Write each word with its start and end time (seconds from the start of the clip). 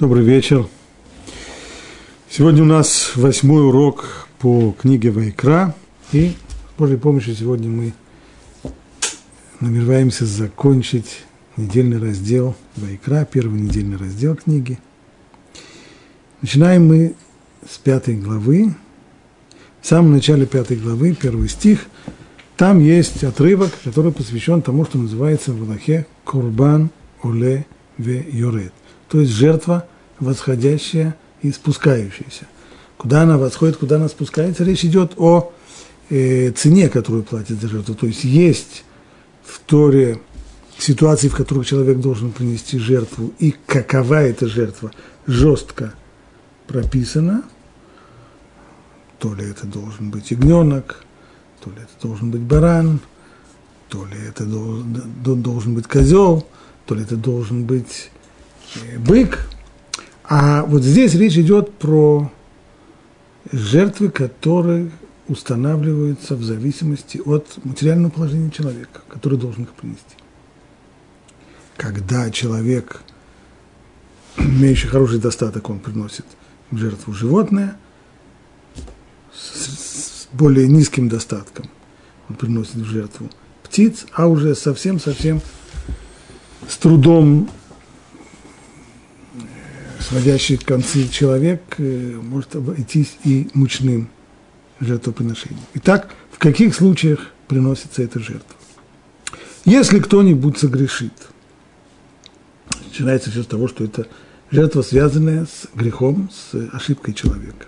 Добрый 0.00 0.24
вечер. 0.24 0.66
Сегодня 2.28 2.64
у 2.64 2.66
нас 2.66 3.12
восьмой 3.14 3.64
урок 3.64 4.26
по 4.40 4.72
книге 4.72 5.12
Вайкра. 5.12 5.72
И 6.10 6.30
с 6.30 6.76
Божьей 6.76 6.96
помощью 6.96 7.36
сегодня 7.36 7.70
мы 7.70 7.92
намереваемся 9.60 10.26
закончить 10.26 11.22
недельный 11.56 12.00
раздел 12.00 12.56
Вайкра, 12.74 13.24
первый 13.24 13.60
недельный 13.60 13.96
раздел 13.96 14.34
книги. 14.34 14.80
Начинаем 16.42 16.88
мы 16.88 17.14
с 17.64 17.78
пятой 17.78 18.16
главы. 18.16 18.74
В 19.80 19.86
самом 19.86 20.10
начале 20.10 20.44
пятой 20.44 20.76
главы, 20.76 21.14
первый 21.14 21.48
стих, 21.48 21.86
там 22.56 22.80
есть 22.80 23.22
отрывок, 23.22 23.70
который 23.84 24.10
посвящен 24.10 24.60
тому, 24.60 24.86
что 24.86 24.98
называется 24.98 25.52
в 25.52 25.62
Аллахе 25.62 26.08
Курбан 26.24 26.90
Оле 27.22 27.64
Ве 27.96 28.26
Йорет 28.28 28.72
то 29.14 29.20
есть 29.20 29.32
жертва 29.32 29.86
восходящая 30.18 31.14
и 31.40 31.52
спускающаяся. 31.52 32.48
Куда 32.96 33.22
она 33.22 33.38
восходит, 33.38 33.76
куда 33.76 33.94
она 33.94 34.08
спускается, 34.08 34.64
речь 34.64 34.84
идет 34.84 35.12
о 35.18 35.52
э, 36.10 36.50
цене, 36.50 36.88
которую 36.88 37.22
платит 37.22 37.60
за 37.60 37.68
жертву. 37.68 37.94
То 37.94 38.08
есть 38.08 38.24
есть 38.24 38.82
в 39.44 39.60
Торе 39.60 40.20
ситуации, 40.78 41.28
в 41.28 41.36
которых 41.36 41.64
человек 41.64 41.98
должен 41.98 42.32
принести 42.32 42.76
жертву, 42.76 43.32
и 43.38 43.54
какова 43.66 44.20
эта 44.20 44.48
жертва, 44.48 44.90
жестко 45.28 45.94
прописана. 46.66 47.44
То 49.20 49.32
ли 49.32 49.48
это 49.48 49.64
должен 49.68 50.10
быть 50.10 50.32
ягненок, 50.32 51.04
то 51.60 51.70
ли 51.70 51.76
это 51.76 52.02
должен 52.02 52.32
быть 52.32 52.40
баран, 52.40 52.98
то 53.88 54.04
ли 54.06 54.16
это 54.28 54.44
должен, 54.44 55.40
должен 55.40 55.74
быть 55.76 55.86
козел, 55.86 56.44
то 56.86 56.96
ли 56.96 57.04
это 57.04 57.14
должен 57.14 57.64
быть 57.64 58.10
бык. 58.98 59.46
А 60.24 60.64
вот 60.64 60.82
здесь 60.82 61.14
речь 61.14 61.36
идет 61.36 61.74
про 61.74 62.30
жертвы, 63.52 64.10
которые 64.10 64.90
устанавливаются 65.28 66.36
в 66.36 66.42
зависимости 66.42 67.20
от 67.24 67.58
материального 67.64 68.10
положения 68.10 68.50
человека, 68.50 69.02
который 69.08 69.38
должен 69.38 69.64
их 69.64 69.72
принести. 69.72 70.16
Когда 71.76 72.30
человек, 72.30 73.02
имеющий 74.36 74.86
хороший 74.86 75.18
достаток, 75.18 75.68
он 75.70 75.78
приносит 75.78 76.26
в 76.70 76.78
жертву 76.78 77.12
животное, 77.12 77.76
с 79.32 80.28
более 80.32 80.68
низким 80.68 81.08
достатком 81.08 81.66
он 82.28 82.36
приносит 82.36 82.74
в 82.74 82.84
жертву 82.84 83.30
птиц, 83.62 84.06
а 84.12 84.26
уже 84.26 84.54
совсем-совсем 84.54 85.40
с 86.68 86.76
трудом 86.76 87.48
сводящий 90.08 90.56
концы 90.56 91.08
человек 91.08 91.62
э, 91.78 92.18
может 92.22 92.56
обойтись 92.56 93.16
и 93.24 93.48
мучным 93.54 94.08
жертвоприношением. 94.80 95.64
Итак, 95.74 96.14
в 96.30 96.38
каких 96.38 96.74
случаях 96.74 97.30
приносится 97.48 98.02
эта 98.02 98.18
жертва? 98.18 98.56
Если 99.64 99.98
кто-нибудь 99.98 100.58
согрешит, 100.58 101.12
начинается 102.86 103.30
все 103.30 103.42
с 103.42 103.46
того, 103.46 103.66
что 103.66 103.84
это 103.84 104.06
жертва, 104.50 104.82
связанная 104.82 105.46
с 105.46 105.68
грехом, 105.74 106.30
с 106.30 106.54
ошибкой 106.72 107.14
человека, 107.14 107.66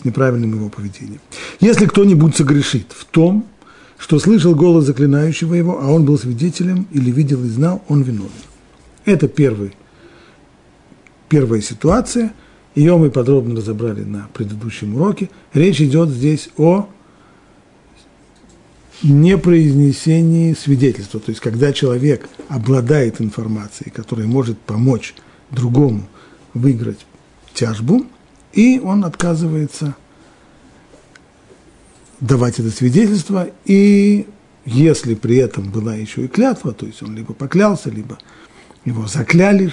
с 0.00 0.04
неправильным 0.04 0.54
его 0.54 0.68
поведением. 0.68 1.20
Если 1.60 1.86
кто-нибудь 1.86 2.36
согрешит 2.36 2.92
в 2.92 3.04
том, 3.04 3.46
что 3.98 4.20
слышал 4.20 4.54
голос 4.54 4.84
заклинающего 4.84 5.54
его, 5.54 5.80
а 5.82 5.88
он 5.88 6.04
был 6.04 6.18
свидетелем 6.18 6.86
или 6.92 7.10
видел 7.10 7.44
и 7.44 7.48
знал, 7.48 7.82
он 7.88 8.02
виновен. 8.02 8.30
Это 9.04 9.26
первый 9.26 9.72
первая 11.28 11.60
ситуация, 11.60 12.32
ее 12.74 12.96
мы 12.96 13.10
подробно 13.10 13.56
разобрали 13.56 14.04
на 14.04 14.28
предыдущем 14.34 14.96
уроке. 14.96 15.30
Речь 15.52 15.80
идет 15.80 16.10
здесь 16.10 16.50
о 16.56 16.88
непроизнесении 19.02 20.54
свидетельства, 20.54 21.20
то 21.20 21.30
есть 21.30 21.40
когда 21.40 21.72
человек 21.72 22.28
обладает 22.48 23.20
информацией, 23.20 23.90
которая 23.90 24.26
может 24.26 24.58
помочь 24.58 25.14
другому 25.50 26.08
выиграть 26.54 27.06
тяжбу, 27.54 28.06
и 28.52 28.80
он 28.80 29.04
отказывается 29.04 29.94
давать 32.20 32.58
это 32.58 32.70
свидетельство, 32.70 33.48
и 33.64 34.26
если 34.64 35.14
при 35.14 35.36
этом 35.36 35.70
была 35.70 35.94
еще 35.94 36.24
и 36.24 36.28
клятва, 36.28 36.72
то 36.72 36.84
есть 36.86 37.02
он 37.02 37.14
либо 37.14 37.34
поклялся, 37.34 37.90
либо 37.90 38.18
его 38.84 39.06
закляли, 39.06 39.72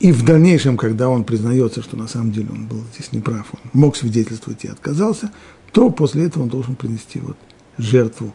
и 0.00 0.12
в 0.12 0.24
дальнейшем, 0.24 0.76
когда 0.76 1.08
он 1.08 1.24
признается, 1.24 1.82
что 1.82 1.96
на 1.96 2.06
самом 2.06 2.30
деле 2.30 2.48
он 2.50 2.66
был 2.66 2.82
здесь 2.94 3.12
неправ, 3.12 3.46
он 3.52 3.70
мог 3.72 3.96
свидетельствовать 3.96 4.64
и 4.64 4.68
отказался, 4.68 5.32
то 5.72 5.90
после 5.90 6.24
этого 6.24 6.44
он 6.44 6.48
должен 6.48 6.76
принести 6.76 7.18
вот 7.18 7.36
жертву 7.78 8.32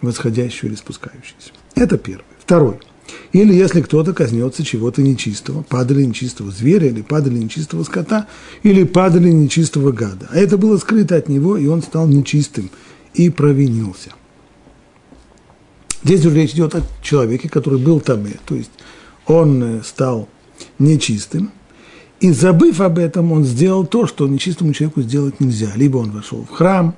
восходящую 0.00 0.70
или 0.70 0.76
спускающуюся. 0.76 1.50
Это 1.74 1.98
первый. 1.98 2.24
Второй. 2.38 2.78
Или 3.32 3.54
если 3.54 3.82
кто-то 3.82 4.12
коснется 4.12 4.64
чего-то 4.64 5.02
нечистого, 5.02 5.62
падали 5.62 6.04
нечистого 6.04 6.50
зверя, 6.50 6.88
или 6.88 7.02
падали 7.02 7.38
нечистого 7.38 7.82
скота, 7.84 8.28
или 8.62 8.84
падали 8.84 9.30
нечистого 9.30 9.92
гада. 9.92 10.28
А 10.30 10.36
это 10.36 10.56
было 10.56 10.76
скрыто 10.78 11.16
от 11.16 11.28
него, 11.28 11.56
и 11.56 11.66
он 11.66 11.82
стал 11.82 12.06
нечистым 12.06 12.70
и 13.14 13.30
провинился. 13.30 14.10
Здесь 16.02 16.24
уже 16.24 16.36
речь 16.36 16.52
идет 16.52 16.74
о 16.74 16.82
человеке, 17.02 17.48
который 17.48 17.78
был 17.78 18.00
там, 18.00 18.26
то 18.44 18.54
есть 18.54 18.70
он 19.26 19.62
э, 19.62 19.82
стал 19.82 20.28
нечистым, 20.78 21.52
и 22.20 22.30
забыв 22.30 22.80
об 22.80 22.98
этом, 22.98 23.32
он 23.32 23.44
сделал 23.44 23.86
то, 23.86 24.06
что 24.06 24.26
нечистому 24.26 24.72
человеку 24.72 25.02
сделать 25.02 25.40
нельзя. 25.40 25.72
Либо 25.74 25.98
он 25.98 26.10
вошел 26.10 26.42
в 26.42 26.54
храм, 26.54 26.94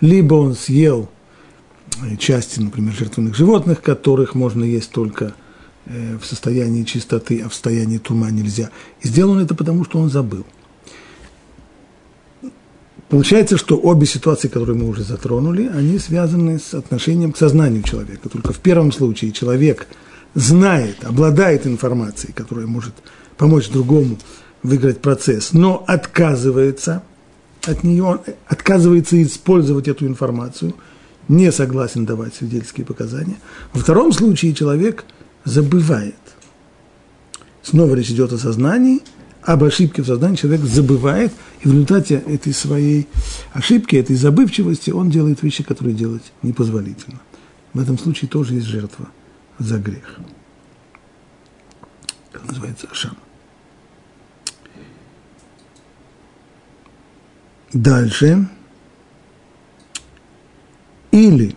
либо 0.00 0.34
он 0.34 0.54
съел 0.54 1.10
э, 2.02 2.16
части, 2.16 2.60
например, 2.60 2.94
жертвенных 2.94 3.34
животных, 3.34 3.82
которых 3.82 4.34
можно 4.34 4.64
есть 4.64 4.90
только 4.90 5.34
э, 5.86 6.16
в 6.16 6.24
состоянии 6.24 6.84
чистоты, 6.84 7.42
а 7.44 7.48
в 7.48 7.52
состоянии 7.52 7.98
тума 7.98 8.30
нельзя. 8.30 8.70
И 9.02 9.08
сделал 9.08 9.32
он 9.32 9.40
это 9.40 9.54
потому, 9.54 9.84
что 9.84 9.98
он 9.98 10.08
забыл. 10.08 10.46
Получается, 13.10 13.58
что 13.58 13.76
обе 13.76 14.06
ситуации, 14.06 14.46
которые 14.46 14.78
мы 14.78 14.88
уже 14.88 15.02
затронули, 15.02 15.66
они 15.66 15.98
связаны 15.98 16.60
с 16.60 16.74
отношением 16.74 17.32
к 17.32 17.36
сознанию 17.36 17.82
человека. 17.82 18.28
Только 18.28 18.52
в 18.52 18.60
первом 18.60 18.92
случае 18.92 19.32
человек– 19.32 19.88
знает, 20.34 21.04
обладает 21.04 21.66
информацией, 21.66 22.32
которая 22.32 22.66
может 22.66 22.94
помочь 23.36 23.68
другому 23.68 24.18
выиграть 24.62 25.00
процесс, 25.00 25.52
но 25.52 25.84
отказывается 25.86 27.02
от 27.64 27.82
нее, 27.82 28.20
отказывается 28.46 29.20
использовать 29.22 29.88
эту 29.88 30.06
информацию, 30.06 30.74
не 31.28 31.50
согласен 31.52 32.06
давать 32.06 32.34
свидетельские 32.34 32.86
показания. 32.86 33.36
Во 33.72 33.80
втором 33.80 34.12
случае 34.12 34.54
человек 34.54 35.04
забывает. 35.44 36.14
Снова 37.62 37.94
речь 37.94 38.10
идет 38.10 38.32
о 38.32 38.38
сознании, 38.38 39.00
об 39.42 39.64
ошибке 39.64 40.02
в 40.02 40.06
сознании 40.06 40.36
человек 40.36 40.62
забывает, 40.62 41.32
и 41.62 41.68
в 41.68 41.72
результате 41.72 42.16
этой 42.26 42.52
своей 42.52 43.08
ошибки, 43.52 43.96
этой 43.96 44.16
забывчивости 44.16 44.90
он 44.90 45.10
делает 45.10 45.42
вещи, 45.42 45.62
которые 45.62 45.94
делать 45.94 46.32
непозволительно. 46.42 47.20
В 47.72 47.80
этом 47.80 47.98
случае 47.98 48.28
тоже 48.28 48.54
есть 48.54 48.66
жертва– 48.66 49.08
за 49.60 49.78
грех. 49.78 50.18
Это 52.32 52.44
называется 52.46 52.88
Ашам. 52.90 53.16
Дальше. 57.72 58.48
Или, 61.12 61.56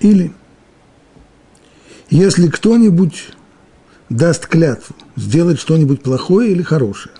или, 0.00 0.32
если 2.08 2.48
кто-нибудь 2.48 3.32
даст 4.08 4.46
клятву 4.46 4.94
сделать 5.16 5.58
что-нибудь 5.58 6.02
плохое 6.02 6.52
или 6.52 6.62
хорошее, 6.62 7.14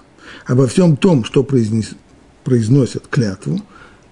обо 0.46 0.68
всем 0.68 0.96
том, 0.96 1.24
что 1.24 1.42
произнес, 1.42 1.90
произносят 2.44 3.08
клятву, 3.08 3.60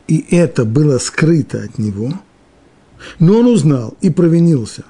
и 0.09 0.27
это 0.35 0.65
было 0.65 0.99
скрыто 0.99 1.63
от 1.63 1.79
него– 1.79 2.13
но 3.19 3.39
он 3.39 3.47
узнал 3.47 3.97
и 4.01 4.11
провинился 4.11 4.85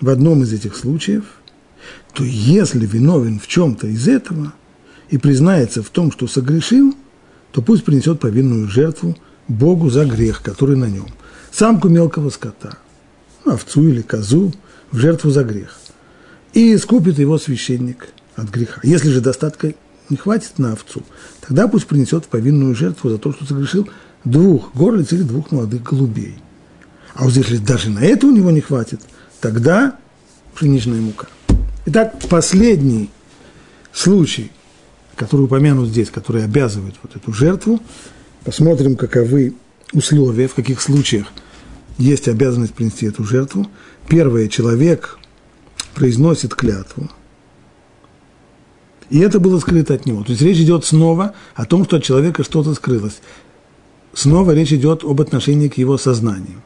в 0.00 0.08
одном 0.08 0.42
из 0.42 0.52
этих 0.52 0.76
случаев, 0.76 1.24
то 2.14 2.24
если 2.24 2.86
виновен 2.86 3.38
в 3.38 3.46
чем-то 3.46 3.86
из 3.86 4.08
этого 4.08 4.52
и 5.08 5.18
признается 5.18 5.82
в 5.82 5.90
том, 5.90 6.10
что 6.12 6.26
согрешил, 6.26 6.94
то 7.52 7.62
пусть 7.62 7.84
принесет 7.84 8.20
повинную 8.20 8.68
жертву 8.68 9.16
Богу 9.48 9.90
за 9.90 10.04
грех, 10.04 10.42
который 10.42 10.76
на 10.76 10.86
нем. 10.86 11.08
Самку 11.52 11.88
мелкого 11.88 12.30
скота, 12.30 12.78
овцу 13.44 13.88
или 13.88 14.02
козу, 14.02 14.52
в 14.92 14.98
жертву 14.98 15.30
за 15.30 15.44
грех. 15.44 15.76
И 16.52 16.74
искупит 16.74 17.18
его 17.18 17.38
священник 17.38 18.08
от 18.36 18.50
греха. 18.50 18.80
Если 18.82 19.10
же 19.10 19.20
достатка 19.20 19.74
не 20.08 20.16
хватит 20.16 20.58
на 20.58 20.72
овцу, 20.72 21.02
тогда 21.40 21.68
пусть 21.68 21.86
принесет 21.86 22.26
повинную 22.26 22.74
жертву 22.74 23.10
за 23.10 23.18
то, 23.18 23.32
что 23.32 23.44
согрешил 23.44 23.88
двух 24.24 24.74
горлиц 24.74 25.12
или 25.12 25.22
двух 25.22 25.50
молодых 25.52 25.82
голубей– 25.82 26.38
а 27.20 27.24
вот 27.24 27.34
если 27.34 27.58
даже 27.58 27.90
на 27.90 27.98
это 27.98 28.26
у 28.26 28.30
него 28.30 28.50
не 28.50 28.62
хватит, 28.62 29.02
тогда 29.42 29.98
пшеничная 30.54 31.02
мука. 31.02 31.26
Итак, 31.84 32.14
последний 32.30 33.10
случай, 33.92 34.50
который 35.16 35.42
упомянут 35.42 35.90
здесь, 35.90 36.08
который 36.08 36.42
обязывает 36.42 36.94
вот 37.02 37.16
эту 37.16 37.30
жертву, 37.34 37.78
посмотрим, 38.42 38.96
каковы 38.96 39.52
условия, 39.92 40.48
в 40.48 40.54
каких 40.54 40.80
случаях 40.80 41.26
есть 41.98 42.26
обязанность 42.26 42.72
принести 42.72 43.04
эту 43.04 43.22
жертву. 43.22 43.66
Первое, 44.08 44.48
человек 44.48 45.18
произносит 45.94 46.54
клятву, 46.54 47.10
и 49.10 49.18
это 49.18 49.40
было 49.40 49.58
скрыто 49.58 49.92
от 49.92 50.06
него. 50.06 50.24
То 50.24 50.30
есть 50.30 50.40
речь 50.40 50.56
идет 50.58 50.86
снова 50.86 51.34
о 51.54 51.66
том, 51.66 51.84
что 51.84 51.96
от 51.96 52.02
человека 52.02 52.44
что-то 52.44 52.72
скрылось. 52.72 53.20
Снова 54.14 54.52
речь 54.52 54.72
идет 54.72 55.04
об 55.04 55.20
отношении 55.20 55.68
к 55.68 55.76
его 55.76 55.98
сознанию. 55.98 56.62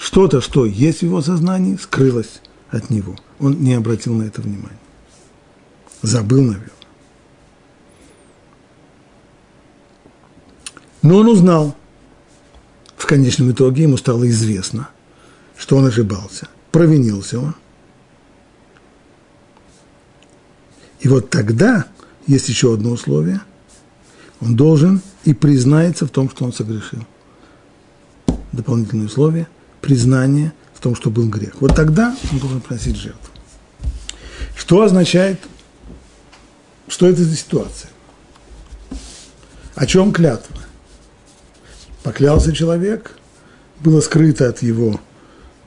Что-то, 0.00 0.40
что 0.40 0.64
есть 0.64 1.00
в 1.00 1.02
его 1.02 1.20
сознании, 1.20 1.76
скрылось 1.76 2.40
от 2.70 2.88
него. 2.88 3.16
Он 3.38 3.62
не 3.62 3.74
обратил 3.74 4.14
на 4.14 4.22
это 4.22 4.40
внимания. 4.40 4.80
Забыл, 6.00 6.40
наверное. 6.40 6.70
Но 11.02 11.18
он 11.18 11.28
узнал. 11.28 11.76
В 12.96 13.04
конечном 13.04 13.50
итоге 13.50 13.82
ему 13.82 13.98
стало 13.98 14.26
известно, 14.30 14.88
что 15.58 15.76
он 15.76 15.84
ошибался. 15.84 16.48
Провинился 16.72 17.38
он. 17.38 17.54
И 21.00 21.08
вот 21.08 21.28
тогда 21.28 21.84
есть 22.26 22.48
еще 22.48 22.72
одно 22.72 22.92
условие. 22.92 23.42
Он 24.40 24.56
должен 24.56 25.02
и 25.24 25.34
признается 25.34 26.06
в 26.06 26.10
том, 26.10 26.30
что 26.30 26.46
он 26.46 26.54
согрешил. 26.54 27.04
Дополнительное 28.52 29.04
условие– 29.04 29.46
признание 29.80 30.52
в 30.74 30.80
том, 30.80 30.94
что 30.94 31.10
был 31.10 31.28
грех. 31.28 31.60
Вот 31.60 31.74
тогда 31.74 32.16
он 32.32 32.38
должен 32.38 32.60
просить 32.60 32.96
жертву. 32.96 33.20
Что 34.56 34.82
означает, 34.82 35.40
что 36.88 37.06
это 37.06 37.22
за 37.24 37.36
ситуация? 37.36 37.90
О 39.74 39.86
чем 39.86 40.12
клятва? 40.12 40.56
Поклялся 42.02 42.52
человек, 42.52 43.16
было 43.80 44.00
скрыто 44.00 44.48
от 44.48 44.62
его, 44.62 45.00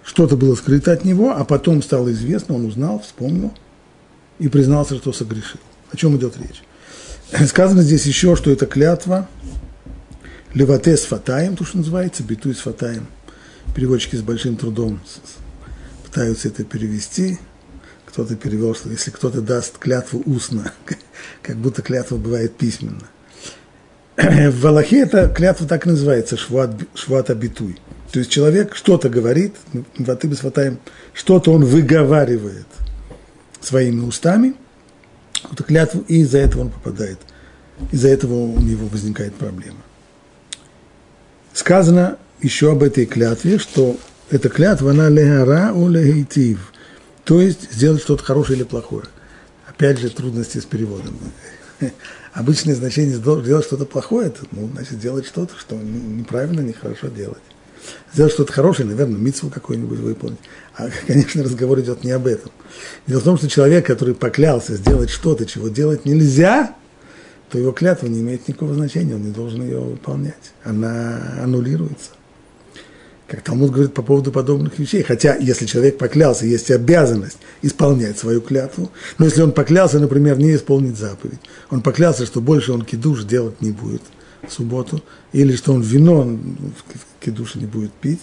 что-то 0.03 0.35
было 0.35 0.55
скрыто 0.55 0.91
от 0.91 1.05
него, 1.05 1.31
а 1.35 1.43
потом 1.45 1.81
стало 1.81 2.11
известно, 2.11 2.55
он 2.55 2.65
узнал, 2.65 2.99
вспомнил 2.99 3.53
и 4.39 4.47
признался, 4.47 4.97
что 4.97 5.13
согрешил. 5.13 5.59
О 5.91 5.97
чем 5.97 6.17
идет 6.17 6.35
речь? 6.37 6.63
Сказано 7.47 7.81
здесь 7.81 8.05
еще, 8.05 8.35
что 8.35 8.51
это 8.51 8.65
клятва 8.65 9.27
левате 10.53 10.97
с 10.97 11.05
фатаем, 11.05 11.55
то, 11.55 11.65
что 11.65 11.77
называется, 11.77 12.23
битуй 12.23 12.53
с 12.53 12.59
фатаем. 12.59 13.07
Переводчики 13.75 14.15
с 14.15 14.21
большим 14.21 14.55
трудом 14.55 14.99
пытаются 16.03 16.47
это 16.47 16.63
перевести. 16.63 17.39
Кто-то 18.05 18.35
перевел, 18.35 18.75
что 18.75 18.89
если 18.89 19.09
кто-то 19.09 19.41
даст 19.41 19.79
клятву 19.79 20.21
устно, 20.25 20.71
как 21.41 21.57
будто 21.57 21.81
клятва 21.81 22.17
бывает 22.17 22.55
письменно. 22.55 23.07
В 24.17 24.67
Аллахе 24.67 25.01
эта 25.01 25.27
клятва 25.27 25.67
так 25.67 25.87
и 25.87 25.89
называется, 25.89 26.37
шват, 26.37 26.71
шват 26.93 27.31
абитуй. 27.31 27.79
То 28.11 28.19
есть 28.19 28.29
человек 28.29 28.75
что-то 28.75 29.09
говорит, 29.09 29.55
ваты 29.97 30.27
без 30.27 30.39
фатаем, 30.39 30.77
что-то 31.13 31.51
он 31.51 31.65
выговаривает 31.65 32.67
своими 33.59 34.01
устами, 34.01 34.53
вот 35.49 35.63
клятву, 35.63 36.05
и 36.07 36.21
из-за 36.21 36.37
этого 36.37 36.61
он 36.61 36.69
попадает, 36.69 37.17
из-за 37.91 38.09
этого 38.09 38.35
у 38.35 38.59
него 38.59 38.87
возникает 38.87 39.33
проблема. 39.33 39.79
Сказано 41.53 42.19
еще 42.43 42.71
об 42.71 42.83
этой 42.83 43.05
клятве, 43.05 43.57
что 43.57 43.97
эта 44.29 44.49
клятва, 44.49 44.91
она 44.91 45.09
легара 45.09 45.71
у 45.73 45.87
легейтив, 45.87 46.71
то 47.23 47.41
есть 47.41 47.71
сделать 47.71 48.01
что-то 48.01 48.23
хорошее 48.23 48.57
или 48.57 48.63
плохое. 48.63 49.05
Опять 49.67 49.99
же, 49.99 50.09
трудности 50.09 50.59
с 50.59 50.65
переводом. 50.65 51.17
Обычное 52.33 52.75
значение 52.75 53.15
сделать 53.15 53.65
что-то 53.65 53.85
плохое, 53.85 54.27
это, 54.27 54.41
ну, 54.51 54.69
значит, 54.73 54.99
делать 54.99 55.25
что-то, 55.25 55.53
что 55.57 55.75
неправильно, 55.75 56.61
нехорошо 56.61 57.07
делать. 57.07 57.41
Сделать 58.13 58.33
что-то 58.33 58.53
хорошее, 58.53 58.87
наверное, 58.87 59.19
митцву 59.19 59.49
какой-нибудь 59.49 59.99
выполнить. 59.99 60.39
А, 60.75 60.89
конечно, 61.07 61.43
разговор 61.43 61.79
идет 61.79 62.03
не 62.03 62.11
об 62.11 62.27
этом. 62.27 62.51
Дело 63.07 63.19
в 63.19 63.23
том, 63.23 63.37
что 63.37 63.47
человек, 63.47 63.85
который 63.85 64.15
поклялся 64.15 64.75
сделать 64.75 65.09
что-то, 65.09 65.45
чего 65.45 65.69
делать 65.69 66.05
нельзя, 66.05 66.75
то 67.49 67.57
его 67.57 67.71
клятва 67.71 68.07
не 68.07 68.21
имеет 68.21 68.47
никакого 68.47 68.73
значения, 68.73 69.15
он 69.15 69.23
не 69.23 69.31
должен 69.31 69.61
ее 69.61 69.79
выполнять. 69.79 70.53
Она 70.63 71.39
аннулируется. 71.43 72.11
Как 73.27 73.41
Талмуд 73.41 73.71
говорит 73.71 73.93
по 73.93 74.01
поводу 74.01 74.31
подобных 74.31 74.77
вещей. 74.77 75.01
Хотя, 75.01 75.35
если 75.37 75.65
человек 75.65 75.97
поклялся, 75.97 76.45
есть 76.45 76.69
обязанность 76.71 77.37
исполнять 77.61 78.17
свою 78.19 78.41
клятву. 78.41 78.91
Но 79.17 79.25
если 79.25 79.41
он 79.41 79.53
поклялся, 79.53 79.99
например, 79.99 80.37
не 80.37 80.55
исполнить 80.55 80.97
заповедь, 80.97 81.39
он 81.69 81.81
поклялся, 81.81 82.25
что 82.25 82.41
больше 82.41 82.73
он 82.73 82.83
кидуш 82.83 83.23
делать 83.23 83.61
не 83.61 83.71
будет 83.71 84.01
в 84.47 84.51
субботу, 84.51 85.01
или 85.31 85.55
что 85.55 85.73
он 85.73 85.81
вино 85.81 86.23
в 86.23 87.23
кидуше 87.23 87.59
не 87.59 87.65
будет 87.65 87.93
пить, 87.93 88.19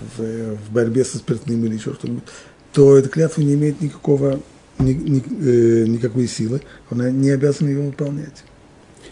в, 0.00 0.56
в 0.56 0.72
борьбе 0.72 1.04
со 1.04 1.18
спиртным 1.18 1.64
или 1.64 1.74
еще 1.74 1.94
что-нибудь, 1.94 2.24
то 2.72 2.96
эта 2.96 3.08
клятва 3.08 3.42
не 3.42 3.54
имеет 3.54 3.80
никакого, 3.80 4.40
ни, 4.78 4.92
ни, 4.92 5.22
э, 5.40 5.86
никакой 5.86 6.28
силы, 6.28 6.62
он 6.90 7.20
не 7.20 7.30
обязан 7.30 7.68
ее 7.68 7.80
выполнять. 7.80 8.44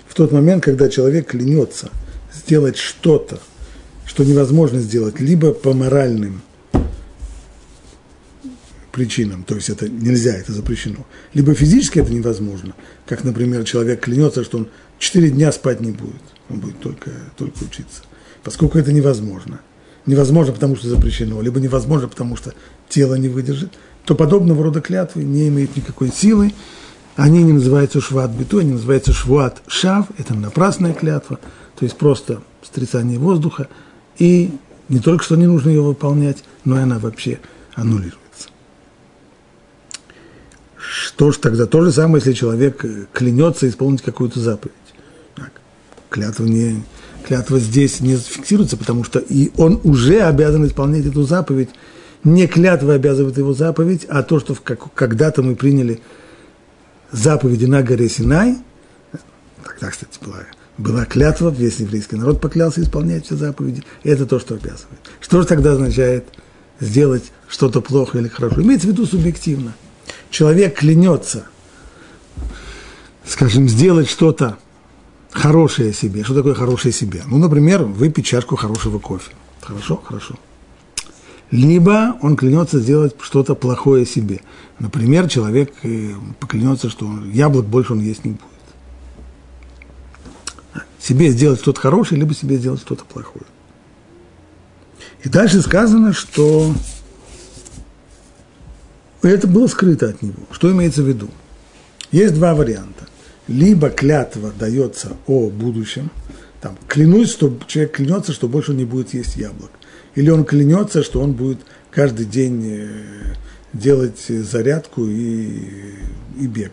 В 0.06 0.15
тот 0.15 0.33
момент, 0.33 0.62
когда 0.62 0.88
человек 0.88 1.29
клянется 1.29 1.91
сделать 2.33 2.77
что-то, 2.77 3.41
что 4.06 4.25
невозможно 4.25 4.79
сделать 4.79 5.20
либо 5.20 5.53
по 5.53 5.75
моральным 5.75 6.41
причинам, 8.93 9.44
то 9.44 9.55
есть 9.56 9.69
это 9.69 9.88
нельзя, 9.88 10.35
это 10.35 10.53
запрещено, 10.53 11.05
либо 11.35 11.53
физически 11.55 11.99
это 11.99 12.12
невозможно, 12.12 12.75
как, 13.05 13.25
например, 13.25 13.64
человек 13.64 14.00
клянется, 14.00 14.43
что 14.43 14.58
он 14.58 14.69
четыре 14.99 15.31
дня 15.31 15.53
спать 15.53 15.81
не 15.81 15.91
будет, 15.91 16.23
он 16.49 16.61
будет 16.61 16.81
только, 16.81 17.11
только 17.37 17.64
учиться, 17.64 18.03
поскольку 18.43 18.79
это 18.79 18.93
невозможно. 18.93 19.61
Невозможно, 20.06 20.52
потому 20.52 20.76
что 20.76 20.88
запрещено, 20.88 21.43
либо 21.43 21.59
невозможно, 21.59 22.06
потому 22.06 22.37
что 22.37 22.55
тело 22.88 23.17
не 23.17 23.29
выдержит, 23.29 23.73
то 24.05 24.14
подобного 24.14 24.62
рода 24.62 24.81
клятвы 24.81 25.25
не 25.25 25.49
имеют 25.49 25.76
никакой 25.76 26.12
силы, 26.12 26.55
они 27.17 27.43
не 27.43 27.52
называются 27.52 28.00
шват 28.00 28.31
биту, 28.31 28.59
они 28.59 28.73
называются 28.73 29.12
шват 29.12 29.62
шав, 29.67 30.06
это 30.17 30.35
напрасная 30.35 30.94
клятва, 30.94 31.41
то 31.76 31.85
есть 31.85 31.97
просто 31.97 32.41
стрясание 32.62 33.19
воздуха, 33.19 33.69
и 34.19 34.51
не 34.89 34.99
только 35.01 35.25
что 35.25 35.37
не 35.37 35.47
нужно 35.47 35.71
ее 35.71 35.83
выполнять, 35.83 36.45
но 36.65 36.79
и 36.79 36.83
она 36.83 36.99
вообще 36.99 37.41
аннулируется. 37.75 38.21
Что 40.79 41.33
ж 41.33 41.39
тогда 41.39 41.67
то 41.67 41.83
же 41.83 41.93
самое, 41.93 42.17
если 42.17 42.33
человек 42.33 42.85
клянется 43.12 43.69
исполнить 43.69 44.02
какую-то 44.02 44.40
заповедь? 44.40 44.75
Так, 45.35 45.50
клятва, 46.09 46.45
не, 46.45 46.85
клятва 47.26 47.59
здесь 47.59 48.00
не 48.00 48.14
зафиксируется, 48.14 48.76
потому 48.76 49.02
что 49.05 49.19
и 49.19 49.50
он 49.57 49.81
уже 49.83 50.21
обязан 50.21 50.67
исполнять 50.67 51.07
эту 51.07 51.25
заповедь. 51.25 51.71
Не 52.23 52.47
клятва 52.47 52.95
обязывает 52.95 53.37
его 53.38 53.52
заповедь, 53.52 54.05
а 54.09 54.23
то, 54.23 54.40
что 54.40 54.55
как, 54.55 54.93
когда-то 54.95 55.43
мы 55.43 55.55
приняли 55.55 56.00
заповеди 57.12 57.67
на 57.67 57.83
горе 57.83 58.09
Синай, 58.09 58.59
тогда, 59.64 59.90
кстати, 59.90 60.19
была 60.25 60.38
была 60.78 61.04
клятва, 61.04 61.50
весь 61.50 61.80
еврейский 61.80 62.16
народ 62.16 62.40
поклялся 62.40 62.83
исполнять 62.83 63.26
все 63.26 63.37
заповеди, 63.37 63.83
и 64.02 64.09
это 64.09 64.26
то, 64.26 64.38
что 64.38 64.54
обязывает. 64.54 64.99
Что 65.21 65.40
же 65.40 65.47
тогда 65.47 65.73
означает 65.73 66.26
сделать 66.80 67.33
что-то 67.49 67.80
плохо 67.80 68.18
или 68.18 68.28
хорошо? 68.28 68.61
Имеется 68.62 68.88
в 68.88 68.90
виду 68.90 69.06
субъективно. 69.06 69.75
Человек 70.30 70.78
клянется, 70.78 71.47
скажем, 73.25 73.68
сделать 73.68 74.09
что-то 74.09 74.59
хорошее 75.30 75.92
себе. 75.92 76.25
Что 76.25 76.35
такое 76.35 76.54
хорошее 76.54 76.92
себе? 76.92 77.23
Ну, 77.26 77.38
например, 77.38 77.85
выпить 77.85 78.26
чашку 78.26 78.56
хорошего 78.56 78.99
кофе. 78.99 79.33
Хорошо? 79.61 79.97
Хорошо. 79.97 80.35
Либо 81.50 82.16
он 82.23 82.37
клянется 82.37 82.80
сделать 82.80 83.14
что-то 83.21 83.54
плохое 83.54 84.04
себе. 84.04 84.40
Например, 84.78 85.28
человек 85.28 85.73
э, 85.85 86.11
поклянется, 86.40 86.90
что 86.90 87.09
яблок 87.33 87.66
больше 87.66 87.92
он 87.92 88.00
есть 88.00 88.25
не 88.25 88.33
будет 88.33 88.56
себе 91.07 91.31
сделать 91.31 91.61
что-то 91.61 91.81
хорошее, 91.81 92.21
либо 92.21 92.35
себе 92.35 92.57
сделать 92.57 92.81
что-то 92.81 93.05
плохое. 93.05 93.47
И 95.23 95.29
дальше 95.29 95.63
сказано, 95.63 96.13
что 96.13 96.75
это 99.23 99.47
было 99.47 99.69
скрыто 99.69 100.09
от 100.09 100.23
него. 100.23 100.43
Что 100.51 100.71
имеется 100.73 101.03
в 101.03 101.09
виду? 101.09 101.29
Есть 102.11 102.35
два 102.35 102.55
варианта. 102.55 103.07
Либо 103.47 103.91
клятва 103.91 104.53
дается 104.59 105.17
о 105.27 105.49
будущем, 105.49 106.11
там, 106.61 106.77
клянусь, 106.89 107.31
что 107.31 107.57
человек 107.69 107.93
клянется, 107.93 108.33
что 108.33 108.49
больше 108.49 108.75
не 108.75 108.85
будет 108.85 109.15
есть 109.15 109.37
яблок. 109.37 109.71
Или 110.17 110.31
он 110.31 110.45
клянется, 110.45 111.05
что 111.05 111.21
он 111.21 111.33
будет 111.33 111.59
каждый 111.93 112.27
день 112.27 112.65
э, 112.67 112.89
делать 113.73 114.19
зарядку 114.27 115.07
и, 115.07 115.61
и 116.41 116.47
бегать. 116.47 116.73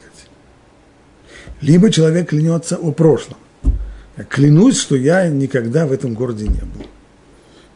Либо 1.61 1.91
человек 1.91 2.29
клянется 2.29 2.77
о 2.77 2.91
прошлом 2.91 3.37
клянусь, 4.29 4.79
что 4.79 4.95
я 4.95 5.27
никогда 5.27 5.85
в 5.85 5.91
этом 5.91 6.13
городе 6.13 6.47
не 6.47 6.61
был. 6.61 6.85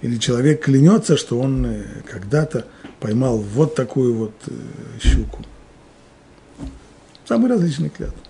Или 0.01 0.17
человек 0.17 0.63
клянется, 0.63 1.17
что 1.17 1.39
он 1.39 1.65
э, 1.65 1.83
когда-то 2.09 2.65
поймал 2.99 3.39
вот 3.39 3.75
такую 3.75 4.13
вот 4.13 4.33
э, 4.47 4.51
щуку 5.01 5.43
Самые 7.27 7.51
различные 7.53 7.89
клятвы. 7.89 8.21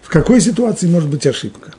В 0.00 0.08
какой 0.08 0.40
ситуации 0.40 0.86
может 0.86 1.10
быть 1.10 1.26
ошибка? 1.26 1.74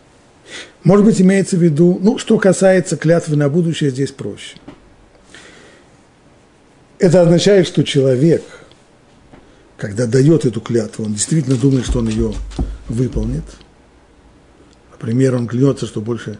Может 0.83 1.05
быть, 1.05 1.19
имеется 1.19 1.57
в 1.57 1.63
виду, 1.63 1.97
ну, 1.99 2.19
что 2.19 2.37
касается 2.37 2.95
клятвы 2.95 3.35
на 3.35 3.49
будущее, 3.49 3.89
здесь 3.89 4.11
проще. 4.11 4.57
Это 6.99 7.21
означает, 7.21 7.65
что 7.65 7.83
человек, 7.83 8.43
когда 9.77 10.05
дает 10.05 10.45
эту 10.45 10.61
клятву, 10.61 11.05
он 11.05 11.13
действительно 11.13 11.55
думает, 11.55 11.85
что 11.85 11.99
он 11.99 12.07
ее 12.07 12.33
выполнит. 12.87 13.43
Например, 14.99 15.35
он 15.35 15.47
клянется, 15.47 15.85
что 15.85 16.01
больше, 16.01 16.39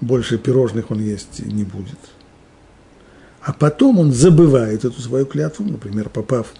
больше 0.00 0.38
пирожных 0.38 0.90
он 0.90 1.00
есть 1.00 1.44
не 1.44 1.64
будет. 1.64 1.98
А 3.42 3.52
потом 3.52 3.98
он 3.98 4.12
забывает 4.12 4.84
эту 4.84 5.00
свою 5.00 5.26
клятву, 5.26 5.64
например, 5.64 6.08
попав 6.08 6.52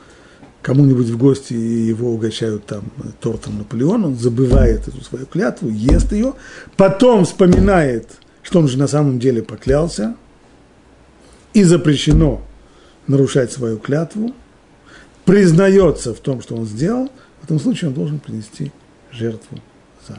кому-нибудь 0.63 1.07
в 1.07 1.17
гости 1.17 1.55
и 1.55 1.87
его 1.87 2.11
угощают 2.13 2.67
там 2.67 2.85
тортом 3.21 3.59
Наполеон, 3.59 4.05
он 4.05 4.17
забывает 4.17 4.89
эту 4.89 5.03
свою 5.03 5.27
клятву, 5.27 5.69
ест 5.69 6.13
ее, 6.13 6.35
потом 6.77 7.25
вспоминает, 7.25 8.09
что 8.43 8.59
он 8.59 8.69
же 8.69 8.79
на 8.79 8.89
самом 8.89 9.19
деле 9.19 9.43
поклялся, 9.43 10.17
и 11.55 11.63
запрещено 11.63 12.43
нарушать 13.07 13.53
свою 13.53 13.79
клятву, 13.79 14.35
признается 15.25 16.13
в 16.15 16.19
том, 16.19 16.43
что 16.43 16.57
он 16.57 16.67
сделал, 16.67 17.11
в 17.41 17.45
этом 17.45 17.61
случае 17.61 17.89
он 17.89 17.95
должен 17.95 18.19
принести 18.19 18.73
жертву 19.13 19.59
за 20.07 20.19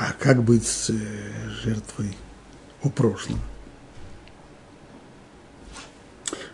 А 0.00 0.14
как 0.18 0.42
быть 0.42 0.66
с 0.66 0.88
э, 0.88 0.94
жертвой 1.62 2.16
о 2.82 2.88
прошлом? 2.88 3.38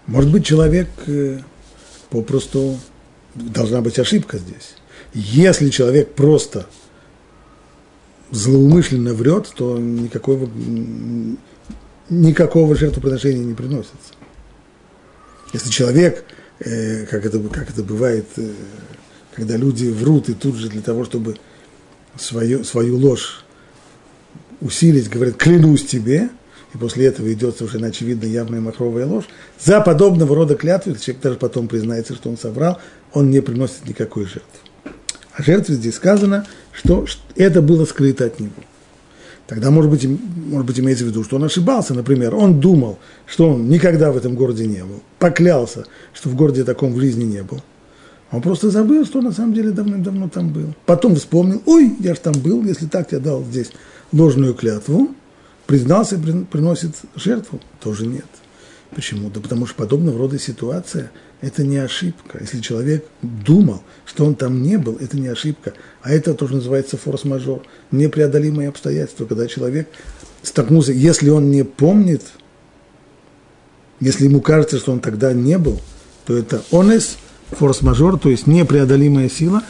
Может 0.08 0.32
быть, 0.32 0.44
человек 0.44 0.88
э, 1.06 1.38
попросту, 2.10 2.76
должна 3.36 3.82
быть 3.82 4.00
ошибка 4.00 4.38
здесь. 4.38 4.74
Если 5.14 5.70
человек 5.70 6.16
просто 6.16 6.66
злоумышленно 8.32 9.14
врет, 9.14 9.52
то 9.54 9.78
никакого, 9.78 10.50
никакого 12.10 12.74
жертвоприношения 12.74 13.44
не 13.44 13.54
приносится. 13.54 14.14
Если 15.52 15.70
человек, 15.70 16.24
э, 16.58 17.06
как 17.06 17.24
это, 17.24 17.38
как 17.50 17.70
это 17.70 17.84
бывает, 17.84 18.26
когда 19.36 19.56
люди 19.56 19.86
врут 19.86 20.30
и 20.30 20.34
тут 20.34 20.56
же 20.56 20.68
для 20.68 20.82
того, 20.82 21.04
чтобы 21.04 21.36
свою, 22.18 22.64
свою 22.64 22.96
ложь 22.96 23.44
усилить, 24.60 25.08
говорят, 25.08 25.36
клянусь 25.36 25.84
тебе– 25.84 26.30
и 26.76 26.78
после 26.78 27.06
этого 27.06 27.32
идет 27.32 27.56
совершенно 27.56 27.86
очевидно 27.86 28.26
явная 28.26 28.60
махровая 28.60 29.06
ложь, 29.06 29.24
за 29.58 29.80
подобного 29.80 30.34
рода 30.34 30.56
клятвы, 30.56 30.94
человек 30.94 31.22
даже 31.22 31.36
потом 31.36 31.68
признается, 31.68 32.14
что 32.14 32.28
он 32.28 32.36
соврал, 32.36 32.78
он 33.12 33.30
не 33.30 33.40
приносит 33.40 33.88
никакой 33.88 34.24
жертвы. 34.24 34.42
А 35.32 35.42
жертве 35.42 35.74
здесь 35.74 35.94
сказано, 35.94 36.46
что 36.72 37.06
это 37.34 37.62
было 37.62 37.86
скрыто 37.86 38.26
от 38.26 38.40
него. 38.40 38.52
Тогда, 39.46 39.70
может 39.70 39.90
быть, 39.90 40.04
может 40.04 40.66
быть, 40.66 40.80
имеется 40.80 41.04
в 41.04 41.08
виду, 41.08 41.24
что 41.24 41.36
он 41.36 41.44
ошибался, 41.44 41.94
например, 41.94 42.34
он 42.34 42.60
думал, 42.60 42.98
что 43.26 43.50
он 43.50 43.68
никогда 43.70 44.12
в 44.12 44.16
этом 44.16 44.34
городе 44.34 44.66
не 44.66 44.84
был, 44.84 45.02
поклялся, 45.18 45.86
что 46.12 46.28
в 46.28 46.34
городе 46.34 46.64
таком 46.64 46.92
в 46.92 47.00
жизни 47.00 47.24
не 47.24 47.42
был. 47.42 47.62
Он 48.32 48.42
просто 48.42 48.70
забыл, 48.70 49.04
что 49.04 49.20
на 49.20 49.32
самом 49.32 49.54
деле 49.54 49.70
давным-давно 49.70 50.28
там 50.28 50.52
был. 50.52 50.74
Потом 50.84 51.14
вспомнил, 51.14 51.62
ой, 51.66 51.94
я 52.00 52.14
же 52.14 52.20
там 52.20 52.34
был, 52.34 52.64
если 52.64 52.86
так, 52.86 53.12
я 53.12 53.20
дал 53.20 53.44
здесь 53.44 53.70
ложную 54.12 54.54
клятву, 54.54 55.14
признался, 55.66 56.18
приносит 56.18 56.96
жертву? 57.14 57.60
Тоже 57.80 58.06
нет. 58.06 58.26
Почему? 58.94 59.30
Да 59.30 59.40
потому 59.40 59.66
что 59.66 59.76
подобного 59.76 60.18
рода 60.18 60.38
ситуация– 60.38 61.10
это 61.40 61.64
не 61.64 61.76
ошибка. 61.76 62.38
Если 62.40 62.60
человек 62.60 63.04
думал, 63.22 63.82
что 64.04 64.24
он 64.24 64.34
там 64.34 64.62
не 64.62 64.78
был, 64.78 64.96
это 64.96 65.18
не 65.18 65.28
ошибка. 65.28 65.74
А 66.02 66.10
это 66.10 66.34
тоже 66.34 66.56
называется 66.56 66.96
форс-мажор. 66.96 67.62
Непреодолимые 67.90 68.68
обстоятельства, 68.68 69.26
когда 69.26 69.46
человек 69.46 69.88
столкнулся, 70.42 70.92
если 70.92 71.28
он 71.28 71.50
не 71.50 71.64
помнит, 71.64 72.22
если 74.00 74.24
ему 74.24 74.40
кажется, 74.40 74.78
что 74.78 74.92
он 74.92 75.00
тогда 75.00 75.32
не 75.32 75.58
был, 75.58 75.80
то 76.24 76.36
это 76.36 76.62
онес, 76.70 77.18
форс-мажор, 77.50 78.18
то 78.18 78.28
есть 78.28 78.46
непреодолимая 78.46 79.28
сила, 79.28 79.62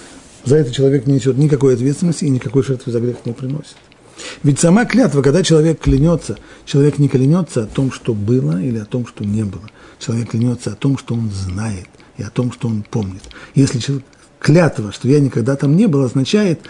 за 0.45 0.56
это 0.56 0.73
человек 0.73 1.06
не 1.06 1.14
несет 1.14 1.37
никакой 1.37 1.75
ответственности 1.75 2.25
и 2.25 2.30
никакой 2.30 2.62
жертвы 2.62 2.92
за 2.92 3.00
грех 3.00 3.16
не 3.25 3.33
приносит. 3.33 3.76
Ведь 4.42 4.59
сама 4.59 4.85
клятва, 4.85 5.23
когда 5.23 5.42
человек 5.42 5.80
клянется, 5.80 6.38
человек 6.64 6.99
не 6.99 7.09
клянется 7.09 7.64
о 7.64 7.66
том, 7.66 7.92
что 7.92 8.14
было 8.14 8.61
или 8.61 8.78
о 8.78 8.85
том, 8.85 9.06
что 9.06 9.25
не 9.25 9.45
было. 9.45 9.68
Человек 9.99 10.30
клянется 10.30 10.73
о 10.73 10.76
том, 10.76 10.97
что 10.99 11.14
он 11.14 11.30
знает 11.30 11.88
и 12.16 12.23
о 12.23 12.30
том, 12.30 12.52
что 12.52 12.68
он 12.68 12.83
помнит. 12.83 13.23
Если 13.54 13.78
человек, 13.78 14.04
клятва, 14.38 14.92
что 14.92 15.09
я 15.09 15.21
никогда 15.21 15.56
там 15.56 15.76
не 15.76 15.87
был, 15.87 16.04
означает, 16.04 16.61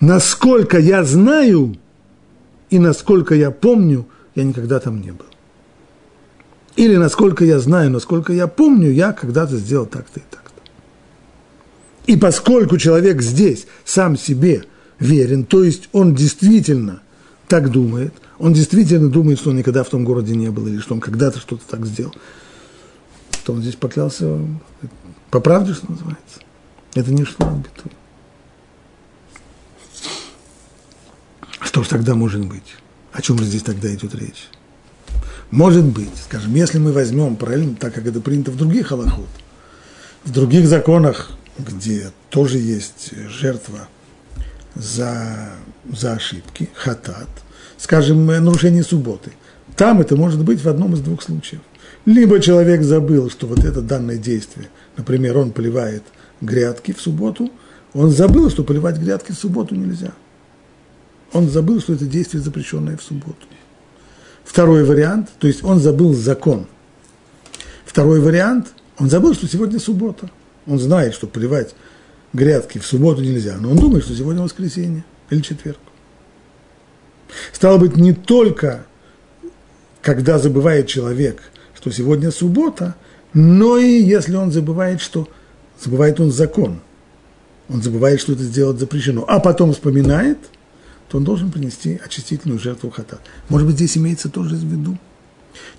насколько 0.00 0.78
я 0.78 1.04
знаю 1.04 1.76
и 2.70 2.78
насколько 2.78 3.34
я 3.34 3.50
помню, 3.50 4.06
я 4.34 4.44
никогда 4.44 4.78
там 4.78 5.00
не 5.00 5.10
был. 5.10 5.26
Или 6.76 6.96
насколько 6.96 7.44
я 7.44 7.58
знаю, 7.58 7.90
насколько 7.90 8.32
я 8.32 8.46
помню, 8.46 8.90
я 8.90 9.12
когда-то 9.12 9.56
сделал 9.56 9.86
так-то 9.86 10.20
и 10.20 10.22
так-то. 10.30 10.50
И 12.06 12.16
поскольку 12.16 12.78
человек 12.78 13.22
здесь 13.22 13.66
сам 13.84 14.16
себе 14.16 14.64
верен, 14.98 15.44
то 15.44 15.64
есть 15.64 15.88
он 15.92 16.14
действительно 16.14 17.02
так 17.48 17.70
думает, 17.70 18.14
он 18.38 18.52
действительно 18.52 19.10
думает, 19.10 19.38
что 19.38 19.50
он 19.50 19.56
никогда 19.56 19.82
в 19.82 19.88
том 19.88 20.04
городе 20.04 20.34
не 20.34 20.50
был, 20.50 20.66
или 20.66 20.78
что 20.78 20.94
он 20.94 21.00
когда-то 21.00 21.38
что-то 21.40 21.62
так 21.68 21.84
сделал, 21.86 22.14
то 23.44 23.52
он 23.52 23.62
здесь 23.62 23.74
поклялся 23.74 24.38
по 25.30 25.40
правде, 25.40 25.74
что 25.74 25.90
называется. 25.90 26.40
Это 26.94 27.12
не 27.12 27.24
шло 27.24 27.50
биту. 27.50 27.90
Что 31.60 31.82
ж 31.82 31.88
тогда 31.88 32.14
может 32.14 32.44
быть? 32.46 32.76
О 33.12 33.22
чем 33.22 33.38
же 33.38 33.44
здесь 33.44 33.62
тогда 33.62 33.92
идет 33.94 34.14
речь? 34.14 34.48
Может 35.50 35.84
быть, 35.84 36.16
скажем, 36.24 36.54
если 36.54 36.78
мы 36.78 36.92
возьмем 36.92 37.36
правильно, 37.36 37.74
так 37.74 37.94
как 37.94 38.06
это 38.06 38.20
принято 38.20 38.50
в 38.50 38.56
других 38.56 38.92
аллахот, 38.92 39.28
в 40.24 40.32
других 40.32 40.66
законах, 40.68 41.32
где 41.58 42.10
тоже 42.30 42.58
есть 42.58 43.12
жертва– 43.28 43.88
за, 44.74 45.50
за 45.92 46.12
ошибки, 46.12 46.70
хатат, 46.74 47.28
скажем, 47.76 48.26
нарушение 48.26 48.82
субботы. 48.82 49.32
Там 49.76 50.00
это 50.00 50.16
может 50.16 50.44
быть 50.44 50.62
в 50.62 50.68
одном 50.68 50.94
из 50.94 51.00
двух 51.00 51.22
случаев. 51.22 51.60
Либо 52.06 52.40
человек 52.40 52.82
забыл, 52.82 53.30
что 53.30 53.46
вот 53.46 53.64
это 53.64 53.82
данное 53.82 54.16
действие, 54.16 54.68
например, 54.96 55.38
он 55.38 55.52
поливает 55.52 56.02
грядки 56.40 56.92
в 56.92 57.00
субботу, 57.00 57.50
он 57.92 58.10
забыл, 58.10 58.50
что 58.50 58.64
поливать 58.64 58.98
грядки 58.98 59.32
в 59.32 59.36
субботу 59.36 59.74
нельзя. 59.74 60.12
Он 61.32 61.48
забыл, 61.48 61.80
что 61.80 61.92
это 61.92 62.06
действие 62.06 62.42
запрещенное 62.42 62.96
в 62.96 63.02
субботу. 63.02 63.46
Второй 64.44 64.84
вариант, 64.84 65.30
то 65.38 65.46
есть 65.46 65.62
он 65.62 65.78
забыл 65.78 66.14
закон. 66.14 66.66
Второй 67.84 68.20
вариант, 68.20 68.68
он 68.98 69.10
забыл, 69.10 69.34
что 69.34 69.46
сегодня 69.48 69.78
суббота. 69.78 70.30
Он 70.66 70.78
знает, 70.78 71.14
что 71.14 71.26
поливать 71.26 71.74
грядки 72.32 72.78
в 72.78 72.86
субботу 72.86 73.22
нельзя, 73.22 73.56
но 73.58 73.70
он 73.70 73.78
думает, 73.78 74.04
что 74.04 74.14
сегодня 74.14 74.42
воскресенье 74.42 75.04
или 75.30 75.40
четверг. 75.40 75.78
Стало 77.52 77.78
быть, 77.78 77.96
не 77.96 78.12
только 78.12 78.84
когда 80.02 80.38
забывает 80.38 80.86
человек, 80.86 81.42
что 81.74 81.90
сегодня 81.90 82.30
суббота, 82.30 82.94
но 83.32 83.78
и 83.78 84.02
если 84.02 84.34
он 84.36 84.50
забывает, 84.50 85.00
что 85.00 85.28
забывает 85.80 86.20
он 86.20 86.30
закон, 86.30 86.80
он 87.68 87.82
забывает, 87.82 88.20
что 88.20 88.32
это 88.32 88.42
сделать 88.42 88.78
запрещено, 88.78 89.24
а 89.28 89.40
потом 89.40 89.72
вспоминает, 89.72 90.38
то 91.10 91.18
он 91.18 91.24
должен 91.24 91.50
принести 91.50 92.00
очистительную 92.02 92.60
жертву 92.60 92.88
хата. 92.90 93.18
Может 93.48 93.66
быть, 93.66 93.76
здесь 93.76 93.98
имеется 93.98 94.28
тоже 94.28 94.54
в 94.54 94.62
виду. 94.62 94.96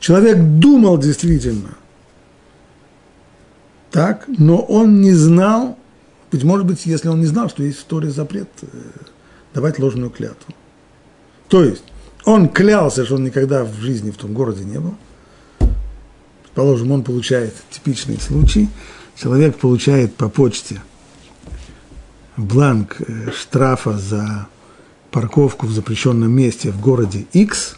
Человек 0.01 0.37
думал 0.37 0.97
действительно 0.97 1.69
так, 3.91 4.25
но 4.27 4.59
он 4.59 4.99
не 4.99 5.13
знал, 5.13 5.77
быть 6.31 6.43
может 6.43 6.65
быть, 6.65 6.85
если 6.85 7.07
он 7.07 7.21
не 7.21 7.27
знал, 7.27 7.49
что 7.49 7.63
есть 7.63 7.79
в 7.79 7.85
Торе 7.85 8.09
запрет 8.09 8.49
э, 8.61 8.67
давать 9.53 9.79
ложную 9.79 10.09
клятву. 10.09 10.53
То 11.47 11.63
есть, 11.63 11.83
он 12.25 12.49
клялся, 12.49 13.05
что 13.05 13.15
он 13.15 13.23
никогда 13.23 13.63
в 13.63 13.75
жизни 13.75 14.11
в 14.11 14.17
том 14.17 14.33
городе 14.33 14.65
не 14.65 14.79
был. 14.79 14.95
Положим, 16.55 16.91
он 16.91 17.03
получает 17.03 17.53
типичный 17.69 18.19
случай. 18.19 18.69
Человек 19.15 19.57
получает 19.57 20.13
по 20.13 20.27
почте 20.27 20.81
бланк 22.35 22.97
э, 22.99 23.31
штрафа 23.31 23.97
за 23.97 24.47
парковку 25.11 25.67
в 25.67 25.71
запрещенном 25.71 26.31
месте 26.31 26.71
в 26.71 26.79
городе 26.79 27.25
X, 27.33 27.77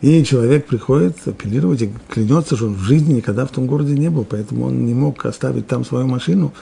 и 0.00 0.24
человек 0.24 0.66
приходит 0.66 1.16
апеллировать 1.26 1.82
и 1.82 1.92
клянется, 2.08 2.56
что 2.56 2.66
он 2.66 2.74
в 2.74 2.80
жизни 2.80 3.14
никогда 3.14 3.46
в 3.46 3.50
том 3.50 3.66
городе 3.66 3.94
не 3.94 4.10
был, 4.10 4.24
поэтому 4.24 4.66
он 4.66 4.84
не 4.84 4.94
мог 4.94 5.24
оставить 5.26 5.68
там 5.68 5.84
свою 5.84 6.06
машину, 6.06 6.52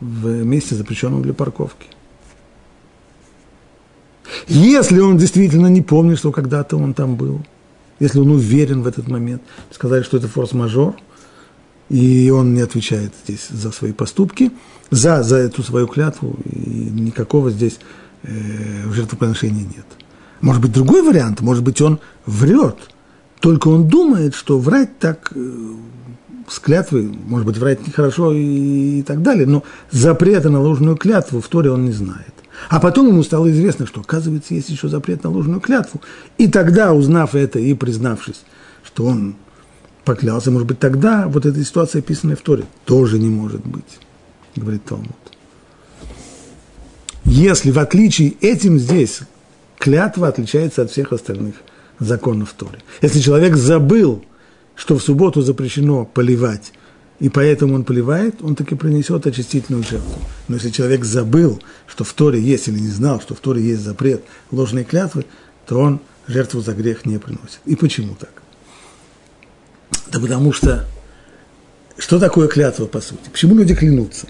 в 0.00 0.44
месте, 0.44 0.74
запрещенном 0.74 1.22
для 1.22 1.32
парковки. 1.32 1.86
Если 4.48 4.98
он 4.98 5.16
действительно 5.16 5.68
не 5.68 5.80
помнит, 5.80 6.18
что 6.18 6.32
когда-то 6.32 6.76
он 6.76 6.92
там 6.92 7.14
был, 7.14 7.40
если 8.00 8.18
он 8.18 8.30
уверен 8.32 8.82
в 8.82 8.86
этот 8.88 9.08
момент, 9.08 9.42
сказали, 9.70 10.02
что 10.02 10.16
это 10.16 10.26
форс-мажор, 10.26 10.96
и 11.88 12.30
он 12.30 12.54
не 12.54 12.62
отвечает 12.62 13.12
здесь 13.24 13.48
за 13.48 13.70
свои 13.70 13.92
поступки, 13.92 14.50
за, 14.90 15.22
за 15.22 15.36
эту 15.36 15.62
свою 15.62 15.86
клятву, 15.86 16.36
и 16.50 16.58
никакого 16.58 17.50
здесь 17.50 17.78
э, 18.22 18.92
жертвоприношения 18.92 19.64
нет. 19.64 19.86
Может 20.40 20.62
быть, 20.62 20.72
другой 20.72 21.02
вариант, 21.02 21.40
может 21.40 21.62
быть, 21.62 21.80
он 21.80 22.00
врет, 22.26 22.76
только 23.40 23.68
он 23.68 23.88
думает, 23.88 24.34
что 24.34 24.58
врать 24.58 24.98
так 24.98 25.32
э, 25.34 25.74
с 26.48 26.58
клятвой, 26.58 27.12
может 27.26 27.46
быть, 27.46 27.58
врать 27.58 27.86
нехорошо 27.86 28.32
и, 28.32 29.00
и 29.00 29.02
так 29.02 29.22
далее, 29.22 29.46
но 29.46 29.62
запрета 29.90 30.50
на 30.50 30.60
ложную 30.60 30.96
клятву 30.96 31.40
в 31.40 31.48
Торе 31.48 31.70
он 31.70 31.84
не 31.84 31.92
знает. 31.92 32.32
А 32.68 32.80
потом 32.80 33.08
ему 33.08 33.22
стало 33.22 33.50
известно, 33.50 33.86
что, 33.86 34.00
оказывается, 34.00 34.54
есть 34.54 34.68
еще 34.68 34.88
запрет 34.88 35.24
на 35.24 35.30
ложную 35.30 35.60
клятву. 35.60 36.00
И 36.38 36.48
тогда, 36.48 36.92
узнав 36.92 37.34
это 37.34 37.58
и 37.58 37.74
признавшись, 37.74 38.42
что 38.84 39.06
он 39.06 39.36
поклялся, 40.04 40.50
может 40.50 40.68
быть, 40.68 40.78
тогда 40.78 41.26
вот 41.28 41.46
эта 41.46 41.64
ситуация, 41.64 42.00
описанная 42.00 42.36
в 42.36 42.40
Торе, 42.40 42.64
тоже 42.84 43.18
не 43.18 43.28
может 43.28 43.66
быть, 43.66 43.98
говорит 44.56 44.84
Талмуд. 44.84 45.10
Если 47.24 47.70
в 47.70 47.78
отличие 47.78 48.34
этим 48.40 48.78
здесь 48.78 49.20
клятва 49.78 50.28
отличается 50.28 50.82
от 50.82 50.90
всех 50.90 51.12
остальных 51.12 51.56
законов 51.98 52.54
Торы. 52.56 52.78
Если 53.00 53.20
человек 53.20 53.56
забыл, 53.56 54.24
что 54.74 54.96
в 54.96 55.02
субботу 55.02 55.42
запрещено 55.42 56.04
поливать, 56.04 56.72
и 57.20 57.28
поэтому 57.28 57.74
он 57.74 57.84
поливает, 57.84 58.42
он 58.42 58.56
таки 58.56 58.74
принесет 58.74 59.26
очистительную 59.26 59.84
жертву. 59.84 60.20
Но 60.48 60.56
если 60.56 60.70
человек 60.70 61.04
забыл, 61.04 61.62
что 61.86 62.04
в 62.04 62.12
Торе 62.12 62.40
есть 62.40 62.66
или 62.68 62.80
не 62.80 62.88
знал, 62.88 63.20
что 63.20 63.34
в 63.34 63.40
Торе 63.40 63.62
есть 63.62 63.82
запрет 63.82 64.24
ложной 64.50 64.84
клятвы, 64.84 65.24
то 65.66 65.78
он 65.78 66.00
жертву 66.26 66.60
за 66.60 66.74
грех 66.74 67.06
не 67.06 67.18
приносит. 67.18 67.60
И 67.64 67.76
почему 67.76 68.16
так? 68.16 68.42
Да 70.10 70.18
потому 70.18 70.52
что 70.52 70.86
что 71.98 72.18
такое 72.18 72.48
клятва, 72.48 72.86
по 72.86 73.00
сути? 73.00 73.30
Почему 73.30 73.56
люди 73.56 73.74
клянутся? 73.74 74.26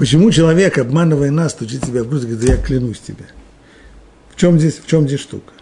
Почему 0.00 0.30
человек, 0.30 0.78
обманывая 0.78 1.30
нас, 1.30 1.52
стучит 1.52 1.84
себя 1.84 2.02
в 2.02 2.08
грудь 2.08 2.22
говорит, 2.22 2.40
да 2.40 2.54
я 2.54 2.56
клянусь 2.56 3.00
тебе? 3.00 3.26
В 4.30 4.36
чем 4.40 4.58
здесь, 4.58 4.80
в 4.82 4.86
чем 4.86 5.06
здесь 5.06 5.20
штука? 5.20 5.52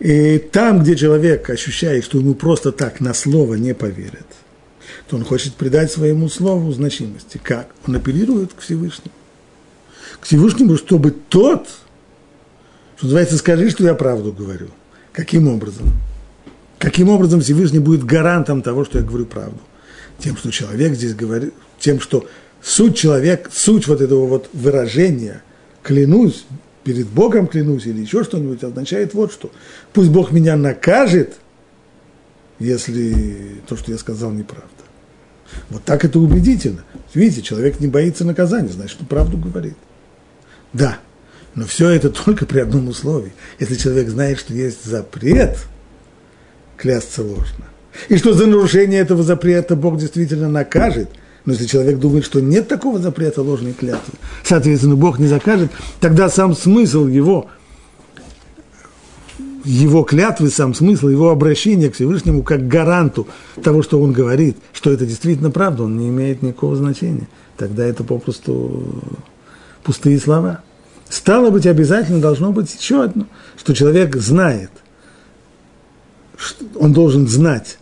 И 0.00 0.38
там, 0.38 0.82
где 0.82 0.96
человек 0.96 1.48
ощущает, 1.48 2.04
что 2.04 2.18
ему 2.18 2.34
просто 2.34 2.72
так 2.72 2.98
на 2.98 3.14
слово 3.14 3.54
не 3.54 3.76
поверят, 3.76 4.26
то 5.08 5.14
он 5.14 5.24
хочет 5.24 5.54
придать 5.54 5.92
своему 5.92 6.28
слову 6.28 6.72
значимости. 6.72 7.38
Как? 7.40 7.70
Он 7.86 7.94
апеллирует 7.94 8.54
к 8.54 8.60
Всевышнему. 8.60 9.14
К 10.18 10.24
Всевышнему, 10.24 10.76
чтобы 10.76 11.12
тот, 11.12 11.68
что 12.96 13.06
называется, 13.06 13.38
скажи, 13.38 13.70
что 13.70 13.84
я 13.84 13.94
правду 13.94 14.32
говорю. 14.32 14.70
Каким 15.12 15.46
образом? 15.46 15.92
Каким 16.80 17.08
образом 17.08 17.40
Всевышний 17.40 17.78
будет 17.78 18.02
гарантом 18.02 18.62
того, 18.62 18.84
что 18.84 18.98
я 18.98 19.04
говорю 19.04 19.26
правду? 19.26 19.60
Тем, 20.18 20.36
что 20.36 20.50
человек 20.50 20.94
здесь 20.94 21.14
говорит, 21.14 21.54
тем, 21.78 22.00
что 22.00 22.26
суть 22.62 22.96
человек, 22.96 23.50
суть 23.52 23.86
вот 23.86 24.00
этого 24.00 24.26
вот 24.26 24.50
выражения, 24.52 25.42
клянусь, 25.82 26.44
перед 26.84 27.06
Богом 27.06 27.46
клянусь 27.46 27.86
или 27.86 28.00
еще 28.00 28.24
что-нибудь, 28.24 28.62
означает 28.64 29.14
вот 29.14 29.32
что. 29.32 29.50
Пусть 29.92 30.10
Бог 30.10 30.32
меня 30.32 30.56
накажет, 30.56 31.38
если 32.58 33.60
то, 33.66 33.76
что 33.76 33.92
я 33.92 33.98
сказал, 33.98 34.30
неправда. 34.30 34.66
Вот 35.70 35.84
так 35.84 36.04
это 36.04 36.18
убедительно. 36.18 36.84
Видите, 37.14 37.42
человек 37.42 37.80
не 37.80 37.86
боится 37.86 38.24
наказания, 38.24 38.68
значит, 38.68 38.98
он 39.00 39.06
правду 39.06 39.38
говорит. 39.38 39.76
Да, 40.72 40.98
но 41.54 41.66
все 41.66 41.88
это 41.88 42.10
только 42.10 42.44
при 42.46 42.60
одном 42.60 42.88
условии. 42.88 43.32
Если 43.58 43.76
человек 43.76 44.08
знает, 44.08 44.38
что 44.38 44.52
есть 44.52 44.84
запрет, 44.84 45.58
клясться 46.76 47.22
ложно. 47.22 47.64
И 48.08 48.18
что 48.18 48.34
за 48.34 48.46
нарушение 48.46 49.00
этого 49.00 49.22
запрета 49.22 49.74
Бог 49.74 49.98
действительно 49.98 50.48
накажет– 50.48 51.08
но 51.48 51.54
если 51.54 51.64
человек 51.64 51.98
думает, 51.98 52.26
что 52.26 52.42
нет 52.42 52.68
такого 52.68 52.98
запрета 52.98 53.40
ложной 53.40 53.72
клятвы, 53.72 54.12
соответственно, 54.44 54.96
Бог 54.96 55.18
не 55.18 55.28
закажет, 55.28 55.70
тогда 55.98 56.28
сам 56.28 56.54
смысл 56.54 57.06
его, 57.06 57.48
его 59.64 60.02
клятвы, 60.02 60.50
сам 60.50 60.74
смысл 60.74 61.08
его 61.08 61.30
обращения 61.30 61.88
к 61.88 61.94
Всевышнему 61.94 62.42
как 62.42 62.68
гаранту 62.68 63.28
того, 63.62 63.80
что 63.82 63.98
он 63.98 64.12
говорит, 64.12 64.58
что 64.74 64.92
это 64.92 65.06
действительно 65.06 65.50
правда, 65.50 65.84
он 65.84 65.96
не 65.96 66.10
имеет 66.10 66.42
никакого 66.42 66.76
значения. 66.76 67.28
Тогда 67.56 67.86
это 67.86 68.04
попросту 68.04 69.02
пустые 69.82 70.20
слова. 70.20 70.60
Стало 71.08 71.48
быть, 71.48 71.64
обязательно 71.64 72.20
должно 72.20 72.52
быть 72.52 72.76
еще 72.78 73.04
одно, 73.04 73.24
что 73.56 73.72
человек 73.72 74.16
знает, 74.16 74.70
он 76.74 76.92
должен 76.92 77.26
знать 77.26 77.78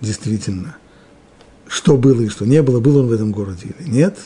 действительно, 0.00 0.74
что 1.70 1.96
было 1.96 2.20
и 2.22 2.28
что 2.28 2.44
не 2.44 2.62
было, 2.62 2.80
был 2.80 2.98
он 2.98 3.06
в 3.06 3.12
этом 3.12 3.30
городе 3.30 3.68
или 3.78 3.88
нет. 3.88 4.18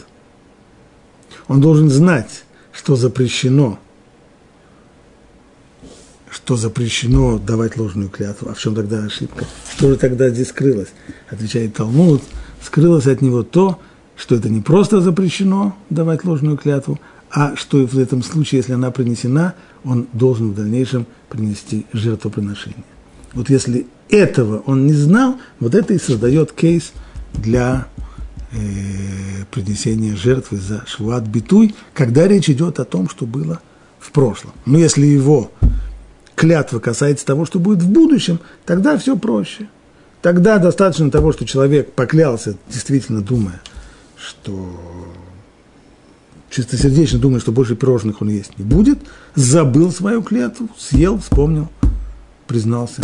Он 1.46 1.60
должен 1.60 1.90
знать, 1.90 2.44
что 2.72 2.96
запрещено, 2.96 3.78
что 6.30 6.56
запрещено 6.56 7.38
давать 7.38 7.76
ложную 7.76 8.08
клятву. 8.08 8.48
А 8.48 8.54
в 8.54 8.58
чем 8.58 8.74
тогда 8.74 9.04
ошибка? 9.04 9.44
Что 9.76 9.90
же 9.90 9.96
тогда 9.96 10.30
здесь 10.30 10.48
скрылось? 10.48 10.88
Отвечает 11.28 11.74
Талмуд, 11.74 12.22
скрылось 12.62 13.06
от 13.06 13.20
него 13.20 13.42
то, 13.42 13.78
что 14.16 14.36
это 14.36 14.48
не 14.48 14.62
просто 14.62 15.02
запрещено 15.02 15.76
давать 15.90 16.24
ложную 16.24 16.56
клятву, 16.56 16.98
а 17.30 17.56
что 17.56 17.86
в 17.86 17.98
этом 17.98 18.22
случае, 18.22 18.60
если 18.60 18.72
она 18.72 18.90
принесена, 18.90 19.54
он 19.84 20.06
должен 20.14 20.52
в 20.52 20.54
дальнейшем 20.54 21.06
принести 21.28 21.84
жертвоприношение. 21.92 22.84
Вот 23.34 23.50
если 23.50 23.86
этого 24.08 24.60
он 24.64 24.86
не 24.86 24.94
знал, 24.94 25.38
вот 25.60 25.74
это 25.74 25.92
и 25.92 25.98
создает 25.98 26.50
кейс– 26.52 26.94
для 27.34 27.86
э, 28.52 28.56
принесения 29.50 30.16
жертвы 30.16 30.58
за 30.58 30.84
швуат 30.86 31.24
битуй, 31.24 31.74
когда 31.92 32.26
речь 32.26 32.48
идет 32.48 32.80
о 32.80 32.84
том, 32.84 33.08
что 33.08 33.26
было 33.26 33.60
в 33.98 34.10
прошлом. 34.12 34.52
Но 34.66 34.78
если 34.78 35.06
его 35.06 35.50
клятва 36.34 36.78
касается 36.78 37.26
того, 37.26 37.46
что 37.46 37.58
будет 37.58 37.82
в 37.82 37.90
будущем, 37.90 38.40
тогда 38.64 38.98
все 38.98 39.16
проще. 39.16 39.68
Тогда 40.22 40.58
достаточно 40.58 41.10
того, 41.10 41.32
что 41.32 41.44
человек 41.44 41.92
поклялся, 41.92 42.56
действительно 42.68 43.20
думая, 43.20 43.60
что 44.16 45.12
чистосердечно 46.50 47.18
думая, 47.18 47.40
что 47.40 47.52
больше 47.52 47.76
пирожных 47.76 48.22
он 48.22 48.28
есть 48.30 48.58
не 48.58 48.64
будет, 48.64 48.98
забыл 49.34 49.92
свою 49.92 50.22
клятву, 50.22 50.68
съел, 50.78 51.18
вспомнил, 51.18 51.68
признался. 52.46 53.02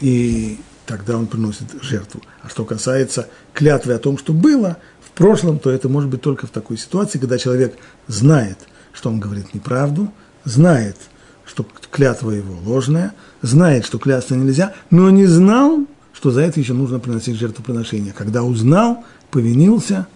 И 0.00 0.58
тогда 0.86 1.16
он 1.16 1.26
приносит 1.26 1.66
жертву. 1.82 2.22
А 2.42 2.48
что 2.48 2.64
касается 2.64 3.28
клятвы 3.52 3.94
о 3.94 3.98
том, 3.98 4.18
что 4.18 4.32
было 4.32 4.76
в 5.00 5.10
прошлом, 5.12 5.58
то 5.58 5.70
это 5.70 5.88
может 5.88 6.10
быть 6.10 6.22
только 6.22 6.46
в 6.46 6.50
такой 6.50 6.76
ситуации, 6.76 7.18
когда 7.18 7.38
человек 7.38 7.76
знает, 8.06 8.58
что 8.92 9.10
он 9.10 9.20
говорит 9.20 9.54
неправду, 9.54 10.12
знает, 10.44 10.96
что 11.44 11.66
клятва 11.90 12.30
его 12.30 12.56
ложная, 12.64 13.14
знает, 13.42 13.84
что 13.84 13.98
клясться 13.98 14.36
нельзя, 14.36 14.74
но 14.90 15.10
не 15.10 15.26
знал, 15.26 15.86
что 16.12 16.30
за 16.30 16.42
это 16.42 16.60
еще 16.60 16.72
нужно 16.72 16.98
приносить 16.98 17.36
жертвоприношение. 17.36 18.12
Когда 18.12 18.42
узнал, 18.42 19.04
повинился, 19.30 20.06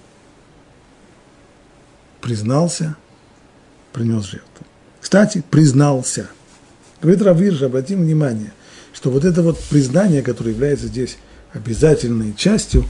признался, 2.21 2.97
принес 3.93 4.25
жертву. 4.25 4.67
Кстати, 5.01 5.43
признался. 5.49 6.29
Говорит 7.01 7.23
Равирж, 7.23 7.63
обратим 7.63 8.03
внимание– 8.03 8.53
что 8.97 9.11
вот 9.11 9.27
это 9.27 9.43
вот 9.43 9.61
признание, 9.69 10.23
которое 10.23 10.53
является 10.53 10.87
здесь 10.87 11.19
обязательной 11.53 12.35
частью, 12.35 12.87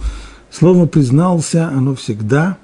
слово 0.52 0.86
«признался», 0.86 1.66
оно 1.66 1.96
всегда, 1.96 2.58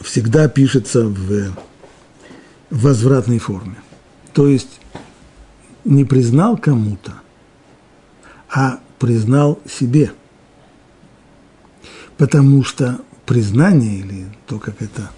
всегда 0.00 0.48
пишется 0.48 1.06
в 1.06 1.52
возвратной 2.70 3.40
форме. 3.40 3.74
То 4.34 4.46
есть 4.46 4.80
не 5.84 6.04
признал 6.04 6.56
кому-то, 6.56 7.14
а 8.48 8.78
признал 9.00 9.58
себе. 9.68 10.12
Потому 12.16 12.62
что 12.62 13.00
признание, 13.26 13.98
или 13.98 14.26
то, 14.46 14.60
как 14.60 14.80
это 14.80 15.10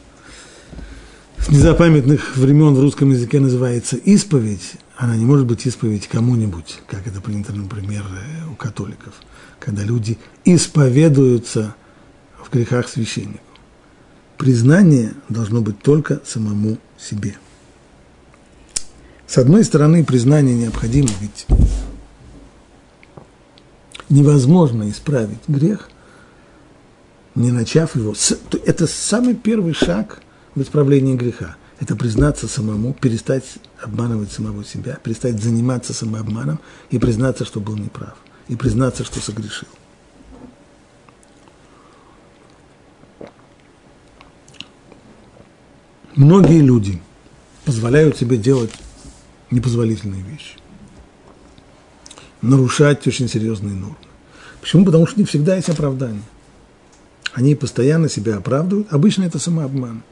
с 1.39 1.51
незапамятных 1.51 2.35
времен 2.39 2.75
в 2.75 2.81
русском 2.81 3.11
языке 3.11 3.41
называется 3.41 3.97
исповедь, 3.97 4.77
она 4.97 5.17
не 5.17 5.27
может 5.27 5.47
быть 5.47 5.67
исповедь 5.67 6.09
кому-нибудь, 6.09 6.81
как 6.89 7.07
это 7.07 7.21
принято, 7.21 7.53
например, 7.53 8.05
у 8.51 8.55
католиков, 8.55 9.15
когда 9.61 9.83
люди 9.83 10.19
исповедуются 10.45 11.75
в 12.43 12.51
грехах 12.51 12.89
священнику. 12.89 13.41
Признание 14.39 15.15
должно 15.29 15.61
быть 15.61 15.81
только 15.81 16.21
самому 16.25 16.79
себе. 16.99 17.37
С 19.27 19.39
одной 19.39 19.65
стороны, 19.65 20.05
признание 20.05 20.55
необходимо, 20.55 21.09
ведь 21.21 21.47
невозможно 24.09 24.89
исправить 24.89 25.41
грех, 25.49 25.91
не 27.35 27.51
начав 27.51 27.97
его. 27.97 28.15
Это 28.65 28.87
самый 28.87 29.35
первый 29.35 29.75
шаг 29.75 30.21
в 30.55 30.63
исправлении 30.63 31.17
греха. 31.17 31.57
Это 31.81 31.95
признаться 31.95 32.49
самому, 32.49 32.95
перестать 32.95 33.45
обманывать 33.83 34.33
самого 34.33 34.65
себя, 34.65 34.99
перестать 35.03 35.43
заниматься 35.43 35.93
самообманом 35.93 36.59
и 36.91 36.99
признаться, 36.99 37.45
что 37.45 37.61
был 37.61 37.77
неправ, 37.77 38.17
и 38.49 38.57
признаться, 38.57 39.05
что 39.05 39.21
согрешил. 39.21 39.69
Многие 46.15 46.61
люди 46.61 47.03
позволяют 47.67 48.17
себе 48.17 48.39
делать 48.39 48.73
непозволительные 49.51 50.23
вещи, 50.23 50.57
нарушать 52.41 53.07
очень 53.07 53.29
серьезные 53.29 53.75
нормы. 53.75 53.97
Почему? 54.63 54.87
Потому 54.87 55.07
что 55.07 55.21
не 55.21 55.27
всегда 55.27 55.57
есть 55.57 55.69
оправдание. 55.69 56.23
Они 57.35 57.55
постоянно 57.55 58.09
себя 58.09 58.39
оправдывают. 58.39 58.91
Обычно 58.91 59.25
это 59.25 59.39
самообман. 59.39 60.03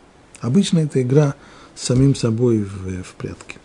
Обычно 0.42 0.80
это 0.80 1.00
игра 1.00 1.34
с 1.74 1.82
самим 1.82 2.14
собой 2.14 2.58
в, 2.58 3.02
в 3.02 3.14
прятки. 3.14 3.58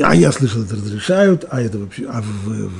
А 0.00 0.14
я 0.14 0.30
слышал, 0.30 0.62
это 0.62 0.76
разрешают, 0.76 1.44
а 1.50 1.60
это 1.60 1.78
вообще, 1.78 2.06
а 2.06 2.22
в, 2.22 2.68
в 2.68 2.72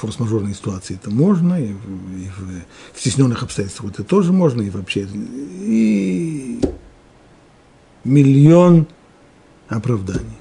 форс-мажорной 0.00 0.54
ситуации 0.54 0.96
это 0.96 1.10
можно, 1.10 1.62
и, 1.62 1.72
в, 1.72 2.18
и 2.18 2.28
в, 2.28 2.94
в 2.94 3.00
стесненных 3.00 3.42
обстоятельствах 3.42 3.92
это 3.92 4.04
тоже 4.04 4.32
можно, 4.32 4.62
и 4.62 4.70
вообще, 4.70 5.06
и 5.12 6.60
миллион 8.04 8.86
оправданий. 9.68 10.38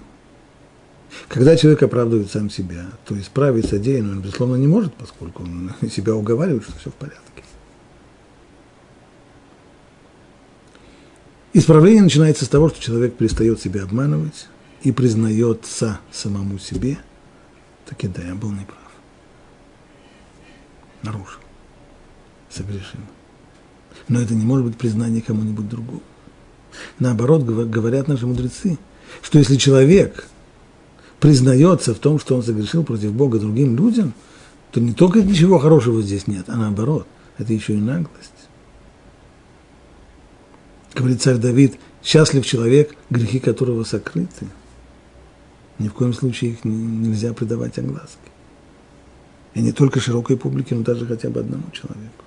Когда 1.28 1.56
человек 1.56 1.84
оправдывает 1.84 2.32
сам 2.32 2.50
себя, 2.50 2.86
то 3.06 3.19
исправить 3.19 3.67
содеянное 3.67 4.13
он, 4.13 4.21
безусловно, 4.21 4.56
не 4.56 4.67
может, 4.67 4.93
поскольку 4.95 5.43
он 5.43 5.71
себя 5.89 6.15
уговаривает, 6.15 6.63
что 6.63 6.78
все 6.78 6.89
в 6.89 6.95
порядке. 6.95 7.25
Исправление 11.58 12.04
начинается 12.04 12.44
с 12.44 12.50
того, 12.50 12.68
что 12.68 12.82
человек 12.82 13.15
перестает 13.15 13.62
себя 13.62 13.84
обманывать 13.84 14.48
и 14.84 14.91
признается 14.91 16.02
самому 16.12 16.60
себе, 16.60 16.98
таки 17.86 18.10
да, 18.10 18.22
я 18.24 18.36
был 18.36 18.52
неправ. 18.52 18.91
Нарушил. 21.02 21.39
Согрешил. 22.50 23.00
Но 24.10 24.20
это 24.20 24.34
не 24.34 24.44
может 24.44 24.65
быть 24.65 24.76
признание 24.76 25.22
кому-нибудь 25.22 25.70
другому. 25.70 26.04
Наоборот, 27.00 27.44
говорят 27.44 28.10
наши 28.10 28.28
мудрецы, 28.28 28.78
что 29.22 29.39
если 29.39 29.56
человек 29.56 30.28
признается 31.22 31.96
в 31.96 32.00
том, 32.00 32.20
что 32.20 32.36
он 32.36 32.44
согрешил 32.44 32.84
против 32.84 33.13
Бога 33.13 33.39
другим 33.39 33.78
людям, 33.78 34.13
то 34.74 34.82
не 34.82 34.91
только 34.91 35.22
ничего 35.22 35.58
хорошего 35.60 36.02
здесь 36.02 36.28
нет, 36.28 36.50
а 36.50 36.58
наоборот, 36.58 37.08
это 37.38 37.54
еще 37.54 37.76
и 37.76 37.78
наглость. 37.78 38.34
Говорит 40.95 41.21
царь 41.21 41.36
Давид, 41.36 41.75
счастлив 42.01 42.45
человек, 42.45 42.95
грехи 43.10 43.39
которого 43.39 43.84
сокрыты. 43.84 44.47
Ни 45.77 45.89
в 45.89 45.93
коем 45.93 46.13
случае 46.13 46.51
их 46.51 46.63
нельзя 46.63 47.34
придавать 47.34 47.77
огласке. 47.77 48.17
И 49.55 49.62
не 49.62 49.73
только 49.73 49.99
широкой 49.99 50.38
публике, 50.38 50.73
но 50.73 50.84
даже 50.84 51.05
хотя 51.05 51.29
бы 51.29 51.41
одному 51.41 51.65
человеку. 51.73 52.23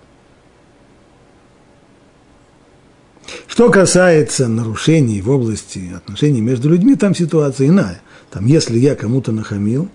Что 3.47 3.71
касается 3.71 4.49
нарушений 4.49 5.23
в 5.23 5.31
области 5.31 5.91
отношений 5.97 6.43
между 6.43 6.69
людьми, 6.69 6.95
там 6.95 7.15
ситуация 7.15 7.69
иная. 7.69 8.03
Там, 8.31 8.45
если 8.45 8.79
я 8.79 8.95
кому-то 8.95 9.33
нахамил, 9.33 9.89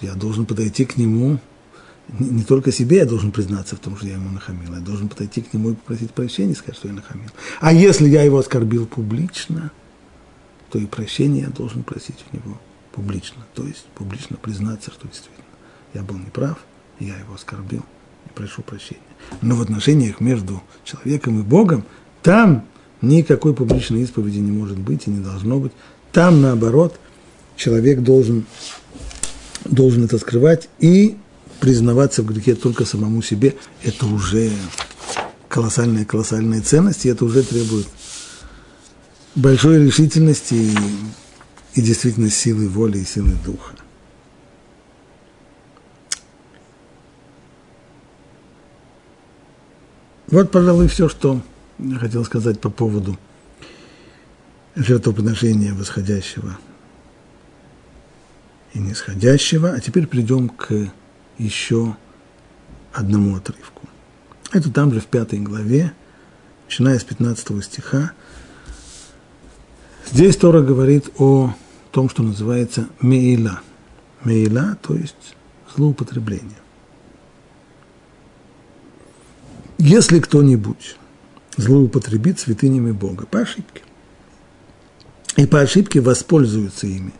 то 0.00 0.06
я 0.06 0.14
должен 0.14 0.46
подойти 0.46 0.86
к 0.86 0.96
нему, 0.96 1.38
не, 2.08 2.44
только 2.44 2.70
себе 2.70 2.98
я 2.98 3.06
должен 3.06 3.32
признаться 3.32 3.76
в 3.76 3.80
том, 3.80 3.96
что 3.96 4.06
я 4.06 4.14
ему 4.14 4.30
нахамил, 4.30 4.74
я 4.74 4.80
должен 4.80 5.08
подойти 5.08 5.40
к 5.40 5.52
нему 5.52 5.70
и 5.70 5.74
попросить 5.74 6.10
прощения, 6.12 6.54
сказать, 6.54 6.76
что 6.76 6.88
я 6.88 6.94
нахамил. 6.94 7.30
А 7.60 7.72
если 7.72 8.08
я 8.08 8.22
его 8.22 8.38
оскорбил 8.38 8.86
публично, 8.86 9.72
то 10.70 10.78
и 10.78 10.86
прощения 10.86 11.42
я 11.42 11.48
должен 11.48 11.82
просить 11.82 12.24
у 12.30 12.36
него 12.36 12.60
публично, 12.92 13.44
то 13.54 13.66
есть 13.66 13.86
публично 13.94 14.36
признаться, 14.36 14.90
что 14.90 15.08
действительно 15.08 15.44
я 15.94 16.02
был 16.02 16.16
неправ, 16.16 16.58
я 17.00 17.16
его 17.16 17.34
оскорбил 17.34 17.84
и 18.26 18.28
прошу 18.34 18.62
прощения. 18.62 19.00
Но 19.40 19.56
в 19.56 19.62
отношениях 19.62 20.20
между 20.20 20.62
человеком 20.84 21.40
и 21.40 21.42
Богом, 21.42 21.84
там 22.22 22.64
никакой 23.00 23.54
публичной 23.54 24.02
исповеди 24.02 24.38
не 24.38 24.52
может 24.52 24.78
быть 24.78 25.06
и 25.06 25.10
не 25.10 25.20
должно 25.20 25.58
быть. 25.58 25.72
Там, 26.12 26.40
наоборот, 26.40 26.98
человек 27.56 28.00
должен, 28.00 28.46
должен 29.64 30.04
это 30.04 30.18
скрывать 30.18 30.68
и 30.78 31.16
признаваться 31.64 32.22
в 32.22 32.26
грехе 32.26 32.54
только 32.54 32.84
самому 32.84 33.22
себе. 33.22 33.56
Это 33.82 34.04
уже 34.04 34.52
колоссальная, 35.48 36.04
колоссальная 36.04 36.60
ценность, 36.60 37.06
и 37.06 37.08
это 37.08 37.24
уже 37.24 37.42
требует 37.42 37.86
большой 39.34 39.82
решительности 39.82 40.52
и, 40.52 40.76
и 41.72 41.80
действительно 41.80 42.28
силы 42.28 42.68
воли 42.68 42.98
и 42.98 43.04
силы 43.06 43.30
духа. 43.46 43.72
Вот, 50.26 50.50
пожалуй, 50.50 50.88
все, 50.88 51.08
что 51.08 51.40
я 51.78 51.98
хотел 51.98 52.26
сказать 52.26 52.60
по 52.60 52.68
поводу 52.68 53.18
жертвоприношения 54.76 55.72
восходящего 55.72 56.58
и 58.74 58.80
нисходящего. 58.80 59.72
А 59.72 59.80
теперь 59.80 60.06
придем 60.06 60.50
к 60.50 60.92
еще 61.38 61.96
одному 62.92 63.36
отрывку. 63.36 63.82
Это 64.52 64.70
там 64.70 64.92
же 64.92 65.00
в 65.00 65.06
пятой 65.06 65.40
главе, 65.40 65.92
начиная 66.66 66.98
с 66.98 67.04
15 67.04 67.64
стиха. 67.64 68.12
Здесь 70.10 70.36
Тора 70.36 70.62
говорит 70.62 71.10
о 71.18 71.54
том, 71.90 72.08
что 72.08 72.22
называется 72.22 72.88
мейла. 73.00 73.60
Мейла, 74.22 74.76
то 74.80 74.94
есть 74.94 75.36
злоупотребление. 75.74 76.56
Если 79.78 80.20
кто-нибудь 80.20 80.96
злоупотребит 81.56 82.38
святынями 82.38 82.92
Бога 82.92 83.26
по 83.26 83.40
ошибке, 83.40 83.82
и 85.36 85.46
по 85.46 85.60
ошибке 85.60 86.00
воспользуется 86.00 86.86
ими, 86.86 87.12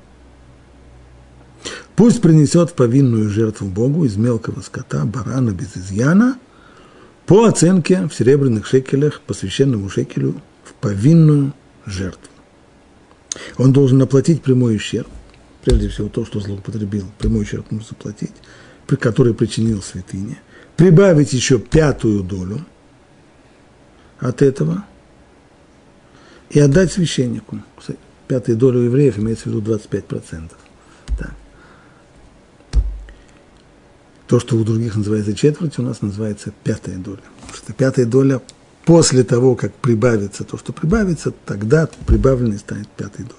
пусть 1.97 2.21
принесет 2.21 2.75
повинную 2.75 3.31
жертву 3.31 3.69
Богу 3.69 4.05
из 4.05 4.17
мелкого 4.17 4.61
скота, 4.61 5.05
барана 5.05 5.51
без 5.51 5.77
изъяна, 5.77 6.39
по 7.27 7.45
оценке 7.45 8.07
в 8.07 8.15
серебряных 8.15 8.67
шекелях, 8.67 9.21
по 9.21 9.35
священному 9.35 9.89
шекелю, 9.89 10.41
в 10.65 10.75
повинную 10.75 11.53
жертву. 11.87 12.31
Он 13.59 13.73
должен 13.73 14.01
оплатить 14.03 14.43
прямой 14.43 14.77
ущерб, 14.77 15.09
прежде 15.65 15.89
всего 15.89 16.09
то, 16.09 16.25
что 16.25 16.41
злоупотребил, 16.41 17.07
прямой 17.19 17.43
ущерб 17.43 17.71
нужно 17.71 17.89
заплатить, 17.89 18.33
который 18.87 19.35
причинил 19.35 19.83
святыне– 19.83 20.39
прибавить 20.77 21.33
еще 21.33 21.59
пятую 21.59 22.23
долю 22.23 22.65
от 24.19 24.43
этого 24.43 24.85
и 26.51 26.61
отдать 26.61 26.93
священнику. 26.93 27.61
Пятую 28.27 28.57
долю 28.57 28.81
евреев 28.81 29.19
имеется 29.19 29.51
в 29.51 29.53
виду 29.53 29.75
25%. 29.75 30.51
То, 34.27 34.41
что 34.41 34.57
у 34.57 34.65
других 34.65 34.97
называется 34.97 35.35
четверть, 35.35 35.79
у 35.79 35.83
нас 35.83 36.01
называется 36.01 36.53
пятая 36.65 36.97
доля. 36.97 37.21
Потому 37.41 37.57
что 37.57 37.73
пятая 37.73 38.07
доля 38.07 38.41
после 38.85 39.23
того, 39.23 39.55
как 39.55 39.75
прибавится 39.75 40.45
то, 40.45 40.57
что 40.57 40.73
прибавится, 40.73 41.33
тогда 41.45 41.89
прибавленной 42.07 42.59
станет 42.59 42.89
пятой 42.89 43.25
долей. 43.25 43.39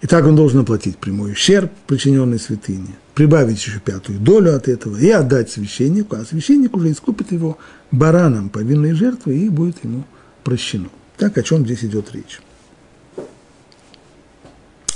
И 0.00 0.06
так 0.08 0.26
он 0.26 0.34
должен 0.34 0.60
оплатить 0.60 0.98
прямой 0.98 1.32
ущерб, 1.32 1.70
причиненный 1.86 2.40
святыне, 2.40 2.96
прибавить 3.14 3.64
еще 3.64 3.78
пятую 3.78 4.18
долю 4.18 4.56
от 4.56 4.66
этого 4.66 4.96
и 4.96 5.08
отдать 5.10 5.50
священнику, 5.50 6.16
а 6.16 6.24
священник 6.24 6.74
уже 6.74 6.90
искупит 6.90 7.30
его 7.30 7.56
бараном 7.92 8.48
повинной 8.48 8.94
жертвы 8.94 9.38
и 9.38 9.48
будет 9.48 9.84
ему 9.84 10.04
прощено. 10.42 10.88
Так, 11.18 11.38
о 11.38 11.42
чем 11.44 11.64
здесь 11.64 11.84
идет 11.84 12.12
речь. 12.12 12.40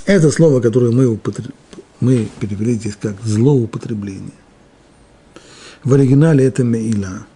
Это 0.06 0.30
слово, 0.32 0.60
которое 0.60 0.90
мы. 0.90 1.18
Мы 2.00 2.28
перевели 2.40 2.74
здесь 2.74 2.96
как 3.00 3.20
злоупотребление. 3.22 4.32
В 5.84 5.94
оригинале 5.94 6.44
это 6.44 6.64
меила. 6.64 7.26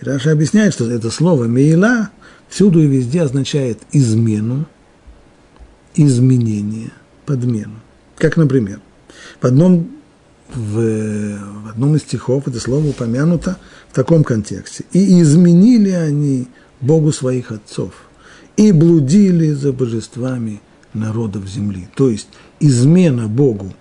И 0.00 0.04
Раша 0.04 0.32
объясняет, 0.32 0.74
что 0.74 0.90
это 0.90 1.10
слово 1.10 1.44
меила 1.44 2.10
всюду 2.48 2.80
и 2.80 2.86
везде 2.86 3.22
означает 3.22 3.80
измену, 3.92 4.66
изменение, 5.94 6.90
подмену. 7.26 7.80
Как, 8.16 8.36
например, 8.36 8.80
в 9.40 9.44
одном, 9.46 9.90
в, 10.54 10.78
в 10.78 11.68
одном 11.68 11.96
из 11.96 12.02
стихов 12.02 12.46
это 12.46 12.60
слово 12.60 12.88
упомянуто 12.88 13.58
в 13.90 13.94
таком 13.94 14.24
контексте. 14.24 14.84
«И 14.92 15.20
изменили 15.20 15.90
они 15.90 16.48
Богу 16.80 17.12
своих 17.12 17.50
отцов, 17.50 17.92
и 18.56 18.72
блудили 18.72 19.50
за 19.50 19.72
божествами 19.72 20.60
народов 20.92 21.48
земли». 21.48 21.88
То 21.94 22.08
есть 22.08 22.28
измена 22.66 23.28
Богу 23.28 23.72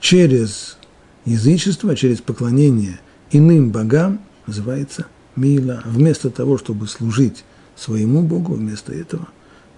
через 0.00 0.76
язычество, 1.24 1.96
через 1.96 2.20
поклонение 2.20 3.00
иным 3.30 3.70
богам 3.70 4.20
называется 4.46 5.06
Мила. 5.34 5.82
Вместо 5.84 6.30
того, 6.30 6.58
чтобы 6.58 6.86
служить 6.86 7.44
своему 7.76 8.22
Богу, 8.22 8.54
вместо 8.54 8.92
этого 8.92 9.28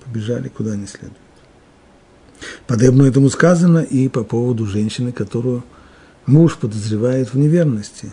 побежали 0.05 0.49
куда 0.49 0.77
не 0.77 0.87
следует. 0.87 1.17
Подобно 2.67 3.05
этому 3.05 3.31
сказано 3.31 3.79
и 3.79 4.09
по 4.09 4.23
поводу 4.23 4.67
женщины, 4.67 5.13
которую 5.13 5.65
муж 6.27 6.57
подозревает 6.57 7.33
в 7.33 7.39
неверности, 7.39 8.13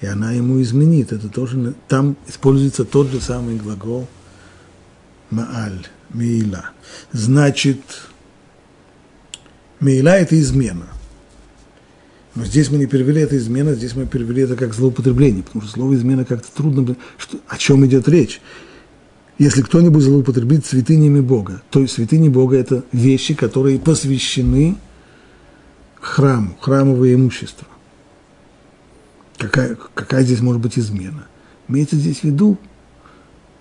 и 0.00 0.06
она 0.06 0.32
ему 0.32 0.60
изменит. 0.62 1.12
Это 1.12 1.28
тоже, 1.28 1.74
там 1.88 2.16
используется 2.26 2.84
тот 2.84 3.08
же 3.08 3.20
самый 3.20 3.56
глагол 3.56 4.08
мааль, 5.30 5.86
мейла. 6.10 6.70
Значит, 7.12 7.80
мейла– 9.82 10.10
это 10.16 10.38
измена. 10.40 10.86
Но 12.34 12.44
здесь 12.46 12.70
мы 12.70 12.78
не 12.78 12.86
перевели 12.86 13.20
это 13.20 13.36
измена, 13.36 13.74
здесь 13.74 13.94
мы 13.94 14.06
перевели 14.06 14.42
это 14.42 14.56
как 14.56 14.72
злоупотребление, 14.72 15.42
потому 15.42 15.62
что 15.62 15.72
слово 15.72 15.94
измена 15.94 16.24
как-то 16.24 16.48
трудно, 16.54 16.96
что, 17.18 17.38
о 17.46 17.58
чем 17.58 17.84
идет 17.84 18.08
речь. 18.08 18.40
Если 19.38 19.60
кто-нибудь 19.60 20.02
злоупотребит 20.02 20.64
святынями 20.64 21.20
Бога, 21.20 21.62
то 21.70 21.80
есть 21.80 21.94
святыни 21.94 22.28
Бога– 22.28 22.56
это 22.58 22.84
вещи, 22.92 23.34
которые 23.34 23.78
посвящены 23.78 24.76
храму, 26.00 26.56
храмовое 26.60 27.14
имущество. 27.14 27.66
Какая, 29.36 29.76
какая 29.94 30.22
здесь 30.22 30.40
может 30.40 30.62
быть 30.62 30.78
измена? 30.78 31.26
Имеется 31.68 31.96
здесь 31.96 32.20
в 32.20 32.24
виду 32.24 32.56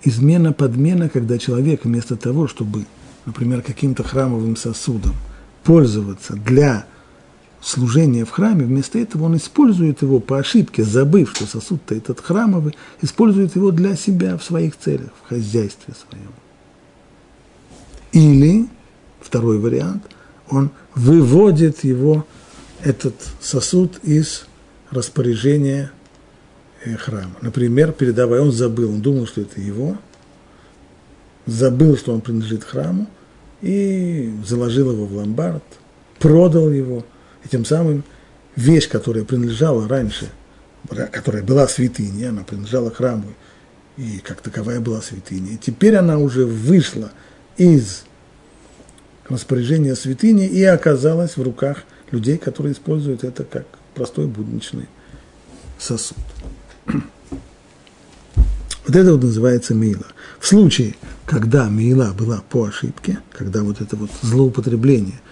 измена, 0.03 0.53
подмена, 0.53 1.09
когда 1.09 1.37
человек 1.37 1.83
вместо 1.83 2.15
того, 2.15 2.47
чтобы, 2.47 2.85
например, 3.25 3.61
каким-то 3.61 4.03
храмовым 4.03 4.55
сосудом 4.55 5.15
пользоваться 5.63 6.33
для 6.33 6.85
служения 7.61 8.25
в 8.25 8.31
храме, 8.31 8.65
вместо 8.65 8.97
этого 8.97 9.25
он 9.25 9.37
использует 9.37 10.01
его 10.01 10.19
по 10.19 10.39
ошибке, 10.39 10.83
забыв, 10.83 11.31
что 11.35 11.45
сосуд-то 11.45 11.93
этот 11.95 12.19
храмовый, 12.19 12.75
использует 13.01 13.55
его 13.55 13.71
для 13.71 13.95
себя 13.95 14.37
в 14.37 14.43
своих 14.43 14.77
целях, 14.77 15.11
в 15.23 15.29
хозяйстве 15.29 15.93
своем. 15.93 16.31
Или, 18.11 18.67
второй 19.19 19.59
вариант, 19.59 20.03
он 20.49 20.71
выводит 20.95 21.83
его, 21.83 22.25
этот 22.83 23.15
сосуд, 23.39 23.99
из 24.03 24.45
распоряжения 24.89 25.91
э, 26.83 26.95
храма. 26.95 27.35
Например, 27.41 27.91
передавая, 27.91 28.41
он 28.41 28.51
забыл, 28.51 28.89
он 28.89 29.01
думал, 29.01 29.27
что 29.27 29.41
это 29.41 29.61
его, 29.61 29.97
забыл, 31.45 31.95
что 31.95 32.13
он 32.13 32.21
принадлежит 32.21 32.63
храму, 32.63 33.07
и 33.61 34.33
заложил 34.45 34.91
его 34.91 35.05
в 35.05 35.15
ломбард, 35.15 35.63
продал 36.19 36.69
его– 36.69 37.05
и 37.43 37.47
тем 37.47 37.65
самым 37.65 38.03
вещь, 38.55 38.87
которая 38.89 39.23
принадлежала 39.23 39.87
раньше, 39.87 40.29
которая 41.11 41.43
была 41.43 41.67
святыней, 41.67 42.29
она 42.29 42.43
принадлежала 42.43 42.91
храму, 42.91 43.33
и 43.97 44.19
как 44.19 44.41
таковая 44.41 44.79
была 44.79 45.01
святыня. 45.01 45.53
И 45.53 45.57
теперь 45.57 45.95
она 45.95 46.17
уже 46.17 46.45
вышла 46.45 47.11
из 47.57 48.03
распоряжения 49.27 49.95
святыни 49.95 50.47
и 50.47 50.63
оказалась 50.63 51.37
в 51.37 51.43
руках 51.43 51.83
людей, 52.11 52.37
которые 52.37 52.73
используют 52.73 53.23
это 53.23 53.43
как 53.43 53.65
простой 53.95 54.27
будничный 54.27 54.87
сосуд. 55.77 56.17
Вот 58.83 58.95
это 58.95 59.11
вот 59.11 59.21
называется 59.21 59.75
мила. 59.75 60.07
В 60.41 60.47
случае, 60.47 60.95
когда 61.25 61.69
мила 61.69 62.11
была 62.11 62.41
по 62.49 62.65
ошибке, 62.65 63.19
когда 63.31 63.63
вот 63.63 63.79
это 63.79 63.95
вот 63.95 64.09
злоупотребление– 64.21 65.21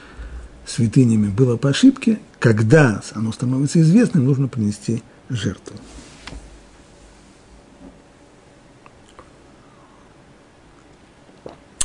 святынями 0.69 1.29
было 1.29 1.57
по 1.57 1.69
ошибке, 1.69 2.19
когда 2.39 3.01
оно 3.13 3.31
становится 3.31 3.81
известным, 3.81 4.25
нужно 4.25 4.47
принести 4.47 5.03
жертву. 5.29 5.75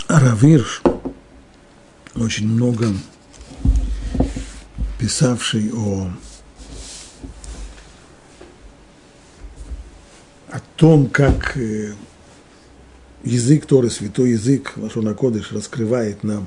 Равирш, 0.07 0.83
очень 2.15 2.47
много 2.47 2.89
писавший 4.99 5.73
о, 5.75 6.11
о 10.49 10.61
том, 10.77 11.09
как 11.09 11.57
э, 11.57 11.95
язык 13.25 13.67
Торы, 13.67 13.91
святой 13.91 14.31
язык, 14.31 14.75
Лашона 14.77 15.15
Кодыш, 15.15 15.53
раскрывает 15.53 16.23
нам 16.23 16.47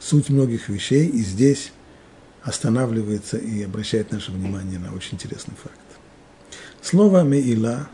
суть 0.00 0.28
многих 0.28 0.68
вещей, 0.68 1.06
и 1.06 1.20
здесь 1.20 1.72
останавливается 2.42 3.36
и 3.36 3.62
обращает 3.62 4.12
наше 4.12 4.32
внимание 4.32 4.78
на 4.78 4.94
очень 4.94 5.14
интересный 5.14 5.54
факт. 5.62 5.78
Слово 6.80 7.22
«меила», 7.22 7.88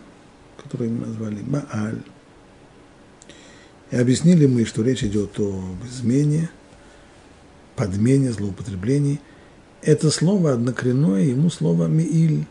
которое 0.62 0.90
мы 0.90 1.06
назвали 1.06 1.40
«мааль», 1.42 2.02
и 3.90 3.96
объяснили 3.96 4.46
мы, 4.46 4.64
что 4.64 4.82
речь 4.82 5.04
идет 5.04 5.38
об 5.38 5.84
измене, 5.86 6.50
подмене, 7.76 8.32
злоупотреблении. 8.32 9.20
Это 9.82 10.10
слово 10.10 10.54
однокоренное 10.54 11.22
ему 11.22 11.50
слово 11.50 11.88
«меиль». 11.88 12.46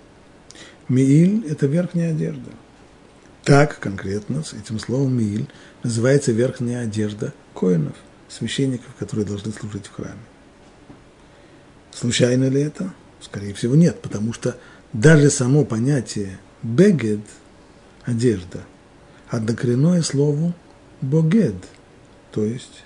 «Меиль»– 0.87 1.45
это 1.49 1.65
верхняя 1.65 2.11
одежда. 2.11 2.51
Так 3.43 3.79
конкретно 3.79 4.43
с 4.43 4.53
этим 4.53 4.79
словом 4.79 5.17
«меиль» 5.17 5.47
называется 5.83 6.31
верхняя 6.31 6.83
одежда 6.83 7.33
коинов– 7.55 7.95
священников, 8.29 8.93
которые 8.99 9.25
должны 9.25 9.51
служить 9.51 9.87
в 9.87 9.93
храме. 9.93 10.19
Случайно 11.91 12.49
ли 12.49 12.61
это? 12.61 12.93
Скорее 13.19 13.53
всего, 13.53 13.75
нет, 13.75 14.01
потому 14.01 14.33
что 14.33 14.57
даже 14.93 15.29
само 15.29 15.65
понятие 15.65 16.39
бегед– 16.61 17.21
одежда, 18.05 18.61
однокоренное 19.29 20.01
слову 20.01 20.53
богед, 21.01 21.55
то 22.31 22.43
есть 22.43 22.83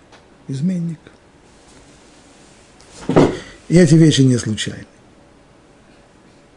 изменник. 0.47 0.99
И 3.67 3.77
эти 3.77 3.95
вещи 3.95 4.21
не 4.21 4.37
случайны. 4.37 4.85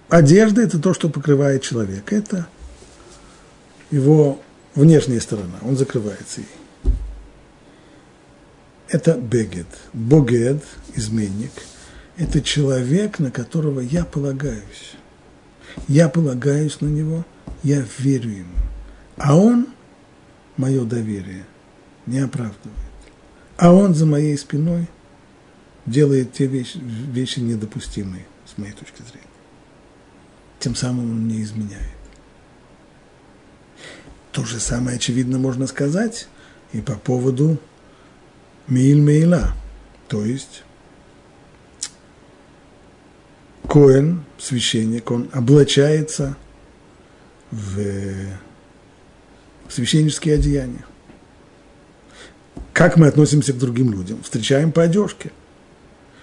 Одежда– 0.09 0.63
это 0.63 0.79
то, 0.79 0.95
что 0.95 1.09
покрывает 1.09 1.63
человека. 1.63 2.15
Это 2.15 2.49
его 3.91 4.41
внешняя 4.75 5.21
сторона, 5.21 5.59
он 5.63 5.77
закрывается 5.77 6.41
ей 6.41 6.49
это 8.89 9.15
бегет. 9.15 9.67
Богед, 9.93 10.63
изменник, 10.95 11.53
это 12.17 12.41
человек, 12.41 13.19
на 13.19 13.31
которого 13.31 13.81
я 13.81 14.05
полагаюсь. 14.05 14.95
Я 15.87 16.09
полагаюсь 16.09 16.81
на 16.81 16.89
него, 16.89 17.25
я 17.63 17.85
верю 17.99 18.31
ему. 18.31 18.57
А 19.17 19.37
он 19.37 19.69
мое 20.57 20.85
доверие 20.85 21.45
не 22.07 22.19
оправдывает. 22.19 22.77
А 23.57 23.73
он 23.73 23.95
за 23.95 24.07
моей 24.07 24.37
спиной 24.39 24.89
делает 25.87 26.33
те 26.33 26.47
вещи, 26.47 26.79
вещи 26.79 27.41
недопустимые, 27.41 28.27
с 28.47 28.57
моей 28.59 28.73
точки 28.73 29.03
зрения. 29.03 29.27
Тем 30.59 30.75
самым 30.75 31.11
он 31.11 31.29
не 31.29 31.43
изменяет. 31.43 31.98
То 34.33 34.45
же 34.45 34.61
самое, 34.61 34.97
очевидно, 34.97 35.39
можно 35.39 35.67
сказать 35.67 36.29
и 36.73 36.81
по 36.81 36.95
поводу 36.95 37.59
Миль 38.67 39.01
Мейла, 39.01 39.55
то 40.09 40.25
есть 40.25 40.63
Коэн, 43.69 44.25
священник, 44.39 45.11
он 45.11 45.29
облачается 45.33 46.37
в 47.51 47.89
священнические 49.69 50.35
одеяния. 50.35 50.85
Как 52.73 52.97
мы 52.97 53.09
относимся 53.09 53.53
к 53.53 53.59
другим 53.59 53.93
людям? 53.93 54.23
Встречаем 54.23 54.73
по 54.73 54.83
одежке. 54.83 55.33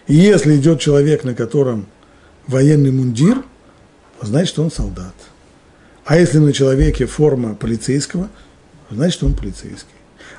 И 0.08 0.16
если 0.16 0.56
идет 0.56 0.80
человек, 0.80 1.24
на 1.24 1.36
котором 1.36 1.88
военный 2.48 2.92
мундир, 2.92 3.44
значит, 4.22 4.58
он 4.60 4.72
солдат. 4.72 5.16
А 6.06 6.18
если 6.18 6.38
на 6.38 6.54
человеке 6.54 7.08
форма 7.08 7.56
полицейского, 7.56 8.30
значит, 8.92 9.24
он 9.24 9.34
полицейский. 9.34 9.90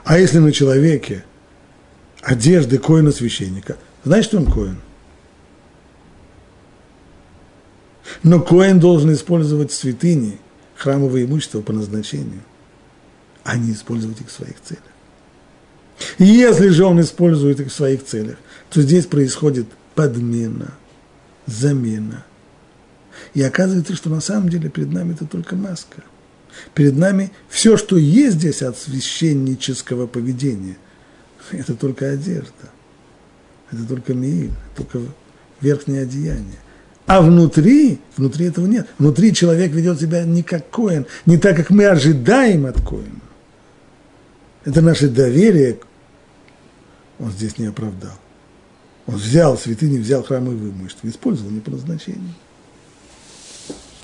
А 0.04 0.18
если 0.18 0.38
на 0.38 0.52
человеке 0.52 1.24
одежды 2.22 2.78
коина 2.78 3.10
священника, 3.10 3.76
значит, 4.04 4.34
он 4.34 4.50
коин. 4.50 4.78
Но 8.22 8.40
коин 8.40 8.78
должен 8.78 9.12
использовать 9.12 9.72
святыни, 9.72 10.38
храмовое 10.76 11.24
имущество 11.24 11.60
по 11.60 11.72
назначению, 11.72 12.42
а 13.42 13.56
не 13.56 13.72
использовать 13.72 14.20
их 14.20 14.28
в 14.28 14.32
своих 14.32 14.60
целях. 14.62 14.82
Если 16.18 16.68
же 16.68 16.84
он 16.84 17.00
использует 17.00 17.58
их 17.58 17.68
в 17.68 17.74
своих 17.74 18.04
целях, 18.04 18.36
то 18.70 18.82
здесь 18.82 19.06
происходит 19.06 19.66
подмена, 19.96 20.74
замена. 21.46 22.24
И 23.36 23.42
оказывается, 23.42 23.94
что 23.94 24.08
на 24.08 24.22
самом 24.22 24.48
деле 24.48 24.70
перед 24.70 24.90
нами 24.90 25.12
это 25.12 25.26
только 25.26 25.56
маска. 25.56 26.02
Перед 26.72 26.96
нами 26.96 27.30
все, 27.50 27.76
что 27.76 27.98
есть 27.98 28.36
здесь 28.38 28.62
от 28.62 28.78
священнического 28.78 30.06
поведения– 30.06 30.78
это 31.50 31.74
только 31.74 32.08
одежда, 32.12 32.70
это 33.70 33.84
только 33.84 34.14
мииль, 34.14 34.52
только 34.74 35.00
верхнее 35.60 36.04
одеяние. 36.04 36.58
А 37.04 37.20
внутри, 37.20 38.00
внутри 38.16 38.46
этого 38.46 38.64
нет. 38.64 38.88
Внутри 38.98 39.34
человек 39.34 39.70
ведет 39.72 40.00
себя 40.00 40.24
не 40.24 40.42
как 40.42 40.70
Коин, 40.70 41.04
не 41.26 41.36
так, 41.36 41.58
как 41.58 41.68
мы 41.68 41.84
ожидаем 41.84 42.64
от 42.64 42.80
Коина. 42.80 43.20
Это 44.64 44.80
наше 44.80 45.10
доверие 45.10 45.78
он 47.18 47.30
здесь 47.32 47.58
не 47.58 47.66
оправдал. 47.66 48.16
Он 49.06 49.16
взял 49.16 49.58
святыни, 49.58 49.98
взял 49.98 50.22
храмовое 50.22 50.70
имущество, 50.70 51.06
использовал 51.06 51.50
не 51.50 51.60
по 51.60 51.70
назначению. 51.70 52.32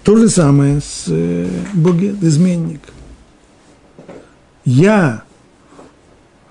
То 0.05 0.17
же 0.17 0.29
самое 0.29 0.81
с 0.81 1.05
э, 1.07 1.49
Боге, 1.75 2.17
изменник. 2.21 2.81
Я 4.65 5.23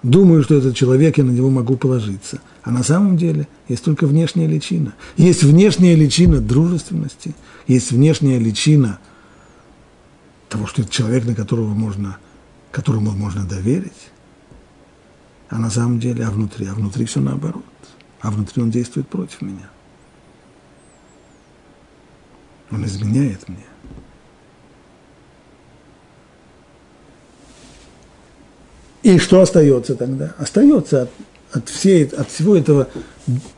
думаю, 0.03 0.43
что 0.43 0.55
этот 0.55 0.75
человек, 0.75 1.17
я 1.17 1.23
на 1.25 1.31
него 1.31 1.49
могу 1.49 1.75
положиться. 1.75 2.39
А 2.63 2.71
на 2.71 2.83
самом 2.83 3.17
деле 3.17 3.47
есть 3.67 3.83
только 3.83 4.07
внешняя 4.07 4.47
личина. 4.47 4.93
Есть 5.17 5.43
внешняя 5.43 5.95
личина 5.95 6.39
дружественности, 6.39 7.35
есть 7.67 7.91
внешняя 7.91 8.39
личина 8.39 8.99
того, 10.47 10.67
что 10.67 10.81
это 10.83 10.91
человек, 10.91 11.25
на 11.25 11.35
которого 11.35 11.73
можно, 11.73 12.17
которому 12.71 13.11
можно 13.11 13.45
доверить. 13.45 14.11
А 15.49 15.57
на 15.57 15.69
самом 15.69 15.99
деле, 15.99 16.25
а 16.25 16.31
внутри, 16.31 16.67
а 16.67 16.73
внутри 16.73 17.05
все 17.05 17.19
наоборот. 17.19 17.63
А 18.21 18.31
внутри 18.31 18.61
он 18.61 18.71
действует 18.71 19.07
против 19.09 19.41
меня. 19.41 19.69
Он 22.71 22.85
изменяет 22.85 23.47
мне. 23.49 23.65
И 29.03 29.17
что 29.17 29.41
остается 29.41 29.95
тогда? 29.95 30.35
Остается 30.37 31.03
от, 31.03 31.11
от, 31.51 31.69
всей, 31.69 32.05
от 32.05 32.29
всего 32.29 32.55
этого 32.55 32.87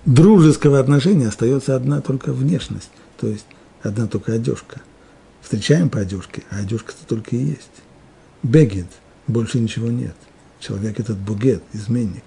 дружеского 0.06 0.80
отношения 0.80 1.28
остается 1.28 1.76
одна 1.76 2.02
только 2.02 2.32
внешность, 2.32 2.90
то 3.20 3.28
есть 3.28 3.46
одна 3.82 4.08
только 4.08 4.34
одежка. 4.34 4.82
Встречаем 5.42 5.90
по 5.90 6.00
одежке, 6.00 6.44
а 6.50 6.60
одежка-то 6.60 7.06
только 7.06 7.36
и 7.36 7.44
есть. 7.44 7.70
Бегет, 8.42 8.88
больше 9.28 9.60
ничего 9.60 9.90
нет. 9.90 10.16
Человек 10.60 11.00
этот 11.00 11.18
бугет, 11.18 11.62
изменник. 11.74 12.24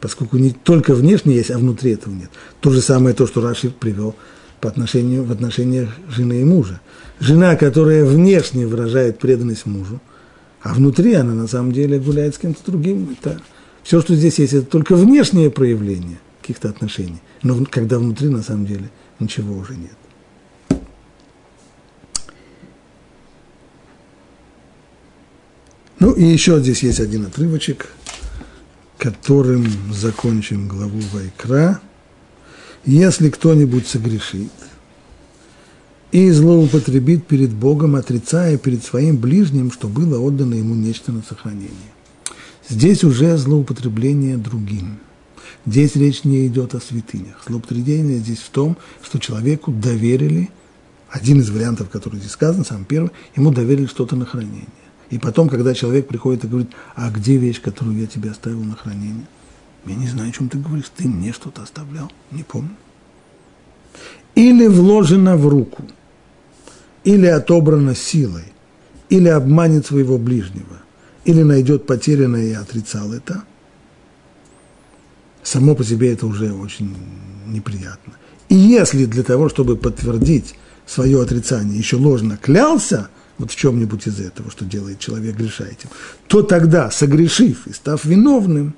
Поскольку 0.00 0.38
не 0.38 0.52
только 0.52 0.94
внешне 0.94 1.34
есть, 1.34 1.50
а 1.50 1.58
внутри 1.58 1.92
этого 1.92 2.14
нет. 2.14 2.30
То 2.60 2.70
же 2.70 2.80
самое 2.80 3.14
то, 3.14 3.26
что 3.26 3.40
Раши 3.40 3.68
привел 3.70 4.14
по 4.60 4.68
отношению, 4.68 5.24
в 5.24 5.32
отношениях 5.32 5.90
жены 6.08 6.40
и 6.40 6.44
мужа. 6.44 6.80
Жена, 7.18 7.56
которая 7.56 8.04
внешне 8.04 8.66
выражает 8.66 9.18
преданность 9.18 9.66
мужу, 9.66 10.00
а 10.62 10.74
внутри 10.74 11.14
она 11.14 11.34
на 11.34 11.46
самом 11.46 11.72
деле 11.72 11.98
гуляет 11.98 12.34
с 12.34 12.38
кем-то 12.38 12.60
другим. 12.70 13.16
Это, 13.18 13.40
все, 13.82 14.00
что 14.00 14.14
здесь 14.14 14.38
есть, 14.38 14.52
это 14.52 14.66
только 14.66 14.94
внешнее 14.94 15.50
проявление 15.50 16.18
каких-то 16.40 16.68
отношений. 16.68 17.20
Но 17.42 17.64
когда 17.64 17.98
внутри 17.98 18.28
на 18.28 18.42
самом 18.42 18.66
деле 18.66 18.90
ничего 19.18 19.56
уже 19.56 19.74
нет. 19.76 19.92
Ну 25.98 26.12
и 26.12 26.24
еще 26.24 26.58
здесь 26.60 26.82
есть 26.82 26.98
один 26.98 27.26
отрывочек, 27.26 27.88
которым 28.96 29.66
закончим 29.92 30.66
главу 30.66 30.98
Вайкра. 31.12 31.80
Если 32.84 33.30
кто-нибудь 33.30 33.86
согрешит– 33.86 34.50
и 36.12 36.30
злоупотребит 36.30 37.26
перед 37.26 37.50
Богом, 37.50 37.94
отрицая 37.94 38.58
перед 38.58 38.84
своим 38.84 39.16
ближним, 39.16 39.70
что 39.70 39.86
было 39.86 40.18
отдано 40.18 40.54
ему 40.54 40.74
нечто 40.74 41.12
на 41.12 41.22
сохранение. 41.22 41.70
Здесь 42.68 43.04
уже 43.04 43.36
злоупотребление 43.36 44.36
другим. 44.36 44.98
Здесь 45.66 45.94
речь 45.94 46.24
не 46.24 46.46
идет 46.46 46.74
о 46.74 46.80
святынях. 46.80 47.42
Злоупотребление 47.46 48.18
здесь 48.18 48.38
в 48.38 48.50
том, 48.50 48.76
что 49.02 49.18
человеку 49.18 49.70
доверили, 49.70 50.50
один 51.10 51.40
из 51.40 51.50
вариантов, 51.50 51.90
который 51.90 52.18
здесь 52.18 52.32
сказан, 52.32 52.64
сам 52.64 52.84
первый, 52.84 53.10
ему 53.36 53.52
доверили 53.52 53.86
что-то 53.86 54.16
на 54.16 54.24
хранение. 54.24 54.66
И 55.10 55.18
потом, 55.18 55.48
когда 55.48 55.74
человек 55.74 56.06
приходит 56.06 56.44
и 56.44 56.48
говорит, 56.48 56.70
а 56.94 57.10
где 57.10 57.36
вещь, 57.36 57.60
которую 57.60 57.98
я 57.98 58.06
тебе 58.06 58.30
оставил 58.30 58.62
на 58.62 58.76
хранение? 58.76 59.26
Я 59.86 59.94
не 59.94 60.08
знаю, 60.08 60.30
о 60.30 60.32
чем 60.32 60.48
ты 60.48 60.58
говоришь, 60.58 60.90
ты 60.96 61.08
мне 61.08 61.32
что-то 61.32 61.62
оставлял, 61.62 62.10
не 62.30 62.42
помню. 62.42 62.76
Или 64.34 64.66
вложено 64.66 65.36
в 65.36 65.48
руку– 65.48 65.84
или 67.04 67.26
отобрано 67.26 67.94
силой, 67.94 68.52
или 69.08 69.28
обманет 69.28 69.86
своего 69.86 70.18
ближнего, 70.18 70.82
или 71.24 71.42
найдет 71.42 71.86
потерянное 71.86 72.44
и 72.44 72.52
отрицал 72.52 73.12
это, 73.12 73.44
само 75.42 75.74
по 75.74 75.84
себе 75.84 76.12
это 76.12 76.26
уже 76.26 76.52
очень 76.52 76.94
неприятно. 77.46 78.14
И 78.48 78.54
если 78.54 79.04
для 79.06 79.22
того, 79.22 79.48
чтобы 79.48 79.76
подтвердить 79.76 80.54
свое 80.86 81.22
отрицание, 81.22 81.78
еще 81.78 81.96
ложно 81.96 82.36
клялся, 82.36 83.08
вот 83.38 83.50
в 83.50 83.56
чем-нибудь 83.56 84.06
из 84.06 84.20
этого, 84.20 84.50
что 84.50 84.64
делает 84.64 84.98
человек, 84.98 85.36
греша 85.36 85.64
этим, 85.64 85.88
то 86.26 86.42
тогда, 86.42 86.90
согрешив 86.90 87.66
и 87.66 87.72
став 87.72 88.04
виновным, 88.04 88.74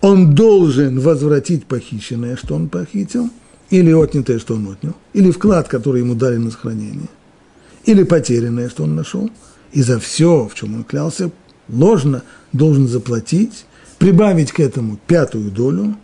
он 0.00 0.34
должен 0.34 1.00
возвратить 1.00 1.66
похищенное, 1.66 2.36
что 2.36 2.54
он 2.54 2.68
похитил– 2.68 3.30
или 3.70 3.92
отнятое, 3.92 4.38
что 4.38 4.54
он 4.54 4.68
отнял, 4.68 4.94
или 5.12 5.30
вклад, 5.30 5.68
который 5.68 6.00
ему 6.00 6.14
дали 6.14 6.36
на 6.36 6.50
сохранение, 6.50 7.08
или 7.84 8.04
потерянное, 8.04 8.68
что 8.68 8.84
он 8.84 8.94
нашел, 8.94 9.30
и 9.72 9.82
за 9.82 9.98
все, 9.98 10.48
в 10.48 10.54
чем 10.54 10.74
он 10.74 10.84
клялся, 10.84 11.30
ложно 11.68 12.22
должен 12.52 12.86
заплатить, 12.86 13.66
прибавить 13.98 14.52
к 14.52 14.60
этому 14.60 14.98
пятую 15.06 15.50
долю, 15.50 15.96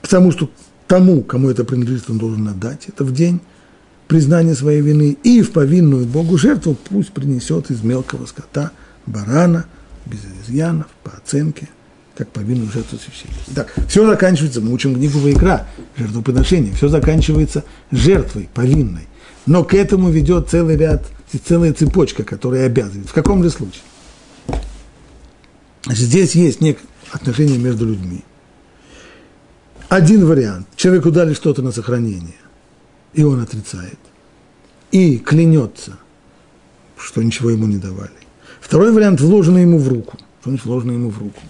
к 0.00 0.08
тому, 0.08 0.32
что 0.32 0.50
тому, 0.86 1.22
кому 1.22 1.50
это 1.50 1.64
принадлежит, 1.64 2.10
он 2.10 2.18
должен 2.18 2.48
отдать 2.48 2.88
это 2.88 3.04
в 3.04 3.12
день 3.12 3.40
признания 4.08 4.56
своей 4.56 4.80
вины, 4.80 5.16
и 5.22 5.40
в 5.42 5.52
повинную 5.52 6.04
Богу 6.04 6.36
жертву 6.36 6.76
пусть 6.88 7.12
принесет 7.12 7.70
из 7.70 7.84
мелкого 7.84 8.26
скота 8.26 8.72
барана, 9.06 9.66
без 10.06 10.20
изъянов, 10.42 10.88
по 11.04 11.12
оценке– 11.12 11.68
как 12.20 12.28
повинную 12.32 12.70
жертву 12.70 12.98
священника. 12.98 13.40
Итак, 13.48 13.74
все 13.88 14.06
заканчивается, 14.06 14.60
мы 14.60 14.74
учим 14.74 14.94
книгу 14.94 15.18
Вайкра, 15.20 15.66
жертвоприношение, 15.96 16.74
все 16.74 16.88
заканчивается 16.88 17.64
жертвой 17.90 18.50
повинной. 18.52 19.08
Но 19.46 19.64
к 19.64 19.72
этому 19.72 20.10
ведет 20.10 20.50
целый 20.50 20.76
ряд, 20.76 21.02
целая 21.46 21.72
цепочка, 21.72 22.22
которая 22.22 22.66
обязывает. 22.66 23.08
В 23.08 23.14
каком 23.14 23.42
же 23.42 23.48
случае? 23.48 23.80
Здесь 25.86 26.34
есть 26.34 26.60
некое 26.60 26.84
отношение 27.10 27.56
между 27.56 27.86
людьми. 27.86 28.22
Один 29.88 30.26
вариант. 30.26 30.66
Человеку 30.76 31.10
дали 31.10 31.32
что-то 31.32 31.62
на 31.62 31.72
сохранение, 31.72 32.36
и 33.14 33.22
он 33.22 33.40
отрицает. 33.40 33.98
И 34.92 35.16
клянется, 35.16 35.96
что 36.98 37.22
ничего 37.22 37.48
ему 37.48 37.66
не 37.66 37.78
давали. 37.78 38.10
Второй 38.60 38.92
вариант 38.92 39.22
вложено 39.22 39.56
ему 39.56 39.78
в 39.78 39.88
руку. 39.88 40.18
Что 40.42 40.50
значит 40.50 40.66
вложено 40.66 40.92
ему 40.92 41.08
в 41.08 41.18
руку? 41.18 41.40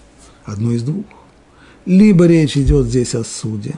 Одно 0.45 0.73
из 0.73 0.83
двух. 0.83 1.05
Либо 1.87 2.27
речь 2.27 2.57
идет 2.57 2.87
здесь 2.87 3.15
о 3.15 3.25
суде, 3.25 3.77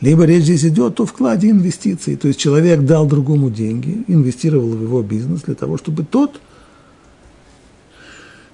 либо 0.00 0.24
речь 0.24 0.44
здесь 0.44 0.64
идет 0.64 0.98
о 1.00 1.06
вкладе 1.06 1.50
инвестиций. 1.50 2.16
То 2.16 2.28
есть 2.28 2.40
человек 2.40 2.80
дал 2.80 3.06
другому 3.06 3.50
деньги, 3.50 4.04
инвестировал 4.08 4.68
в 4.68 4.82
его 4.82 5.02
бизнес 5.02 5.42
для 5.42 5.54
того, 5.54 5.78
чтобы 5.78 6.04
тот, 6.04 6.40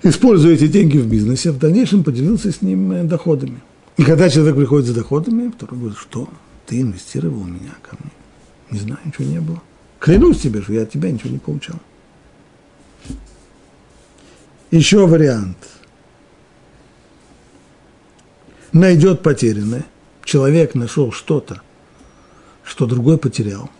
используя 0.02 0.54
эти 0.54 0.66
деньги 0.66 0.98
в 0.98 1.08
бизнесе, 1.08 1.52
в 1.52 1.58
дальнейшем 1.58 2.04
поделился 2.04 2.52
с 2.52 2.62
ним 2.62 2.92
э, 2.92 3.04
доходами. 3.04 3.60
И 3.96 4.04
когда 4.04 4.28
человек 4.28 4.56
приходит 4.56 4.86
за 4.86 4.94
доходами, 4.94 5.50
второй 5.50 5.78
говорит, 5.78 5.98
что 5.98 6.28
ты 6.66 6.80
инвестировал 6.80 7.40
в 7.40 7.48
меня 7.48 7.74
ко 7.82 7.96
мне. 8.00 8.10
Не 8.70 8.80
знаю, 8.80 9.00
ничего 9.04 9.24
не 9.24 9.40
было. 9.40 9.62
Клянусь 9.98 10.40
тебе, 10.40 10.60
что 10.60 10.74
я 10.74 10.82
от 10.82 10.90
тебя 10.90 11.10
ничего 11.10 11.30
не 11.30 11.38
получал. 11.38 11.76
Еще 14.70 15.06
вариант– 15.06 15.56
найдет 18.76 19.22
потерянное. 19.22 19.84
Человек 20.24 20.74
нашел 20.74 21.12
что-то, 21.12 21.62
что 22.64 22.86
другой 22.86 23.18
потерял. 23.18 23.70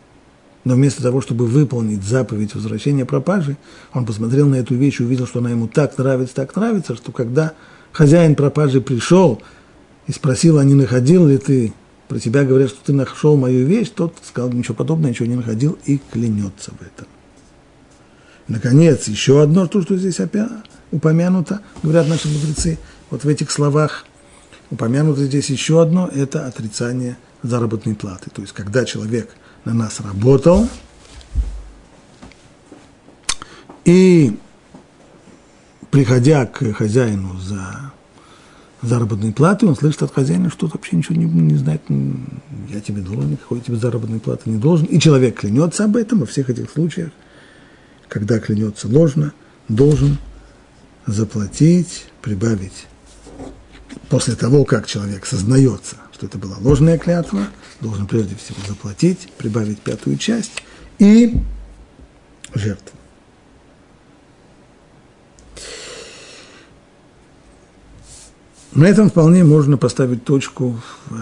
Но 0.65 0.75
вместо 0.75 1.03
того, 1.03 1.21
чтобы 1.21 1.47
выполнить 1.47 2.03
заповедь 2.03 2.55
возвращения 2.55 3.05
пропажи, 3.05 3.57
он 3.93 4.05
посмотрел 4.05 4.49
на 4.49 4.57
эту 4.57 4.75
вещь 4.75 5.01
и 5.01 5.05
увидел, 5.05 5.27
что 5.27 5.39
она 5.39 5.51
ему 5.51 5.69
так 5.69 5.97
нравится, 5.99 6.35
так 6.35 6.55
нравится, 6.57 6.97
что 6.97 7.13
когда 7.13 7.53
хозяин 7.93 8.35
пропажи 8.35 8.81
пришел 8.81 9.41
и 10.09 10.13
спросил, 10.13 10.59
а 10.59 10.65
не 10.65 10.75
находил 10.75 11.27
ли 11.27 11.39
ты, 11.39 11.73
про 12.09 12.19
тебя 12.19 12.45
говорят, 12.45 12.71
что 12.71 12.85
ты 12.85 12.93
нашел 12.93 13.37
мою 13.37 13.65
вещь, 13.67 13.91
тот 13.95 14.15
сказал, 14.25 14.51
ничего 14.51 14.75
подобного, 14.75 15.11
ничего 15.11 15.29
не 15.29 15.37
находил 15.37 15.79
и 15.85 16.01
клянется 16.13 16.73
в 16.73 16.83
этом. 16.83 17.07
Наконец, 18.49 19.09
еще 19.09 19.43
одно, 19.43 19.67
то, 19.67 19.83
что 19.83 19.97
здесь 19.97 20.21
опять 20.21 20.49
упомянуто, 20.93 21.61
говорят 21.83 22.09
наши 22.09 22.29
мудрецы, 22.29 22.79
вот 23.11 23.25
в 23.25 23.29
этих 23.29 23.51
словах– 23.51 24.05
Упомянуто 24.71 25.25
здесь 25.25 25.49
еще 25.51 25.81
одно– 25.81 26.09
это 26.15 26.47
отрицание 26.47 27.17
заработной 27.43 27.95
платы. 27.95 28.31
То 28.31 28.43
есть, 28.43 28.53
когда 28.53 28.85
человек 28.85 29.31
на 29.65 29.73
нас 29.73 30.01
работал, 30.01 30.69
и 33.85 34.37
приходя 35.91 36.47
к 36.47 36.73
хозяину 36.73 37.39
за 37.39 37.93
заработной 38.83 39.33
платы, 39.33 39.67
он 39.67 39.77
слышит 39.77 40.03
от 40.03 40.13
хозяина, 40.13 40.51
что 40.51 40.67
вообще 40.67 40.97
ничего 40.97 41.17
не, 41.17 41.25
не 41.25 41.57
знает, 41.57 41.83
я 42.69 42.81
тебе 42.81 43.03
должен, 43.03 43.33
никакой 43.33 43.61
тебе 43.61 43.77
заработной 43.77 44.21
платы 44.21 44.51
не 44.51 44.59
должен. 44.59 44.87
И 44.87 44.99
человек 44.99 45.41
клянется 45.41 45.85
об 45.85 45.97
этом 45.97 46.21
во 46.21 46.27
всех 46.27 46.51
этих 46.51 46.71
случаях, 46.71 47.11
когда 48.09 48.41
клянется 48.41 48.89
ложно, 48.89 49.33
должен 49.69 50.19
заплатить, 51.07 52.07
прибавить. 52.23 52.87
После 54.09 54.37
того, 54.37 54.65
как 54.65 54.87
человек 54.87 55.27
сознается, 55.27 55.97
что 56.13 56.27
это 56.27 56.39
была 56.39 56.57
ложная 56.61 56.99
клятва, 56.99 57.49
должен 57.81 58.07
прежде 58.07 58.37
всего 58.37 58.59
заплатить, 58.67 59.33
прибавить 59.37 59.81
пятую 59.81 60.17
часть 60.17 60.63
и 60.99 61.35
жертву. 62.55 62.97
На 68.73 68.85
этом 68.85 69.09
вполне 69.09 69.43
можно 69.43 69.79
поставить 69.79 70.25
точку 70.25 70.79
э, 71.11 71.15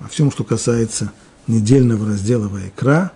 во 0.00 0.08
всем, 0.08 0.32
что 0.32 0.42
касается 0.42 1.12
недельного 1.46 2.06
раздела 2.06 2.48
Вайкра. 2.48 3.12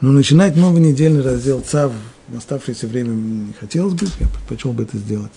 Но 0.00 0.12
начинать 0.12 0.54
новый 0.54 0.80
недельный 0.80 1.22
раздел 1.22 1.60
ЦАВ 1.62 1.92
в 2.28 2.36
оставшееся 2.36 2.86
время 2.86 3.10
не 3.10 3.52
хотелось 3.54 3.94
бы, 3.94 4.06
я 4.20 4.28
предпочел 4.28 4.72
бы 4.72 4.84
это 4.84 4.98
сделать, 4.98 5.32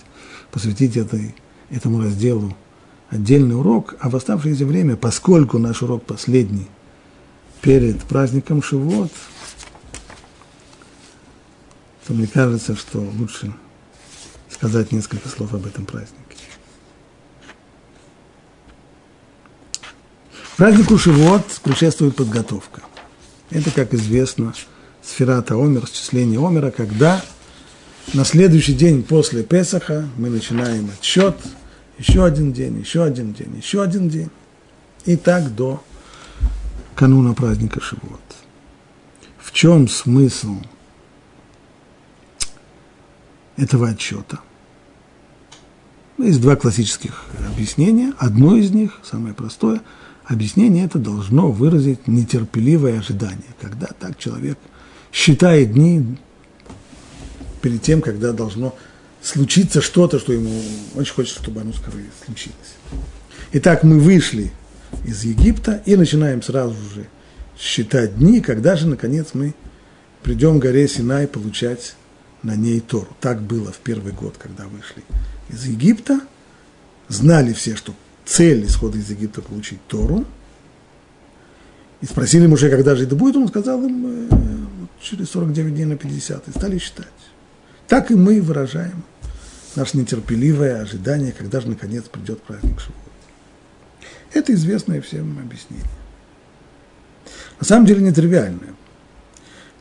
посвятить 0.52 0.96
этой, 0.96 1.34
этому 1.70 2.02
разделу 2.02 2.56
отдельный 3.10 3.56
урок, 3.56 3.96
а 4.00 4.08
в 4.08 4.16
оставшееся 4.16 4.66
время, 4.66 4.96
поскольку 4.96 5.58
наш 5.58 5.82
урок 5.82 6.04
последний 6.04 6.68
перед 7.60 8.02
праздником 8.04 8.62
Шивот, 8.62 9.12
то 12.06 12.14
мне 12.14 12.26
кажется, 12.26 12.76
что 12.76 12.98
лучше 13.18 13.52
сказать 14.48 14.92
несколько 14.92 15.28
слов 15.28 15.54
об 15.54 15.66
этом 15.66 15.84
празднике. 15.84 16.20
Празднику 20.56 20.98
Шивот 20.98 21.46
предшествует 21.62 22.16
подготовка. 22.16 22.82
Это, 23.50 23.70
как 23.70 23.94
известно, 23.94 24.54
сферата 25.02 25.54
Омер, 25.54 25.86
счисление 25.86 26.38
Омера, 26.38 26.70
когда 26.70 27.24
на 28.12 28.24
следующий 28.24 28.74
день 28.74 29.02
после 29.02 29.42
Песаха 29.42 30.08
мы 30.16 30.30
начинаем 30.30 30.90
отсчет, 30.90 31.36
еще 32.00 32.24
один 32.24 32.52
день, 32.52 32.80
еще 32.80 33.04
один 33.04 33.32
день, 33.32 33.56
еще 33.56 33.82
один 33.82 34.08
день. 34.08 34.30
И 35.04 35.16
так 35.16 35.54
до 35.54 35.82
кануна 36.94 37.34
праздника 37.34 37.80
Шивот. 37.80 38.20
В 39.38 39.52
чем 39.52 39.86
смысл 39.88 40.56
этого 43.56 43.90
отчета? 43.90 44.40
Есть 46.18 46.40
два 46.40 46.56
классических 46.56 47.24
объяснения. 47.48 48.12
Одно 48.18 48.56
из 48.56 48.70
них, 48.70 48.98
самое 49.04 49.34
простое– 49.34 49.80
Объяснение 50.30 50.84
это 50.84 51.00
должно 51.00 51.50
выразить 51.50 52.06
нетерпеливое 52.06 53.00
ожидание, 53.00 53.52
когда 53.60 53.88
так 53.88 54.16
человек 54.16 54.56
считает 55.12 55.72
дни 55.72 56.18
перед 57.60 57.82
тем, 57.82 58.00
когда 58.00 58.32
должно 58.32 58.76
случиться 59.22 59.80
что-то, 59.80 60.18
что 60.18 60.32
ему 60.32 60.50
очень 60.94 61.14
хочется, 61.14 61.40
чтобы 61.40 61.60
оно 61.60 61.72
скорее 61.72 62.06
случилось. 62.24 62.56
Итак, 63.52 63.82
мы 63.82 63.98
вышли 63.98 64.52
из 65.04 65.24
Египта 65.24 65.82
и 65.86 65.96
начинаем 65.96 66.42
сразу 66.42 66.76
же 66.94 67.06
считать 67.58 68.16
дни, 68.18 68.40
когда 68.40 68.76
же, 68.76 68.86
наконец, 68.86 69.28
мы 69.34 69.54
придем 70.22 70.58
к 70.58 70.62
горе 70.62 70.88
Синай 70.88 71.26
получать 71.26 71.94
на 72.42 72.56
ней 72.56 72.80
Тору. 72.80 73.08
Так 73.20 73.42
было 73.42 73.70
в 73.72 73.78
первый 73.78 74.12
год, 74.12 74.36
когда 74.38 74.66
вышли 74.66 75.02
из 75.48 75.64
Египта. 75.66 76.20
Знали 77.08 77.52
все, 77.52 77.76
что 77.76 77.94
цель 78.24 78.64
исхода 78.64 78.98
из 78.98 79.10
Египта 79.10 79.42
получить 79.42 79.80
Тору. 79.88 80.24
И 82.00 82.06
спросили 82.06 82.46
Муше, 82.46 82.70
когда 82.70 82.96
же 82.96 83.04
это 83.04 83.14
будет, 83.14 83.36
он 83.36 83.48
сказал 83.48 83.84
им 83.84 84.28
э, 84.30 84.36
через 85.02 85.28
49 85.30 85.74
дней 85.74 85.84
на 85.84 85.96
50, 85.96 86.48
и 86.48 86.50
стали 86.50 86.78
считать. 86.78 87.08
Так 87.88 88.10
и 88.10 88.14
мы 88.14 88.40
выражаем 88.40 89.02
наше 89.76 89.96
нетерпеливое 89.96 90.80
ожидание, 90.80 91.32
когда 91.32 91.60
же 91.60 91.68
наконец 91.68 92.04
придет 92.04 92.42
праздник 92.42 92.80
Шивот. 92.80 92.96
Это 94.32 94.52
известное 94.54 95.00
всем 95.00 95.38
объяснение. 95.38 95.86
На 97.58 97.66
самом 97.66 97.86
деле 97.86 98.02
нетривиальное. 98.02 98.74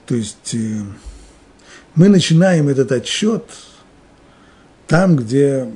То 0.05 0.15
есть 0.15 0.53
э, 0.53 0.81
мы 1.95 2.09
начинаем 2.09 2.67
этот 2.67 2.91
отсчет 2.91 3.45
там, 4.87 5.15
где 5.15 5.71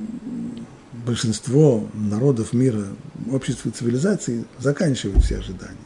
большинство 0.92 1.88
народов 1.94 2.52
мира, 2.52 2.84
общества 3.30 3.68
и 3.68 3.72
цивилизации 3.72 4.44
заканчивают 4.58 5.24
все 5.24 5.38
ожидания. 5.38 5.76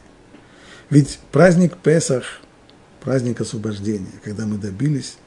Ведь 0.89 1.19
праздник 1.31 1.77
Песах, 1.77 2.41
праздник 3.01 3.41
освобождения, 3.41 4.11
когда 4.23 4.45
мы 4.45 4.57
добились 4.57 5.17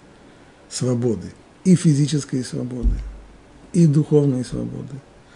свободы, 0.68 1.28
и 1.64 1.74
физической 1.74 2.44
свободы, 2.44 2.96
и 3.72 3.86
духовной 3.86 4.44
свободы, 4.44 4.94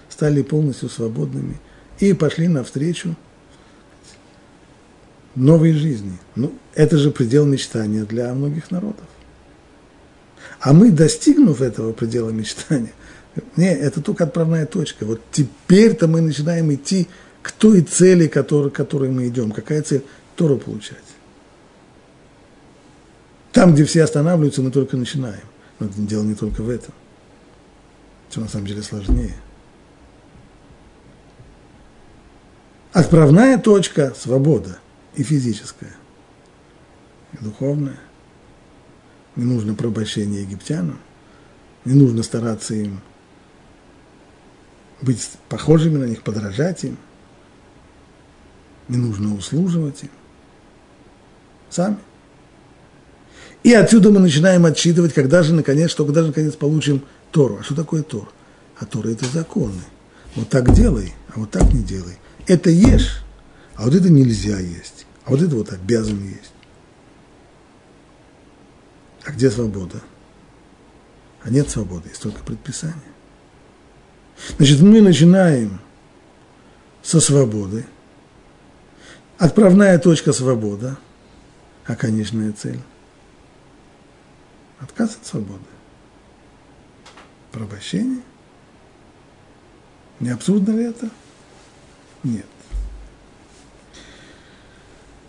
стали 0.09 0.43
полностью 0.43 0.89
свободными 0.89 1.59
и 1.99 2.13
пошли 2.13 2.49
навстречу 2.49 3.17
новой 5.35 5.73
жизни. 5.73 6.19
Ну, 6.35 6.53
это 6.75 6.99
же 6.99 7.11
предел 7.11 7.47
мечтания 7.47 8.05
для 8.05 8.33
многих 8.35 8.71
народов. 8.71 9.05
А 10.61 10.73
мы, 10.73 10.91
достигнув 10.91 11.61
этого 11.61 11.93
предела 11.93 12.31
мечтания, 12.31 12.93
не, 13.57 13.73
это 13.73 14.01
только 14.01 14.25
отправная 14.25 14.67
точка. 14.67 15.05
Вот 15.05 15.21
теперь-то 15.31 16.09
мы 16.09 16.23
начинаем 16.23 16.73
идти 16.73 17.07
к 17.43 17.53
той 17.53 17.83
цели, 17.83 18.27
к 18.27 18.43
которой 18.43 19.11
мы 19.11 19.29
идем. 19.29 19.53
Какая 19.53 19.83
цель? 19.83 20.03
Тору 20.37 20.57
получать. 20.59 20.99
Там, 23.53 23.75
где 23.75 23.85
все 23.85 24.03
останавливаются, 24.03 24.63
мы 24.63 24.71
только 24.71 24.97
начинаем. 24.97 25.41
Но 25.79 25.89
дело 25.89 26.23
не 26.25 26.35
только 26.35 26.63
в 26.63 26.69
этом. 26.71 26.95
Все 28.29 28.41
на 28.41 28.49
самом 28.49 28.67
деле 28.67 28.83
сложнее. 28.83 29.35
Отправная 32.93 33.59
точка– 33.59 34.15
свобода 34.17 34.79
и 35.15 35.23
физическая, 35.23 35.95
и 37.35 37.45
духовная. 37.45 37.99
Не 39.37 39.45
нужно 39.45 39.75
пробощение 39.75 40.43
египтянам, 40.43 40.99
не 41.85 41.93
нужно 41.93 42.23
стараться 42.23 42.75
им 42.75 43.03
быть 45.03 45.31
похожими 45.49 45.99
на 45.99 46.05
них, 46.05 46.23
подражать 46.23 46.85
им. 46.85 46.97
Не 48.89 48.97
нужно 48.97 49.35
услуживать 49.35 50.05
им. 50.05 50.11
Сами. 51.69 51.99
И 53.67 53.73
отсюда 53.73 54.13
мы 54.13 54.21
начинаем 54.21 54.65
отсчитывать, 54.65 55.13
когда 55.13 55.43
же 55.43 55.53
наконец, 55.53 55.91
что 55.91 56.05
когда 56.05 56.21
же 56.21 56.29
наконец 56.29 56.55
получим 56.55 57.03
Тору. 57.33 57.59
А 57.59 57.65
что 57.65 57.75
такое 57.75 58.05
Тор? 58.05 58.33
А 58.79 58.87
Тора 58.87 59.09
это 59.09 59.25
законы. 59.25 59.83
Вот 60.37 60.49
так 60.49 60.73
делай, 60.73 61.13
а 61.35 61.41
вот 61.41 61.51
так 61.51 61.75
не 61.75 61.83
делай. 61.83 62.17
Это 62.47 62.71
ешь, 62.71 63.25
а 63.75 63.87
вот 63.87 63.95
это 63.97 64.09
нельзя 64.09 64.61
есть. 64.61 65.05
А 65.25 65.33
вот 65.33 65.43
это 65.43 65.57
вот 65.57 65.73
обязан 65.73 66.23
есть. 66.23 66.53
А 69.25 69.33
где 69.33 69.51
свобода? 69.51 70.01
А 71.43 71.51
нет 71.51 71.69
свободы, 71.69 72.09
есть 72.11 72.23
только 72.23 72.45
предписание. 72.45 72.95
Значит, 74.59 74.81
мы 74.81 75.01
начинаем 75.01 75.81
со 77.03 77.19
свободы. 77.19 77.85
Отправная 79.39 79.99
точка 79.99 80.33
свобода, 80.33 80.99
а 81.85 81.97
конечная 81.97 82.53
цель. 82.53 82.79
Отказ 84.81 85.17
от 85.21 85.27
свободы. 85.27 85.65
Порабощение. 87.53 88.21
Не 90.21 90.31
абсурдно 90.31 90.73
ли 90.73 90.85
это? 90.85 91.11
Нет. 92.23 92.47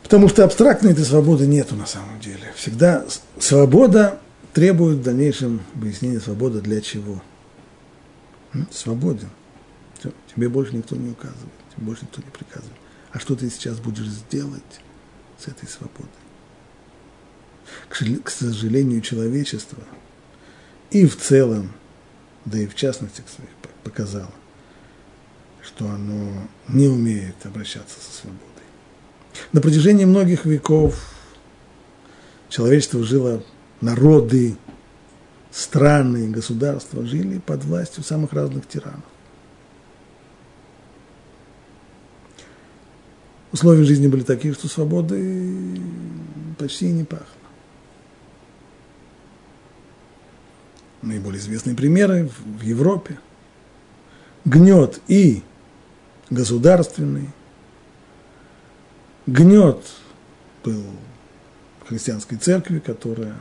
Потому 0.04 0.30
что 0.30 0.44
абстрактной 0.44 0.94
этой 0.94 1.04
свободы 1.04 1.48
нету 1.48 1.76
на 1.76 1.86
самом 1.86 2.20
деле. 2.20 2.54
Всегда 2.56 3.06
свобода 3.40 4.20
требует 4.54 5.00
в 5.00 5.04
дальнейшем 5.04 5.62
выяснения 5.74 6.20
свобода 6.20 6.62
для 6.62 6.82
чего– 6.82 7.22
свободен. 8.72 9.30
Все, 10.00 10.12
тебе 10.34 10.50
больше 10.50 10.76
никто 10.76 10.96
не 10.96 11.10
указывает, 11.10 11.54
тебе 11.76 11.86
больше 11.86 12.04
никто 12.04 12.22
не 12.22 12.30
приказывает. 12.30 12.78
А 13.12 13.20
что 13.20 13.36
ты 13.36 13.50
сейчас 13.50 13.80
будешь 13.80 14.08
сделать 14.08 14.82
с 15.40 15.48
этой 15.48 15.68
свободой? 15.68 16.10
к 17.90 18.30
сожалению, 18.30 19.02
человечество 19.02 19.84
и 20.92 21.06
в 21.06 21.18
целом, 21.18 21.72
да 22.46 22.60
и 22.60 22.68
в 22.68 22.76
частности, 22.76 23.24
кстати, 23.26 23.50
показало, 23.84 24.32
что 25.62 25.88
оно 25.90 26.48
не 26.68 26.88
умеет 26.88 27.36
обращаться 27.46 28.00
со 28.00 28.22
свободой. 28.22 28.44
На 29.52 29.62
протяжении 29.62 30.06
многих 30.06 30.46
веков 30.46 31.14
человечество 32.50 33.04
жило, 33.04 33.44
народы, 33.82 34.58
страны, 35.52 36.30
государства 36.30 37.06
жили 37.06 37.40
под 37.40 37.64
властью 37.66 38.04
самых 38.04 38.34
разных 38.34 38.68
тиранов. 38.68 39.04
Условия 43.52 43.84
жизни 43.84 44.08
были 44.08 44.24
такие, 44.24 44.54
что 44.54 44.68
свободы 44.68 45.80
почти 46.60 46.92
не 46.92 47.04
пахло. 47.04 47.37
Наиболее 51.02 51.40
известные 51.40 51.76
примеры 51.76 52.30
в 52.46 52.62
Европе. 52.62 53.20
Гнет 54.46 55.02
и 55.08 55.44
государственный, 56.30 57.30
гнет 59.26 59.86
был 60.64 60.84
в 61.84 61.88
христианской 61.88 62.38
церкви, 62.38 62.80
которая 62.80 63.36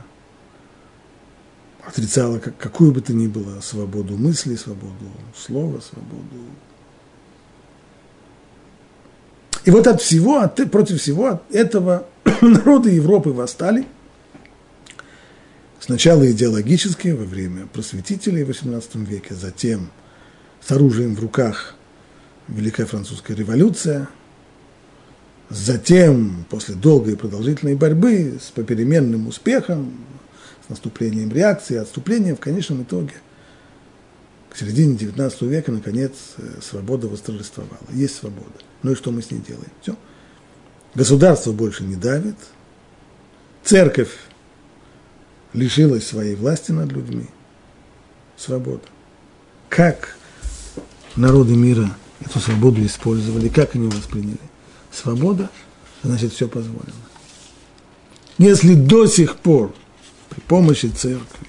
отрицала 1.85 2.39
как, 2.39 2.57
какую 2.57 2.91
бы 2.91 3.01
то 3.01 3.13
ни 3.13 3.27
было 3.27 3.61
свободу 3.61 4.17
мысли, 4.17 4.55
свободу 4.55 5.11
слова, 5.35 5.79
свободу. 5.79 6.25
И 9.63 9.71
вот 9.71 9.87
от 9.87 10.01
всего, 10.01 10.39
от, 10.39 10.55
против 10.71 11.01
всего 11.01 11.27
от 11.27 11.51
этого 11.53 12.05
народы 12.41 12.91
Европы 12.91 13.31
восстали. 13.31 13.85
Сначала 15.79 16.29
идеологически, 16.29 17.09
во 17.09 17.23
время 17.23 17.67
просветителей 17.67 18.43
в 18.43 18.49
XVIII 18.49 19.05
веке, 19.05 19.35
затем 19.35 19.91
с 20.59 20.71
оружием 20.71 21.15
в 21.15 21.19
руках 21.19 21.75
Великая 22.47 22.85
Французская 22.85 23.35
революция, 23.35 24.09
затем, 25.49 26.45
после 26.49 26.75
долгой 26.75 27.13
и 27.13 27.15
продолжительной 27.15 27.75
борьбы, 27.75 28.39
с 28.41 28.51
попеременным 28.51 29.27
успехом, 29.27 29.93
с 30.65 30.69
наступлением 30.69 31.31
реакции, 31.31 31.77
отступлением, 31.77 32.35
в 32.35 32.39
конечном 32.39 32.83
итоге, 32.83 33.13
к 34.49 34.57
середине 34.57 34.95
XIX 34.95 35.47
века, 35.47 35.71
наконец, 35.71 36.13
э, 36.37 36.59
свобода 36.61 37.07
восторжествовала. 37.07 37.77
Есть 37.93 38.15
свобода. 38.15 38.49
Ну 38.81 38.93
и 38.93 38.95
что 38.95 39.11
мы 39.11 39.21
с 39.21 39.29
ней 39.29 39.41
делаем? 39.47 39.69
Все. 39.81 39.95
Государство 40.95 41.51
больше 41.51 41.83
не 41.83 41.95
давит, 41.95 42.35
церковь 43.63 44.09
лишилась 45.57 46.05
своей 46.05 46.35
власти 46.35 46.71
над 46.71 46.91
людьми. 46.91 47.25
Свобода. 48.37 48.83
Как 49.69 50.15
народы 51.15 51.55
мира 51.55 51.89
эту 52.23 52.39
свободу 52.39 52.85
использовали, 52.85 53.49
как 53.49 53.75
они 53.75 53.87
восприняли? 53.87 54.37
Свобода, 54.91 55.49
значит, 56.03 56.31
все 56.33 56.47
позволено. 56.47 56.93
Если 58.37 58.75
до 58.75 59.07
сих 59.07 59.37
пор 59.37 59.73
при 60.29 60.39
помощи 60.41 60.87
церкви 60.87 61.47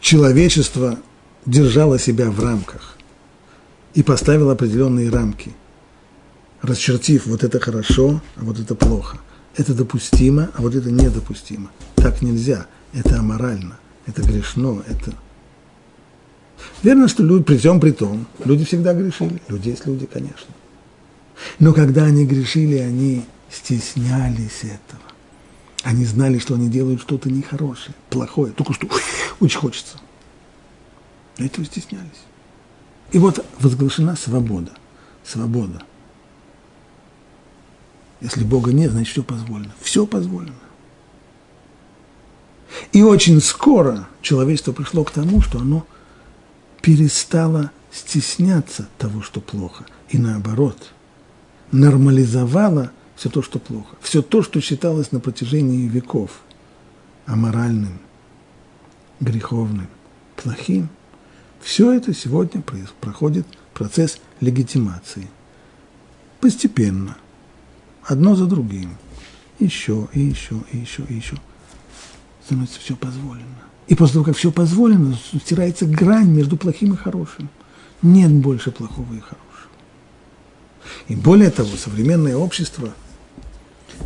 человечество 0.00 0.98
держало 1.46 1.98
себя 1.98 2.30
в 2.30 2.42
рамках 2.42 2.98
и 3.94 4.02
поставило 4.02 4.52
определенные 4.52 5.10
рамки, 5.10 5.54
расчертив 6.60 7.26
вот 7.26 7.44
это 7.44 7.60
хорошо, 7.60 8.20
а 8.36 8.44
вот 8.44 8.58
это 8.58 8.74
плохо. 8.74 9.18
Это 9.56 9.74
допустимо, 9.74 10.50
а 10.54 10.62
вот 10.62 10.74
это 10.74 10.90
недопустимо. 10.90 11.70
Так 11.96 12.22
нельзя. 12.22 12.66
Это 12.92 13.18
аморально, 13.18 13.78
это 14.06 14.22
грешно, 14.22 14.82
это... 14.86 15.12
Верно, 16.82 17.08
что 17.08 17.22
люди, 17.22 17.44
при 17.44 17.56
всем 17.56 17.80
при 17.80 17.90
том, 17.90 18.26
люди 18.44 18.64
всегда 18.64 18.94
грешили. 18.94 19.42
Люди 19.48 19.70
есть 19.70 19.86
люди, 19.86 20.06
конечно. 20.06 20.46
Но 21.58 21.72
когда 21.72 22.04
они 22.04 22.24
грешили, 22.24 22.76
они 22.76 23.24
стеснялись 23.50 24.62
этого. 24.62 25.02
Они 25.82 26.04
знали, 26.04 26.38
что 26.38 26.54
они 26.54 26.68
делают 26.68 27.00
что-то 27.00 27.30
нехорошее, 27.30 27.94
плохое, 28.10 28.52
только 28.52 28.72
что 28.72 28.88
очень 29.40 29.58
хочется. 29.58 29.98
Этого 31.36 31.66
стеснялись. 31.66 32.24
И 33.12 33.18
вот 33.18 33.44
возглашена 33.60 34.16
свобода. 34.16 34.72
Свобода. 35.24 35.82
Если 38.24 38.42
Бога 38.42 38.72
нет, 38.72 38.90
значит 38.90 39.12
все 39.12 39.22
позволено. 39.22 39.74
Все 39.82 40.06
позволено. 40.06 40.54
И 42.94 43.02
очень 43.02 43.38
скоро 43.42 44.08
человечество 44.22 44.72
пришло 44.72 45.04
к 45.04 45.10
тому, 45.10 45.42
что 45.42 45.58
оно 45.58 45.86
перестало 46.80 47.70
стесняться 47.92 48.88
того, 48.96 49.20
что 49.20 49.42
плохо, 49.42 49.84
и 50.08 50.16
наоборот, 50.16 50.90
нормализовало 51.70 52.90
все 53.14 53.28
то, 53.28 53.42
что 53.42 53.58
плохо, 53.58 53.94
все 54.00 54.22
то, 54.22 54.42
что 54.42 54.58
считалось 54.62 55.12
на 55.12 55.20
протяжении 55.20 55.86
веков 55.86 56.40
аморальным, 57.26 58.00
греховным, 59.20 59.88
плохим, 60.36 60.88
все 61.60 61.92
это 61.92 62.14
сегодня 62.14 62.62
проходит 63.00 63.46
процесс 63.74 64.18
легитимации. 64.40 65.28
Постепенно, 66.40 67.16
одно 68.06 68.36
за 68.36 68.46
другим, 68.46 68.96
еще, 69.58 70.08
и 70.12 70.20
еще, 70.20 70.56
и 70.72 70.78
еще, 70.78 71.02
и 71.08 71.14
еще, 71.14 71.36
становится 72.44 72.80
все 72.80 72.96
позволено. 72.96 73.44
И 73.86 73.94
после 73.94 74.14
того, 74.14 74.24
как 74.24 74.36
все 74.36 74.50
позволено, 74.50 75.16
стирается 75.40 75.86
грань 75.86 76.28
между 76.28 76.56
плохим 76.56 76.94
и 76.94 76.96
хорошим. 76.96 77.48
Нет 78.02 78.30
больше 78.32 78.70
плохого 78.70 79.12
и 79.14 79.20
хорошего. 79.20 79.40
И 81.08 81.16
более 81.16 81.50
того, 81.50 81.76
современное 81.76 82.36
общество– 82.36 82.92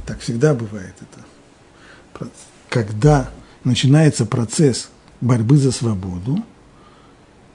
так 0.07 0.21
всегда 0.21 0.55
бывает 0.55 0.95
это. 1.01 2.29
Когда 2.69 3.31
начинается 3.65 4.27
процесс 4.27 4.91
борьбы 5.21 5.57
за 5.57 5.73
свободу, 5.73 6.43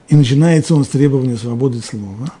и 0.08 0.16
начинается 0.16 0.74
он 0.74 0.84
с 0.84 0.88
требования 0.88 1.36
свободы 1.36 1.80
слова, 1.80 2.32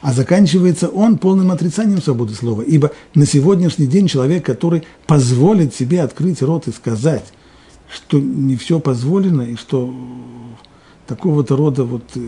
а 0.00 0.12
заканчивается 0.12 0.88
он 0.88 1.18
полным 1.18 1.50
отрицанием 1.50 2.00
свободы 2.00 2.34
слова. 2.34 2.62
Ибо 2.62 2.92
на 3.14 3.26
сегодняшний 3.26 3.86
день 3.86 4.08
человек, 4.08 4.44
который 4.44 4.84
позволит 5.06 5.74
себе 5.74 6.02
открыть 6.02 6.42
рот 6.42 6.68
и 6.68 6.72
сказать, 6.72 7.32
что 7.92 8.18
не 8.20 8.56
все 8.56 8.80
позволено, 8.80 9.42
и 9.42 9.56
что 9.56 9.94
такого-то 11.06 11.56
рода 11.56 11.84
вот, 11.84 12.04
э, 12.16 12.20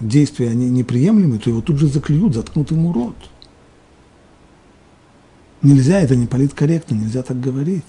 действия 0.00 0.50
они 0.50 0.68
неприемлемы, 0.70 1.38
то 1.38 1.50
его 1.50 1.60
тут 1.60 1.78
же 1.78 1.86
заклюют, 1.86 2.34
заткнут 2.34 2.70
ему 2.70 2.92
рот– 2.92 3.16
Нельзя, 5.66 6.00
это 6.00 6.14
не 6.14 6.26
политкорректно, 6.26 6.94
нельзя 6.94 7.22
так 7.22 7.40
говорить. 7.40 7.82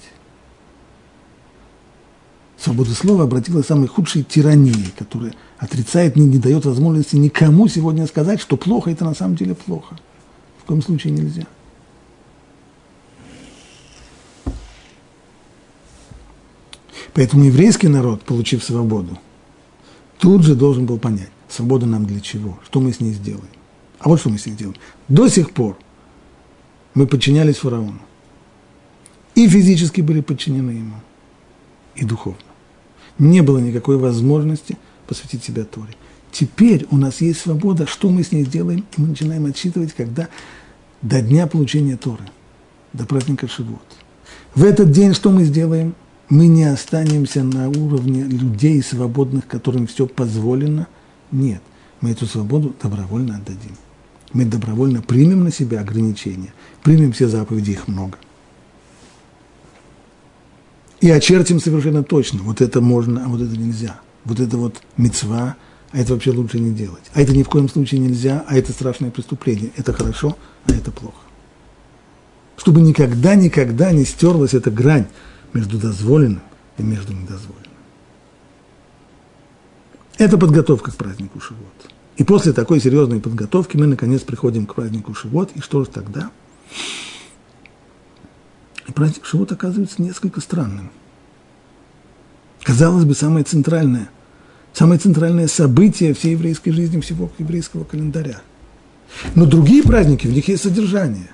Свобода 2.59 2.91
слова 2.93 3.25
обратилась 3.25 3.65
к 3.65 3.67
самой 3.67 3.87
худшей 3.87 4.23
тирании, 4.23 4.91
которая 4.97 5.33
отрицает, 5.59 6.15
не, 6.15 6.25
не 6.25 6.39
дает 6.39 6.65
возможности 6.65 7.15
никому 7.15 7.67
сегодня 7.67 8.07
сказать, 8.07 8.41
что 8.41 8.57
плохо, 8.57 8.89
это 8.89 9.05
на 9.05 9.13
самом 9.13 9.35
деле 9.35 9.53
плохо. 9.53 9.95
В 10.59 10.65
коем 10.65 10.81
случае 10.81 11.13
нельзя. 11.13 11.45
Поэтому 17.13 17.45
еврейский 17.45 17.87
народ, 17.87 18.23
получив 18.23 18.63
свободу, 18.63 19.17
тут 20.19 20.43
же 20.43 20.55
должен 20.55 20.85
был 20.85 20.99
понять, 20.99 21.31
свобода 21.47 21.85
нам 21.85 22.05
для 22.05 22.19
чего, 22.19 22.59
что 22.63 22.79
мы 22.79 22.91
с 22.91 22.99
ней 22.99 23.13
сделаем. 23.13 23.49
А 23.99 24.09
вот 24.09 24.19
что 24.19 24.29
мы 24.29 24.37
с 24.37 24.45
ней 24.45 24.55
делаем. 24.55 24.77
До 25.07 25.27
сих 25.27 25.51
пор 25.51 25.77
мы 26.93 27.07
подчинялись 27.07 27.57
фараону. 27.57 27.99
И 29.35 29.47
физически 29.47 30.01
были 30.01 30.21
подчинены 30.21 30.71
ему, 30.71 30.95
и 31.95 32.05
духовно. 32.05 32.46
Не 33.19 33.41
было 33.41 33.59
никакой 33.59 33.97
возможности 33.97 34.77
посвятить 35.07 35.43
себя 35.43 35.63
Торе. 35.63 35.95
Теперь 36.31 36.85
у 36.91 36.97
нас 36.97 37.21
есть 37.21 37.41
свобода, 37.41 37.87
что 37.87 38.09
мы 38.09 38.23
с 38.23 38.31
ней 38.31 38.43
сделаем, 38.43 38.85
и 38.95 39.01
мы 39.01 39.07
начинаем 39.07 39.45
отсчитывать, 39.45 39.93
когда 39.93 40.27
до 41.01 41.21
дня 41.21 41.47
получения 41.47 41.97
Торы, 41.97 42.23
до 42.93 43.05
праздника 43.05 43.47
Шивот. 43.47 43.81
В 44.53 44.63
этот 44.63 44.91
день 44.91 45.13
что 45.13 45.31
мы 45.31 45.45
сделаем? 45.45 45.95
Мы 46.29 46.47
не 46.47 46.65
останемся 46.65 47.43
на 47.43 47.69
уровне 47.69 48.23
людей 48.23 48.83
свободных, 48.83 49.47
которым 49.47 49.87
все 49.87 50.07
позволено. 50.07 50.87
Нет, 51.31 51.61
мы 52.01 52.11
эту 52.11 52.25
свободу 52.25 52.75
добровольно 52.81 53.37
отдадим 53.37 53.77
мы 54.33 54.45
добровольно 54.45 55.01
примем 55.01 55.43
на 55.43 55.51
себя 55.51 55.81
ограничения, 55.81 56.53
примем 56.83 57.11
все 57.11 57.27
заповеди, 57.27 57.71
их 57.71 57.87
много. 57.87 58.17
И 60.99 61.09
очертим 61.09 61.59
совершенно 61.59 62.03
точно, 62.03 62.41
вот 62.41 62.61
это 62.61 62.81
можно, 62.81 63.23
а 63.25 63.27
вот 63.27 63.41
это 63.41 63.55
нельзя. 63.55 63.99
Вот 64.25 64.39
это 64.39 64.57
вот 64.57 64.81
мецва, 64.97 65.55
а 65.91 65.99
это 65.99 66.13
вообще 66.13 66.31
лучше 66.31 66.59
не 66.59 66.71
делать. 66.71 67.03
А 67.13 67.21
это 67.21 67.33
ни 67.33 67.43
в 67.43 67.49
коем 67.49 67.69
случае 67.69 68.01
нельзя, 68.01 68.43
а 68.47 68.57
это 68.57 68.71
страшное 68.71 69.11
преступление. 69.11 69.71
Это 69.77 69.93
хорошо, 69.93 70.37
а 70.65 70.73
это 70.73 70.91
плохо. 70.91 71.17
Чтобы 72.57 72.81
никогда, 72.81 73.35
никогда 73.35 73.91
не 73.91 74.03
стерлась 74.03 74.53
эта 74.53 74.71
грань 74.71 75.05
между 75.53 75.77
дозволенным 75.77 76.41
и 76.77 76.83
между 76.83 77.13
недозволенным. 77.13 77.67
Это 80.17 80.37
подготовка 80.37 80.91
к 80.91 80.95
празднику 80.95 81.39
Шивот. 81.39 81.91
И 82.17 82.23
после 82.23 82.51
такой 82.51 82.81
серьезной 82.81 83.19
подготовки 83.19 83.77
мы, 83.77 83.85
наконец, 83.85 84.21
приходим 84.21 84.65
к 84.65 84.73
празднику 84.73 85.13
Шивот. 85.13 85.51
И 85.53 85.61
что 85.61 85.83
же 85.83 85.89
тогда? 85.91 86.31
Праздник 88.93 89.25
Шивот 89.25 89.51
оказывается 89.51 90.01
несколько 90.01 90.41
странным. 90.41 90.91
Казалось 92.63 93.05
бы, 93.05 93.13
самое 93.13 93.43
центральное 93.45 94.09
самое 94.77 94.99
центральное 94.99 95.47
событие 95.47 96.13
всей 96.13 96.33
еврейской 96.33 96.69
жизни, 96.69 97.01
всего 97.01 97.31
еврейского 97.39 97.83
календаря. 97.83 98.41
Но 99.33 99.47
другие 99.47 99.81
праздники, 99.81 100.27
в 100.27 100.31
них 100.31 100.47
есть 100.49 100.63
содержание, 100.63 101.31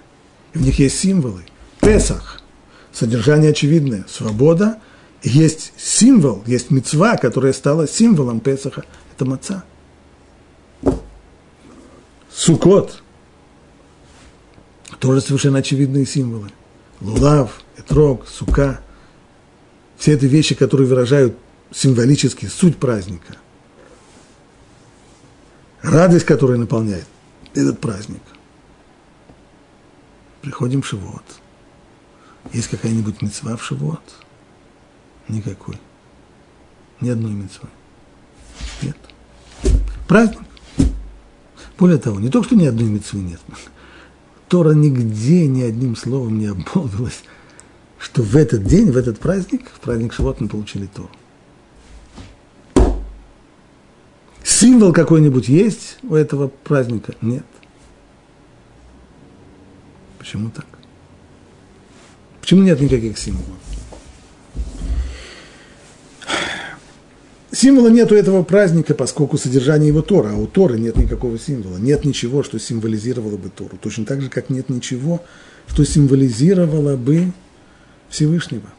в 0.53 0.61
них 0.61 0.79
есть 0.79 0.97
символы. 0.97 1.43
Песах, 1.81 2.41
содержание 2.93 3.49
очевидное, 3.49 4.05
свобода, 4.07 4.79
есть 5.23 5.73
символ, 5.75 6.41
есть 6.45 6.71
мецва, 6.71 7.17
которая 7.17 7.51
стала 7.51 7.85
символом 7.85 8.39
Песаха, 8.39 8.85
это 9.13 9.25
маца. 9.25 9.65
Сукот, 12.33 13.03
тоже 14.99 15.19
совершенно 15.19 15.59
очевидные 15.59 16.05
символы. 16.05 16.49
Лулав, 17.03 17.61
Этрог, 17.77 18.27
Сука, 18.27 18.81
все 19.97 20.13
это 20.13 20.25
вещи, 20.25 20.55
которые 20.55 20.87
выражают 20.87 21.37
символически 21.71 22.45
суть 22.45 22.77
праздника. 22.77 23.35
Радость, 25.81 26.25
которая 26.25 26.57
наполняет 26.57 27.05
этот 27.53 27.79
праздник. 27.79 28.21
Приходим 30.41 30.81
в 30.81 30.87
Шивот. 30.87 31.23
Есть 32.53 32.69
какая-нибудь 32.69 33.21
мецва 33.21 33.57
в 33.57 33.63
Шивот? 33.63 34.01
Никакой. 35.27 35.77
Ни 37.01 37.09
одной 37.09 37.31
мецвы. 37.31 37.67
Нет. 38.81 38.97
Праздник. 40.07 40.41
Более 41.77 41.97
того, 41.97 42.19
не 42.19 42.29
только 42.29 42.47
что 42.47 42.55
ни 42.55 42.65
одной 42.65 42.89
мецвы 42.89 43.19
нет. 43.19 43.41
Тора 44.47 44.73
нигде 44.73 45.47
ни 45.47 45.61
одним 45.61 45.95
словом 45.95 46.37
не 46.37 46.47
обмолвилась, 46.47 47.23
что 47.97 48.21
в 48.21 48.35
этот 48.35 48.65
день, 48.65 48.91
в 48.91 48.97
этот 48.97 49.19
праздник, 49.19 49.69
в 49.73 49.79
праздник 49.79 50.13
Шивот 50.13 50.41
мы 50.41 50.47
получили 50.47 50.87
Тору. 50.87 51.09
Символ 54.43 54.93
какой-нибудь 54.93 55.47
есть 55.47 55.97
у 56.03 56.15
этого 56.15 56.49
праздника? 56.49 57.15
Нет. 57.21 57.45
Почему 60.19 60.49
так? 60.49 60.65
Почему 62.41 62.61
нет 62.61 62.79
никаких 62.79 63.17
символов? 63.17 63.62
Символа 67.53 67.89
нет 67.89 68.11
у 68.11 68.15
этого 68.15 68.41
праздника, 68.41 68.95
поскольку 68.95 69.37
содержание 69.37 69.89
его 69.89 70.01
Тора, 70.01 70.31
а 70.31 70.37
у 70.37 70.47
Торы 70.47 70.79
нет 70.79 70.97
никакого 70.97 71.37
символа. 71.37 71.77
Нет 71.77 72.03
ничего, 72.03 72.41
что 72.41 72.57
символизировало 72.59 73.37
бы 73.37 73.49
Тору. 73.49 73.77
Точно 73.79 74.05
так 74.05 74.21
же, 74.21 74.29
как 74.31 74.49
нет 74.49 74.69
ничего, 74.69 75.21
что 75.67 75.85
символизировало 75.85 76.97
бы 76.97 77.31
Всевышнего. 78.09 78.73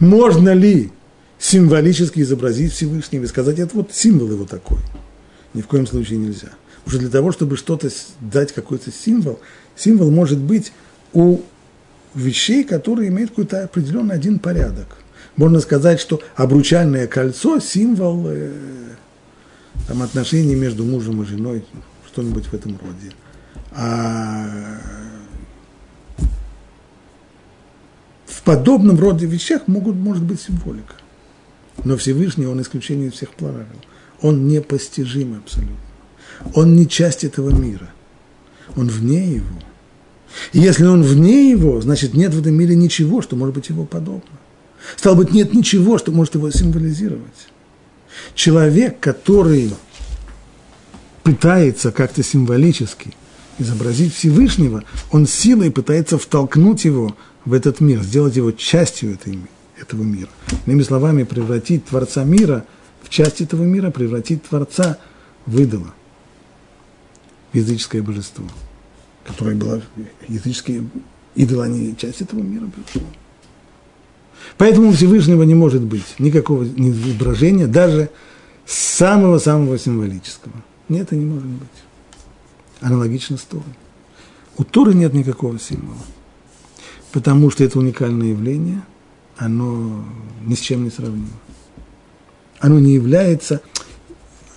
Можно 0.00 0.54
ли 0.54 0.90
символически 1.38 2.20
изобразить 2.20 2.72
Всевышнего 2.72 3.22
и 3.22 3.28
сказать, 3.28 3.60
это 3.60 3.76
вот 3.76 3.92
символ 3.92 4.32
его 4.32 4.44
такой? 4.44 4.78
Ни 5.54 5.62
в 5.62 5.68
коем 5.68 5.86
случае 5.86 6.18
нельзя. 6.18 6.50
Уже 6.84 6.98
для 6.98 7.10
того, 7.10 7.30
чтобы 7.30 7.56
что-то 7.56 7.90
дать 8.20 8.52
какой-то 8.52 8.90
символ, 8.90 9.38
символ 9.76 10.10
может 10.10 10.38
быть 10.38 10.72
у 11.12 11.42
вещей, 12.14 12.64
которые 12.64 13.08
имеют 13.08 13.30
какой-то 13.30 13.62
определенный 13.62 14.16
один 14.16 14.40
порядок. 14.40 14.96
Можно 15.36 15.60
сказать, 15.60 16.00
что 16.00 16.20
обручальное 16.34 17.06
кольцо– 17.06 17.58
символ 17.60 18.24
э, 18.28 18.52
там, 19.86 20.02
отношений 20.02 20.54
между 20.54 20.84
мужем 20.84 21.22
и 21.22 21.26
женой, 21.26 21.64
что-нибудь 22.06 22.46
в 22.46 22.54
этом 22.54 22.78
роде. 22.78 23.12
А 23.72 24.46
в 28.26 28.42
подобном 28.42 28.98
роде 28.98 29.26
вещах 29.26 29.62
могут, 29.66 29.96
может 29.96 30.22
быть 30.22 30.40
символика. 30.40 30.94
Но 31.84 31.96
Всевышний, 31.98 32.46
он 32.46 32.62
исключение 32.62 33.10
всех 33.10 33.30
правил. 33.34 33.66
Он 34.22 34.48
непостижим 34.48 35.38
абсолютно. 35.42 35.76
Он 36.54 36.74
не 36.74 36.88
часть 36.88 37.24
этого 37.24 37.50
мира. 37.50 37.90
Он 38.74 38.88
вне 38.88 39.34
его. 39.36 39.58
И 40.52 40.58
если 40.58 40.86
он 40.86 41.02
вне 41.02 41.50
его, 41.50 41.80
значит, 41.80 42.14
нет 42.14 42.34
в 42.34 42.40
этом 42.40 42.54
мире 42.54 42.74
ничего, 42.74 43.20
что 43.20 43.36
может 43.36 43.54
быть 43.54 43.68
его 43.68 43.84
подобно. 43.84 44.35
Стало 44.96 45.16
быть, 45.16 45.32
нет 45.32 45.52
ничего, 45.52 45.98
что 45.98 46.12
может 46.12 46.34
его 46.34 46.50
символизировать. 46.50 47.48
Человек, 48.34 49.00
который 49.00 49.72
пытается 51.22 51.90
как-то 51.90 52.22
символически 52.22 53.14
изобразить 53.58 54.14
Всевышнего, 54.14 54.84
он 55.10 55.26
силой 55.26 55.70
пытается 55.70 56.18
втолкнуть 56.18 56.84
его 56.84 57.16
в 57.44 57.52
этот 57.52 57.80
мир, 57.80 58.02
сделать 58.02 58.36
его 58.36 58.52
частью 58.52 59.14
этой, 59.14 59.38
этого 59.80 60.02
мира. 60.02 60.28
Иными 60.66 60.82
словами, 60.82 61.24
превратить 61.24 61.86
Творца 61.86 62.24
мира 62.24 62.64
в 63.02 63.08
часть 63.08 63.40
этого 63.40 63.64
мира, 63.64 63.90
превратить 63.90 64.44
Творца 64.44 64.98
в 65.46 65.60
идола, 65.60 65.94
в 67.52 67.56
языческое 67.56 68.02
божество 68.02 68.44
которая 69.26 69.56
была 69.56 69.80
языческие 70.28 70.88
идолы, 71.34 71.64
они 71.64 71.96
часть 71.96 72.22
этого 72.22 72.40
мира, 72.40 72.64
безусловно. 72.64 73.12
Поэтому 74.58 74.88
у 74.88 74.92
Всевышнего 74.92 75.42
не 75.42 75.54
может 75.54 75.82
быть 75.82 76.18
никакого 76.18 76.64
изображения, 76.64 77.66
даже 77.66 78.10
самого-самого 78.64 79.78
символического. 79.78 80.54
Нет, 80.88 81.08
это 81.08 81.16
не 81.16 81.26
может 81.26 81.46
быть. 81.46 81.68
Аналогично 82.80 83.36
с 83.36 83.42
Торой. 83.42 83.64
У 84.58 84.64
Торы 84.64 84.94
нет 84.94 85.12
никакого 85.12 85.58
символа, 85.58 85.98
потому 87.12 87.50
что 87.50 87.64
это 87.64 87.78
уникальное 87.78 88.28
явление, 88.28 88.82
оно 89.36 90.04
ни 90.44 90.54
с 90.54 90.60
чем 90.60 90.84
не 90.84 90.90
сравнимо. 90.90 91.28
Оно 92.58 92.78
не 92.78 92.94
является... 92.94 93.60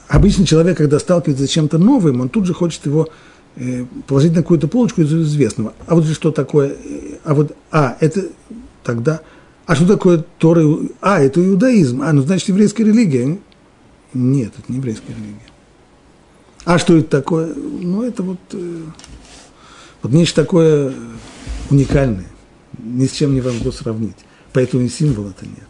Обычно 0.07 0.45
человек, 0.45 0.77
когда 0.77 0.97
сталкивается 0.97 1.45
с 1.45 1.49
чем-то 1.49 1.77
новым, 1.77 2.21
он 2.21 2.29
тут 2.29 2.45
же 2.45 2.53
хочет 2.53 2.85
его 2.85 3.09
Э, 3.55 3.83
положить 4.07 4.31
на 4.33 4.41
какую-то 4.41 4.69
полочку 4.69 5.01
из 5.01 5.13
известного. 5.13 5.73
А 5.85 5.95
вот 5.95 6.05
что 6.05 6.31
такое? 6.31 6.77
А 7.25 7.33
вот, 7.33 7.57
а, 7.71 7.97
это 7.99 8.27
тогда, 8.85 9.19
а 9.69 9.75
что 9.75 9.85
такое 9.85 10.25
Тора? 10.39 10.65
А, 10.99 11.19
это 11.21 11.45
иудаизм. 11.45 12.01
А, 12.01 12.11
ну, 12.11 12.23
значит, 12.23 12.47
еврейская 12.47 12.85
религия. 12.85 13.37
Нет, 14.15 14.51
это 14.57 14.71
не 14.71 14.77
еврейская 14.77 15.13
религия. 15.13 15.45
А 16.65 16.79
что 16.79 16.97
это 16.97 17.07
такое? 17.07 17.53
Ну, 17.53 18.01
это 18.01 18.23
вот, 18.23 18.39
э, 18.53 18.81
вот 20.01 20.11
нечто 20.11 20.41
такое 20.41 20.91
уникальное. 21.69 22.25
Ни 22.79 23.05
с 23.05 23.11
чем 23.11 23.35
не 23.35 23.41
возможно 23.41 23.71
сравнить. 23.71 24.17
Поэтому 24.53 24.81
и 24.81 24.89
символа-то 24.89 25.45
нет. 25.45 25.69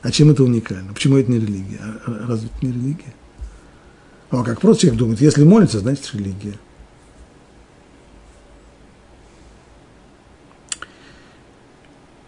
А 0.00 0.10
чем 0.10 0.30
это 0.30 0.42
уникально? 0.42 0.94
Почему 0.94 1.18
это 1.18 1.30
не 1.30 1.38
религия? 1.38 1.80
А, 1.82 2.00
а 2.06 2.26
разве 2.26 2.48
это 2.48 2.64
не 2.64 2.72
религия? 2.72 3.14
А 4.30 4.42
как 4.42 4.58
просто 4.58 4.84
человек 4.84 4.98
думает, 5.00 5.20
если 5.20 5.44
молится, 5.44 5.80
значит 5.80 6.08
религия. 6.14 6.58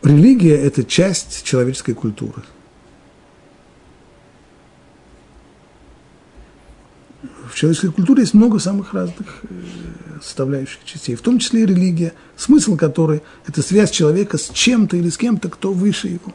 Религия– 0.07 0.55
это 0.63 0.85
часть 0.85 1.43
человеческой 1.43 1.95
культуры. 1.95 2.43
В 7.51 7.55
человеческой 7.57 7.91
культуре 7.91 8.21
есть 8.21 8.35
много 8.35 8.61
самых 8.61 8.95
разных 8.95 9.41
э, 9.43 9.47
составляющих 10.23 10.85
частей, 10.85 11.17
в 11.17 11.23
том 11.23 11.41
числе 11.41 11.63
и 11.63 11.67
религия, 11.67 12.13
смысл 12.37 12.77
которой– 12.77 13.23
это 13.49 13.63
связь 13.63 13.91
человека 13.91 14.39
с 14.39 14.51
чем-то 14.51 14.97
или 14.97 15.09
с 15.09 15.17
кем-то, 15.17 15.49
кто 15.49 15.73
выше 15.73 16.07
его. 16.07 16.33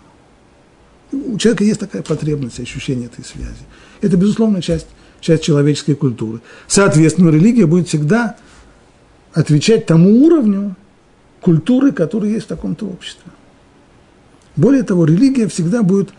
У 1.14 1.38
человека 1.38 1.64
есть 1.64 1.80
такая 1.80 2.02
потребность, 2.02 2.60
ощущение 2.60 3.06
этой 3.06 3.24
связи. 3.24 3.64
Это, 4.02 4.18
безусловно, 4.18 4.62
часть, 4.62 4.88
часть 5.22 5.44
человеческой 5.44 5.96
культуры. 5.96 6.42
Соответственно, 6.68 7.30
религия 7.30 7.68
будет 7.68 7.88
всегда 7.88 8.36
отвечать 9.32 9.86
тому 9.86 10.26
уровню 10.26 10.76
культуры, 11.40 11.94
который 11.94 12.32
есть 12.32 12.48
в 12.48 12.50
таком-то 12.50 12.86
обществе. 12.86 13.32
Более 14.56 14.84
того, 14.84 15.06
религия 15.06 15.48
всегда 15.48 15.84
будет, 15.84 16.10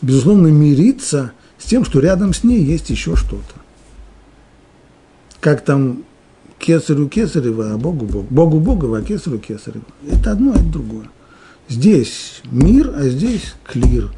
безусловно, 0.00 0.48
мириться 0.48 1.32
с 1.58 1.64
тем, 1.64 1.84
что 1.84 2.00
рядом 2.00 2.32
с 2.32 2.44
ней 2.44 2.62
есть 2.62 2.90
еще 2.90 3.16
что-то. 3.16 3.54
Как 5.40 5.64
там 5.64 6.04
кесарю 6.58 7.08
кесарева, 7.08 7.74
а 7.74 7.78
Богу 7.78 8.06
Бог. 8.06 8.26
Богу 8.26 8.60
Богова, 8.60 8.98
а 8.98 9.02
кесарю 9.02 9.38
кесарева. 9.38 9.84
Это 10.10 10.32
одно, 10.32 10.52
это 10.52 10.64
другое. 10.64 11.08
Здесь 11.68 12.40
мир, 12.50 12.92
а 12.96 13.08
здесь 13.08 13.54
клир. 13.64 14.10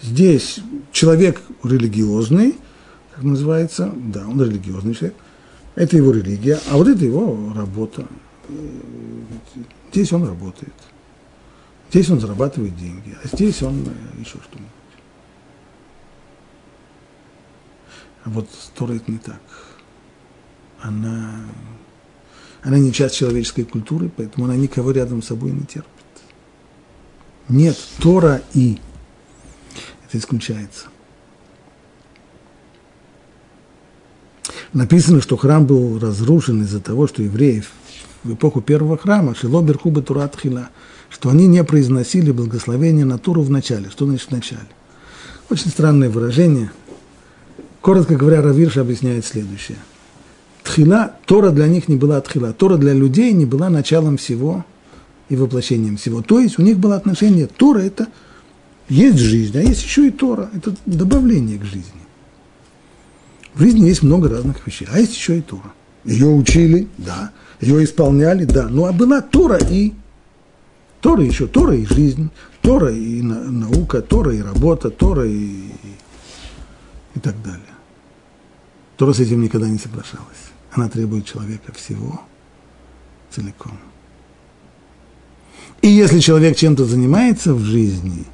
Здесь 0.00 0.60
человек 0.92 1.40
религиозный, 1.62 2.56
как 3.14 3.24
называется, 3.24 3.92
да, 3.96 4.26
он 4.26 4.40
религиозный 4.42 4.94
человек. 4.94 5.16
Это 5.74 5.96
его 5.96 6.12
религия, 6.12 6.58
а 6.70 6.76
вот 6.76 6.88
это 6.88 7.04
его 7.04 7.52
работа. 7.54 8.06
Здесь 9.92 10.12
он 10.12 10.24
работает. 10.26 10.72
Здесь 11.90 12.10
он 12.10 12.20
зарабатывает 12.20 12.76
деньги, 12.76 13.16
а 13.22 13.28
здесь 13.28 13.62
он 13.62 13.82
э, 13.86 14.20
еще 14.20 14.38
что-нибудь. 14.38 14.70
А 18.24 18.30
вот 18.30 18.48
Тора 18.74 18.92
это 18.94 19.10
не 19.10 19.18
так. 19.18 19.40
Она, 20.80 21.40
она 22.62 22.78
не 22.78 22.92
часть 22.92 23.16
человеческой 23.16 23.64
культуры, 23.64 24.10
поэтому 24.14 24.44
она 24.44 24.56
никого 24.56 24.90
рядом 24.90 25.22
с 25.22 25.28
собой 25.28 25.50
не 25.52 25.62
терпит. 25.62 25.88
Нет, 27.48 27.78
Тора 28.00 28.42
и. 28.52 28.78
Это 30.06 30.18
исключается. 30.18 30.88
Написано, 34.74 35.22
что 35.22 35.38
храм 35.38 35.66
был 35.66 35.98
разрушен 35.98 36.62
из-за 36.62 36.80
того, 36.80 37.06
что 37.06 37.22
евреев 37.22 37.70
в 38.28 38.34
эпоху 38.34 38.60
первого 38.60 38.98
храма, 38.98 39.34
Шило 39.34 39.62
Берхуба 39.62 40.02
Турат 40.02 40.36
что 41.10 41.30
они 41.30 41.46
не 41.46 41.64
произносили 41.64 42.30
благословение 42.30 43.06
на 43.06 43.18
Туру 43.18 43.42
в 43.42 43.50
начале. 43.50 43.88
Что 43.90 44.04
значит 44.04 44.28
в 44.28 44.32
начале? 44.32 44.68
Очень 45.48 45.70
странное 45.70 46.10
выражение. 46.10 46.70
Коротко 47.80 48.16
говоря, 48.16 48.42
Равирш 48.42 48.76
объясняет 48.76 49.24
следующее. 49.24 49.78
Тхила, 50.62 51.12
Тора 51.24 51.50
для 51.50 51.66
них 51.66 51.88
не 51.88 51.96
была 51.96 52.20
тхила. 52.20 52.52
Тора 52.52 52.76
для 52.76 52.92
людей 52.92 53.32
не 53.32 53.46
была 53.46 53.70
началом 53.70 54.18
всего 54.18 54.66
и 55.30 55.36
воплощением 55.36 55.96
всего. 55.96 56.20
То 56.20 56.38
есть 56.40 56.58
у 56.58 56.62
них 56.62 56.78
было 56.78 56.96
отношение, 56.96 57.46
Тора 57.46 57.78
это 57.78 58.08
есть 58.90 59.18
жизнь, 59.18 59.56
а 59.56 59.62
есть 59.62 59.82
еще 59.82 60.08
и 60.08 60.10
Тора. 60.10 60.50
Это 60.54 60.74
добавление 60.84 61.58
к 61.58 61.64
жизни. 61.64 62.02
В 63.54 63.60
жизни 63.62 63.88
есть 63.88 64.02
много 64.02 64.28
разных 64.28 64.66
вещей, 64.66 64.86
а 64.92 64.98
есть 64.98 65.14
еще 65.14 65.38
и 65.38 65.40
Тора. 65.40 65.72
Ее 66.04 66.26
учили, 66.26 66.88
да. 66.98 67.32
Ее 67.60 67.84
исполняли, 67.84 68.44
да. 68.44 68.68
Ну, 68.68 68.86
а 68.86 68.92
была 68.92 69.20
Тора 69.20 69.58
и 69.58 69.92
Тора 71.00 71.22
еще, 71.22 71.46
Тора 71.46 71.74
и 71.76 71.86
жизнь, 71.86 72.30
Тора 72.62 72.92
и 72.92 73.22
наука, 73.22 74.02
Тора 74.02 74.34
и 74.34 74.42
работа, 74.42 74.90
Тора 74.90 75.26
и, 75.26 75.70
и 77.14 77.20
так 77.20 77.40
далее. 77.42 77.62
Тора 78.96 79.12
с 79.12 79.20
этим 79.20 79.42
никогда 79.42 79.68
не 79.68 79.78
соглашалась. 79.78 80.50
Она 80.72 80.88
требует 80.88 81.24
человека 81.24 81.72
всего 81.72 82.20
целиком. 83.30 83.78
И 85.82 85.88
если 85.88 86.18
человек 86.18 86.56
чем-то 86.56 86.84
занимается 86.84 87.54
в 87.54 87.60
жизни, 87.60 88.24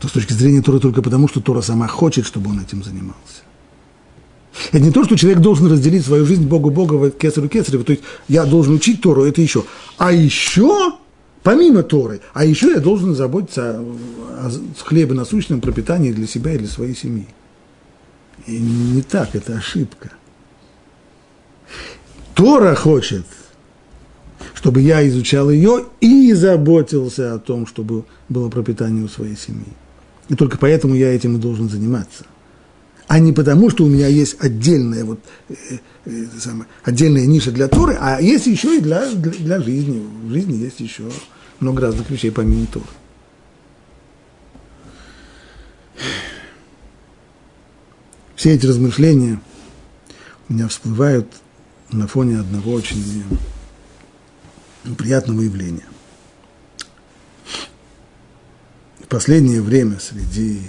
то 0.00 0.08
с 0.08 0.12
точки 0.12 0.32
зрения 0.32 0.62
Тора 0.62 0.78
только 0.78 1.02
потому, 1.02 1.28
что 1.28 1.40
Тора 1.42 1.60
сама 1.60 1.86
хочет, 1.86 2.24
чтобы 2.24 2.50
он 2.50 2.60
этим 2.60 2.82
занимался. 2.82 3.39
Это 4.68 4.80
не 4.80 4.90
то, 4.90 5.04
что 5.04 5.16
человек 5.16 5.40
должен 5.40 5.70
разделить 5.70 6.04
свою 6.04 6.26
жизнь 6.26 6.46
Богу 6.46 6.70
Бога, 6.70 7.10
кесарю 7.10 7.48
кесарю, 7.48 7.84
то 7.84 7.92
есть 7.92 8.04
я 8.28 8.44
должен 8.44 8.74
учить 8.74 9.00
Тору, 9.00 9.24
это 9.24 9.40
еще. 9.40 9.64
А 9.98 10.12
еще, 10.12 10.92
помимо 11.42 11.82
Торы, 11.82 12.20
а 12.32 12.44
еще 12.44 12.70
я 12.72 12.80
должен 12.80 13.14
заботиться 13.14 13.80
о, 13.80 14.46
о 14.46 14.84
хлебе 14.84 15.14
насущном 15.14 15.60
пропитании 15.60 16.12
для 16.12 16.26
себя 16.26 16.54
и 16.54 16.58
для 16.58 16.68
своей 16.68 16.94
семьи. 16.94 17.26
И 18.46 18.58
не 18.58 19.02
так, 19.02 19.34
это 19.34 19.56
ошибка. 19.56 20.12
Тора 22.34 22.74
хочет, 22.74 23.26
чтобы 24.54 24.80
я 24.80 25.06
изучал 25.08 25.50
ее 25.50 25.86
и 26.00 26.32
заботился 26.32 27.34
о 27.34 27.38
том, 27.38 27.66
чтобы 27.66 28.04
было 28.28 28.48
пропитание 28.48 29.04
у 29.04 29.08
своей 29.08 29.36
семьи. 29.36 29.72
И 30.28 30.34
только 30.34 30.58
поэтому 30.58 30.94
я 30.94 31.14
этим 31.14 31.36
и 31.36 31.40
должен 31.40 31.68
заниматься– 31.68 32.24
а 33.10 33.18
не 33.18 33.32
потому, 33.32 33.70
что 33.70 33.82
у 33.82 33.88
меня 33.88 34.06
есть 34.06 34.36
отдельная, 34.38 35.04
вот, 35.04 35.18
э, 35.48 35.54
э, 36.04 36.26
самое, 36.38 36.66
отдельная 36.84 37.26
ниша 37.26 37.50
для 37.50 37.66
Торы, 37.66 37.98
а 38.00 38.20
есть 38.20 38.46
еще 38.46 38.76
и 38.76 38.80
для, 38.80 39.04
для, 39.10 39.32
для 39.32 39.60
жизни. 39.60 40.00
В 40.22 40.30
жизни 40.30 40.62
есть 40.62 40.78
еще 40.78 41.10
много 41.58 41.82
разных 41.82 42.08
вещей 42.08 42.30
помимо 42.30 42.68
Торы. 42.68 42.86
Все 48.36 48.54
эти 48.54 48.64
размышления 48.64 49.40
у 50.48 50.52
меня 50.52 50.68
всплывают 50.68 51.26
на 51.90 52.06
фоне 52.06 52.38
одного 52.38 52.74
очень 52.74 53.24
приятного 54.96 55.40
явления. 55.40 55.86
В 59.00 59.08
последнее 59.08 59.60
время 59.62 59.98
среди 59.98 60.60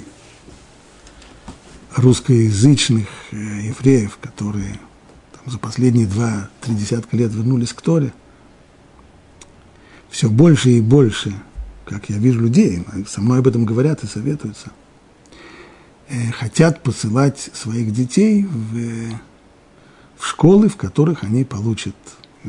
русскоязычных 1.96 3.08
э, 3.32 3.36
евреев, 3.36 4.18
которые 4.22 4.80
там, 5.34 5.52
за 5.52 5.58
последние 5.58 6.08
два-три 6.08 6.76
десятка 6.76 7.18
лет 7.18 7.34
вернулись 7.34 7.74
к 7.74 7.82
Торе, 7.82 8.14
все 10.10 10.30
больше 10.30 10.72
и 10.72 10.82
больше, 10.82 11.34
как 11.86 12.10
я 12.10 12.18
вижу 12.18 12.42
людей, 12.42 12.86
со 13.08 13.22
мной 13.22 13.39
об 13.39 13.48
этом 13.48 13.66
говорят 13.66 14.04
и 14.04 14.08
советуются, 14.08 14.72
э, 16.10 16.32
хотят 16.32 16.84
посылать 16.84 17.50
своих 17.54 17.92
детей 17.92 18.46
в, 18.46 19.14
в 20.18 20.28
школы, 20.28 20.70
в 20.70 20.78
которых 20.78 21.24
они 21.24 21.44
получат 21.44 21.96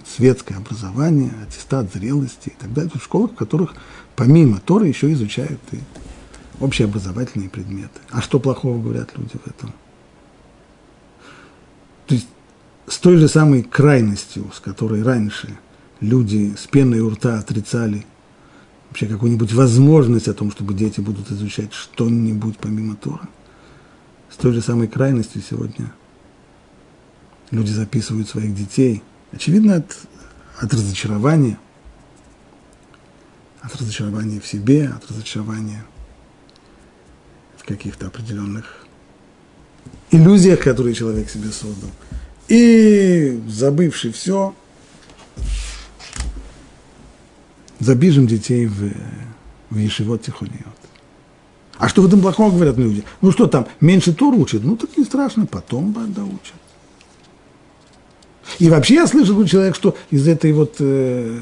светское 0.07 0.57
образование, 0.57 1.33
аттестат 1.47 1.93
зрелости 1.93 2.49
и 2.49 2.55
так 2.59 2.73
далее, 2.73 2.93
в 2.95 3.03
школах, 3.03 3.33
в 3.33 3.37
которых 3.37 3.75
помимо 4.17 4.59
Торы 4.61 4.89
еще 4.89 5.13
изучают 5.13 5.61
и 5.73 5.79
общеобразовательные 6.63 7.51
предметы. 7.51 8.01
А 8.11 8.23
что 8.23 8.39
плохого 8.39 8.81
говорят 8.81 9.11
люди 9.17 9.37
в 9.45 9.47
этом? 9.47 9.73
То 12.07 12.15
есть 12.15 12.29
с 12.87 12.99
той 12.99 13.17
же 13.17 13.29
самой 13.29 13.63
крайностью, 13.63 14.51
с 14.55 14.61
которой 14.61 15.03
раньше 15.03 15.59
люди 16.01 16.55
с 16.57 16.67
пеной 16.67 17.01
у 17.01 17.11
рта 17.11 17.39
отрицали 17.39 18.07
вообще 18.89 19.07
какую-нибудь 19.07 19.53
возможность 19.53 20.29
о 20.29 20.35
том, 20.35 20.51
чтобы 20.51 20.75
дети 20.75 21.01
будут 21.01 21.31
изучать 21.31 21.73
что-нибудь 21.73 22.59
помимо 22.59 22.97
Тора, 22.97 23.29
с 24.31 24.37
той 24.37 24.53
же 24.53 24.63
самой 24.63 24.89
крайностью 24.89 25.43
сегодня 25.43 25.93
люди 27.51 27.71
записывают 27.71 28.29
своих 28.29 28.55
детей, 28.55 29.03
очевидно, 29.33 29.77
от, 29.77 29.97
от 30.59 30.73
разочарования, 30.73 31.59
от 33.61 33.75
разочарования 33.77 34.41
в 34.41 34.47
себе, 34.47 34.89
от 34.89 35.11
разочарования 35.11 35.85
в 37.63 37.67
каких-то 37.67 38.09
определенных 38.09 38.87
иллюзиях, 40.11 40.61
которые 40.61 40.95
человек 40.95 41.31
себе 41.31 41.51
создал. 41.51 41.91
И 42.49 43.41
забывший 43.49 44.13
все, 44.13 44.55
забежим 47.79 48.27
детей 48.27 48.67
в, 48.67 48.93
в 49.71 49.77
Ешивот 49.77 50.23
Тихониот. 50.23 50.67
А 51.79 51.89
что 51.89 52.03
в 52.03 52.07
этом 52.07 52.21
плохого 52.21 52.51
говорят 52.51 52.77
люди? 52.79 53.05
Ну 53.21 53.33
что 53.33 53.47
там, 53.47 53.67
меньше 53.81 54.13
Тор 54.13 54.35
учат? 54.35 54.63
Ну 54.65 54.77
так 54.77 54.97
не 54.97 55.05
страшно, 55.05 55.47
потом 55.47 55.93
да 56.15 56.25
учат. 56.25 56.55
И 58.59 58.69
вообще 58.69 58.95
я 58.95 59.07
слышал 59.07 59.39
у 59.39 59.47
человека, 59.47 59.77
что 59.77 59.97
из 60.11 60.29
этой 60.29 60.53
вот, 60.53 60.77
э, 60.81 61.41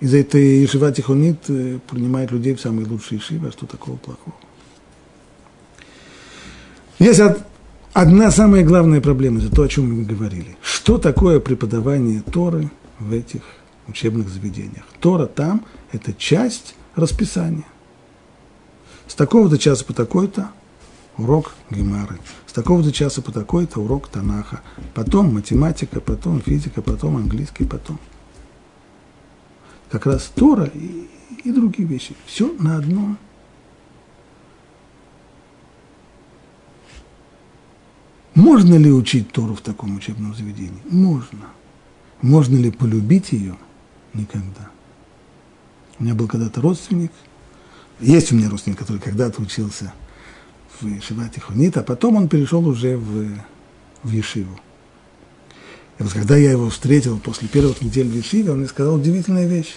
из 0.00 0.14
этой 0.14 0.62
Ешива 0.62 0.92
Тихонит 0.92 1.38
э, 1.48 1.78
принимает 1.90 2.30
людей 2.30 2.54
в 2.54 2.60
самые 2.60 2.86
лучшие 2.86 3.18
Ешивы, 3.18 3.48
а 3.48 3.52
что 3.52 3.66
такого 3.66 3.96
плохого? 3.96 4.36
Есть 7.02 7.20
одна 7.94 8.30
самая 8.30 8.62
главная 8.62 9.00
проблема, 9.00 9.40
это 9.40 9.52
то, 9.52 9.62
о 9.62 9.68
чем 9.68 9.92
мы 9.92 10.04
говорили. 10.04 10.56
Что 10.62 10.98
такое 10.98 11.40
преподавание 11.40 12.22
Торы 12.22 12.70
в 13.00 13.12
этих 13.12 13.42
учебных 13.88 14.28
заведениях? 14.28 14.84
Тора 15.00 15.26
там– 15.26 15.66
это 15.92 16.12
часть 16.12 16.76
расписания. 16.94 17.66
С 19.08 19.16
такого-то 19.16 19.58
часа 19.58 19.84
по 19.84 19.92
такой-то 19.92 20.52
урок 21.18 21.54
Гемары, 21.70 22.20
с 22.46 22.52
такого-то 22.52 22.92
часа 22.92 23.20
по 23.20 23.32
такой-то 23.32 23.80
урок 23.80 24.06
Танаха, 24.06 24.60
потом 24.94 25.34
математика, 25.34 26.00
потом 26.00 26.40
физика, 26.40 26.82
потом 26.82 27.16
английский, 27.16 27.64
потом. 27.64 27.98
Как 29.90 30.06
раз 30.06 30.30
Тора 30.32 30.70
и, 30.72 31.08
и 31.42 31.50
другие 31.50 31.88
вещи. 31.88 32.14
Все 32.26 32.54
на 32.60 32.76
одном 32.76 33.18
Можно 38.34 38.76
ли 38.76 38.90
учить 38.90 39.30
Тору 39.30 39.54
в 39.54 39.60
таком 39.60 39.96
учебном 39.96 40.34
заведении? 40.34 40.80
Можно. 40.88 41.48
Можно 42.22 42.56
ли 42.56 42.70
полюбить 42.70 43.32
ее? 43.32 43.56
Никогда. 44.14 44.70
У 45.98 46.04
меня 46.04 46.14
был 46.14 46.28
когда-то 46.28 46.60
родственник, 46.60 47.12
есть 48.00 48.32
у 48.32 48.36
меня 48.36 48.50
родственник, 48.50 48.78
который 48.78 48.98
когда-то 48.98 49.40
учился 49.40 49.92
в 50.80 51.00
Шивате 51.00 51.40
Хунит, 51.40 51.76
а 51.76 51.82
потом 51.82 52.16
он 52.16 52.28
перешел 52.28 52.66
уже 52.66 52.96
в, 52.96 53.28
в 54.02 54.10
Ешиву. 54.10 54.58
И 55.98 56.02
вот 56.02 56.12
когда 56.12 56.36
я 56.36 56.50
его 56.50 56.68
встретил 56.70 57.18
после 57.18 57.46
первых 57.46 57.80
недель 57.82 58.08
в 58.08 58.16
Ешиве, 58.16 58.50
он 58.50 58.58
мне 58.58 58.66
сказал 58.66 58.96
удивительную 58.96 59.48
вещь. 59.48 59.76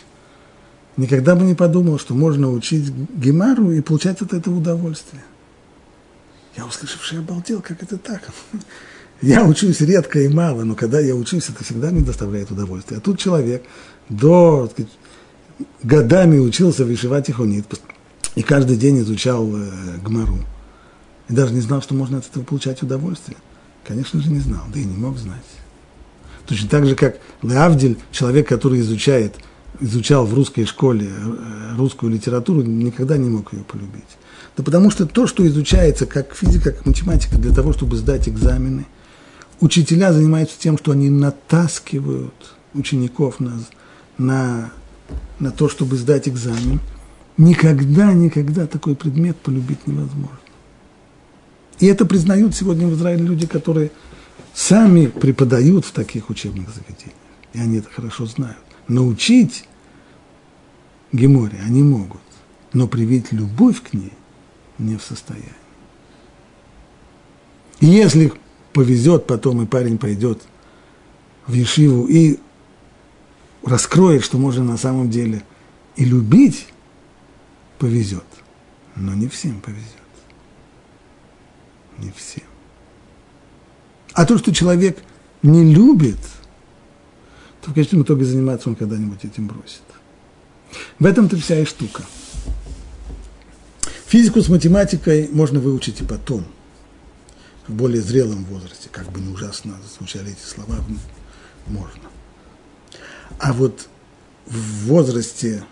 Никогда 0.98 1.36
бы 1.36 1.44
не 1.44 1.54
подумал, 1.54 2.00
что 2.00 2.16
можно 2.16 2.50
учить 2.50 2.90
Гемару 2.90 3.72
и 3.72 3.82
получать 3.82 4.22
от 4.22 4.34
этого 4.34 4.58
удовольствие. 4.58 5.22
Я, 6.58 6.66
услышавший, 6.66 7.20
обалдел, 7.20 7.62
как 7.62 7.84
это 7.84 7.98
так? 7.98 8.22
Я 9.22 9.46
учусь 9.46 9.82
редко 9.82 10.20
и 10.20 10.28
мало, 10.28 10.64
но 10.64 10.76
когда 10.76 11.00
я 11.00 11.16
учусь, 11.16 11.50
это 11.50 11.64
всегда 11.64 11.90
мне 11.90 12.02
доставляет 12.02 12.52
удовольствие. 12.52 12.98
А 12.98 13.02
тут 13.02 13.18
человек 13.18 13.64
до 14.10 14.70
сказать, 14.72 14.92
годами 15.84 16.38
учился 16.38 16.86
вышивать 16.86 17.28
тихонит, 17.28 17.66
и 18.36 18.44
каждый 18.44 18.76
день 18.76 19.00
изучал 19.00 19.50
э, 19.56 19.98
гмару. 20.04 20.40
И 21.30 21.34
даже 21.34 21.54
не 21.54 21.62
знал, 21.62 21.82
что 21.82 21.96
можно 21.96 22.18
от 22.18 22.28
этого 22.28 22.44
получать 22.44 22.84
удовольствие. 22.84 23.38
Конечно 23.86 24.22
же, 24.22 24.30
не 24.30 24.40
знал, 24.40 24.64
да 24.74 24.80
и 24.80 24.84
не 24.84 24.98
мог 24.98 25.18
знать. 25.18 25.46
Точно 26.46 26.70
так 26.70 26.86
же, 26.86 26.96
как 26.96 27.18
Леавдиль, 27.42 27.98
человек, 28.12 28.48
который 28.48 28.82
изучает, 28.82 29.36
изучал 29.80 30.26
в 30.26 30.34
русской 30.34 30.66
школе 30.66 31.08
э, 31.08 31.76
русскую 31.78 32.12
литературу, 32.12 32.62
никогда 32.64 33.18
не 33.18 33.30
мог 33.30 33.54
ее 33.54 33.64
полюбить. 33.64 34.04
Да 34.58 34.64
потому 34.64 34.90
что 34.90 35.06
то, 35.06 35.28
что 35.28 35.46
изучается 35.46 36.06
как 36.06 36.34
физика, 36.34 36.72
как 36.72 36.86
математика, 36.86 37.38
для 37.38 37.54
того, 37.54 37.74
чтобы 37.74 37.98
сдать 37.98 38.30
экзамены, 38.30 38.86
учителя 39.60 40.14
занимаются 40.14 40.58
тем, 40.58 40.78
что 40.78 40.92
они 40.92 41.10
натаскивают 41.10 42.56
учеников 42.74 43.40
на, 43.40 43.60
на, 44.18 44.72
на 45.40 45.52
то, 45.52 45.68
чтобы 45.68 45.98
сдать 45.98 46.30
экзамен, 46.30 46.80
никогда, 47.38 48.14
никогда 48.14 48.66
такой 48.66 48.96
предмет 48.96 49.36
полюбить 49.38 49.88
невозможно. 49.88 50.40
И 51.80 51.88
это 51.88 52.06
признают 52.06 52.56
сегодня 52.56 52.88
в 52.88 52.94
Израиле 52.94 53.26
люди, 53.26 53.48
которые 53.48 53.92
сами 54.54 55.08
преподают 55.08 55.84
в 55.84 55.92
таких 55.92 56.30
учебных 56.30 56.70
заведениях. 56.70 57.20
И 57.52 57.60
они 57.60 57.80
это 57.80 57.90
хорошо 57.90 58.26
знают. 58.26 58.58
Научить 58.88 59.66
Геморе 61.12 61.60
они 61.66 61.84
могут, 61.84 62.22
но 62.72 62.88
привить 62.88 63.34
любовь 63.34 63.82
к 63.82 63.94
ней 63.94 64.14
не 64.78 64.98
в 64.98 65.04
состоянии. 65.04 65.50
И 67.80 67.88
если 67.88 68.32
повезет 68.74 69.28
потом, 69.28 69.62
и 69.62 69.66
парень 69.66 69.98
пойдет 69.98 70.42
в 71.48 71.54
Ешиву 71.54 72.08
и 72.08 72.40
раскроет, 73.64 74.24
что 74.24 74.38
можно 74.38 74.64
на 74.64 74.78
самом 74.78 75.10
деле 75.10 75.44
и 75.96 76.06
любить, 76.06 76.68
повезет. 77.80 78.26
Но 78.96 79.14
не 79.14 79.28
всем 79.28 79.60
повезет. 79.62 79.84
Не 81.98 82.12
всем. 82.12 82.44
А 84.14 84.26
то, 84.26 84.38
что 84.38 84.54
человек 84.54 85.02
не 85.42 85.74
любит, 85.74 86.20
то 87.62 87.72
в 87.72 87.74
конечном 87.74 88.04
итоге 88.04 88.26
заниматься 88.26 88.70
он 88.70 88.76
когда-нибудь 88.76 89.24
этим 89.26 89.48
бросит. 89.48 89.84
В 91.00 91.06
этом-то 91.06 91.38
вся 91.38 91.60
и 91.60 91.66
штука. 91.66 92.04
Физику 94.06 94.42
с 94.42 94.50
математикой 94.50 95.30
можно 95.32 95.60
выучить 95.60 96.02
и 96.02 96.04
потом, 96.04 96.46
в 97.68 97.74
более 97.74 98.02
зрелом 98.02 98.46
возрасте, 98.46 98.88
как 98.92 99.12
бы 99.12 99.20
не 99.20 99.34
ужасно 99.34 99.76
звучали 99.98 100.32
эти 100.32 100.46
слова, 100.48 100.78
можно. 101.66 102.04
А 103.40 103.52
вот 103.52 103.90
в 104.46 104.86
возрасте 104.86 105.64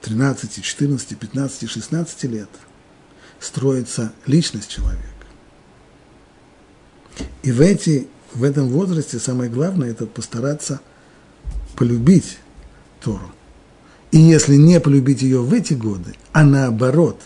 13, 0.00 0.62
14, 0.64 1.18
15, 1.18 1.70
16 1.70 2.24
лет 2.24 2.48
строится 3.38 4.12
личность 4.24 4.70
человека. 4.70 5.04
И 7.42 7.52
в, 7.52 7.60
эти, 7.60 8.08
в 8.32 8.44
этом 8.44 8.68
возрасте 8.68 9.18
самое 9.18 9.50
главное– 9.50 9.90
это 9.90 10.06
постараться 10.06 10.80
полюбить 11.76 12.38
Тору. 13.02 13.33
И 14.14 14.18
если 14.18 14.54
не 14.54 14.78
полюбить 14.78 15.22
ее 15.22 15.42
в 15.42 15.52
эти 15.52 15.74
годы, 15.74 16.14
а 16.32 16.44
наоборот, 16.44 17.20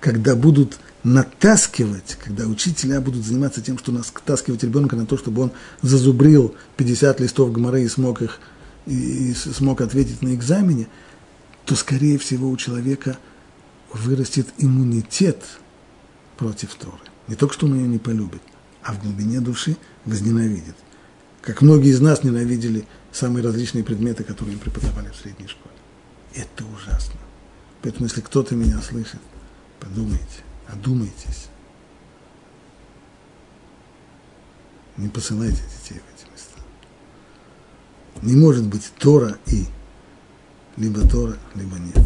когда 0.00 0.34
будут 0.34 0.80
натаскивать, 1.04 2.18
когда 2.20 2.48
учителя 2.48 3.00
будут 3.00 3.24
заниматься 3.24 3.62
тем, 3.62 3.78
что 3.78 3.92
натаскивать 3.92 4.64
ребенка 4.64 4.96
на 4.96 5.06
то, 5.06 5.16
чтобы 5.16 5.42
он 5.42 5.52
зазубрил 5.82 6.56
50 6.78 7.20
листов 7.20 7.52
гоморы 7.52 7.84
и 7.84 7.88
смог 7.88 8.22
их 8.22 8.40
и 8.86 9.32
смог 9.34 9.82
ответить 9.82 10.20
на 10.20 10.34
экзамене, 10.34 10.88
то, 11.64 11.76
скорее 11.76 12.18
всего, 12.18 12.50
у 12.50 12.56
человека 12.56 13.18
вырастет 13.92 14.48
иммунитет 14.58 15.44
против 16.36 16.74
Торы. 16.74 16.96
Не 17.28 17.36
только, 17.36 17.54
что 17.54 17.66
он 17.66 17.76
ее 17.76 17.86
не 17.86 17.98
полюбит, 17.98 18.42
а 18.82 18.94
в 18.94 19.00
глубине 19.00 19.38
души 19.38 19.76
возненавидит. 20.06 20.74
Как 21.40 21.62
многие 21.62 21.90
из 21.90 22.00
нас 22.00 22.24
ненавидели 22.24 22.84
самые 23.12 23.44
различные 23.44 23.84
предметы, 23.84 24.24
которые 24.24 24.54
им 24.54 24.58
преподавали 24.58 25.10
в 25.10 25.14
средней 25.22 25.46
школе. 25.46 25.71
Это 26.34 26.64
ужасно. 26.64 27.20
Поэтому, 27.82 28.06
если 28.06 28.20
кто-то 28.20 28.54
меня 28.54 28.80
слышит, 28.80 29.20
подумайте, 29.80 30.44
одумайтесь. 30.68 31.48
Не 34.96 35.08
посылайте 35.08 35.62
детей 35.62 36.00
в 36.00 36.14
эти 36.14 36.30
места. 36.30 36.60
Не 38.22 38.36
может 38.36 38.66
быть 38.66 38.92
Тора 38.98 39.38
и 39.46 39.66
либо 40.76 41.06
Тора, 41.08 41.36
либо 41.54 41.76
нет. 41.78 41.98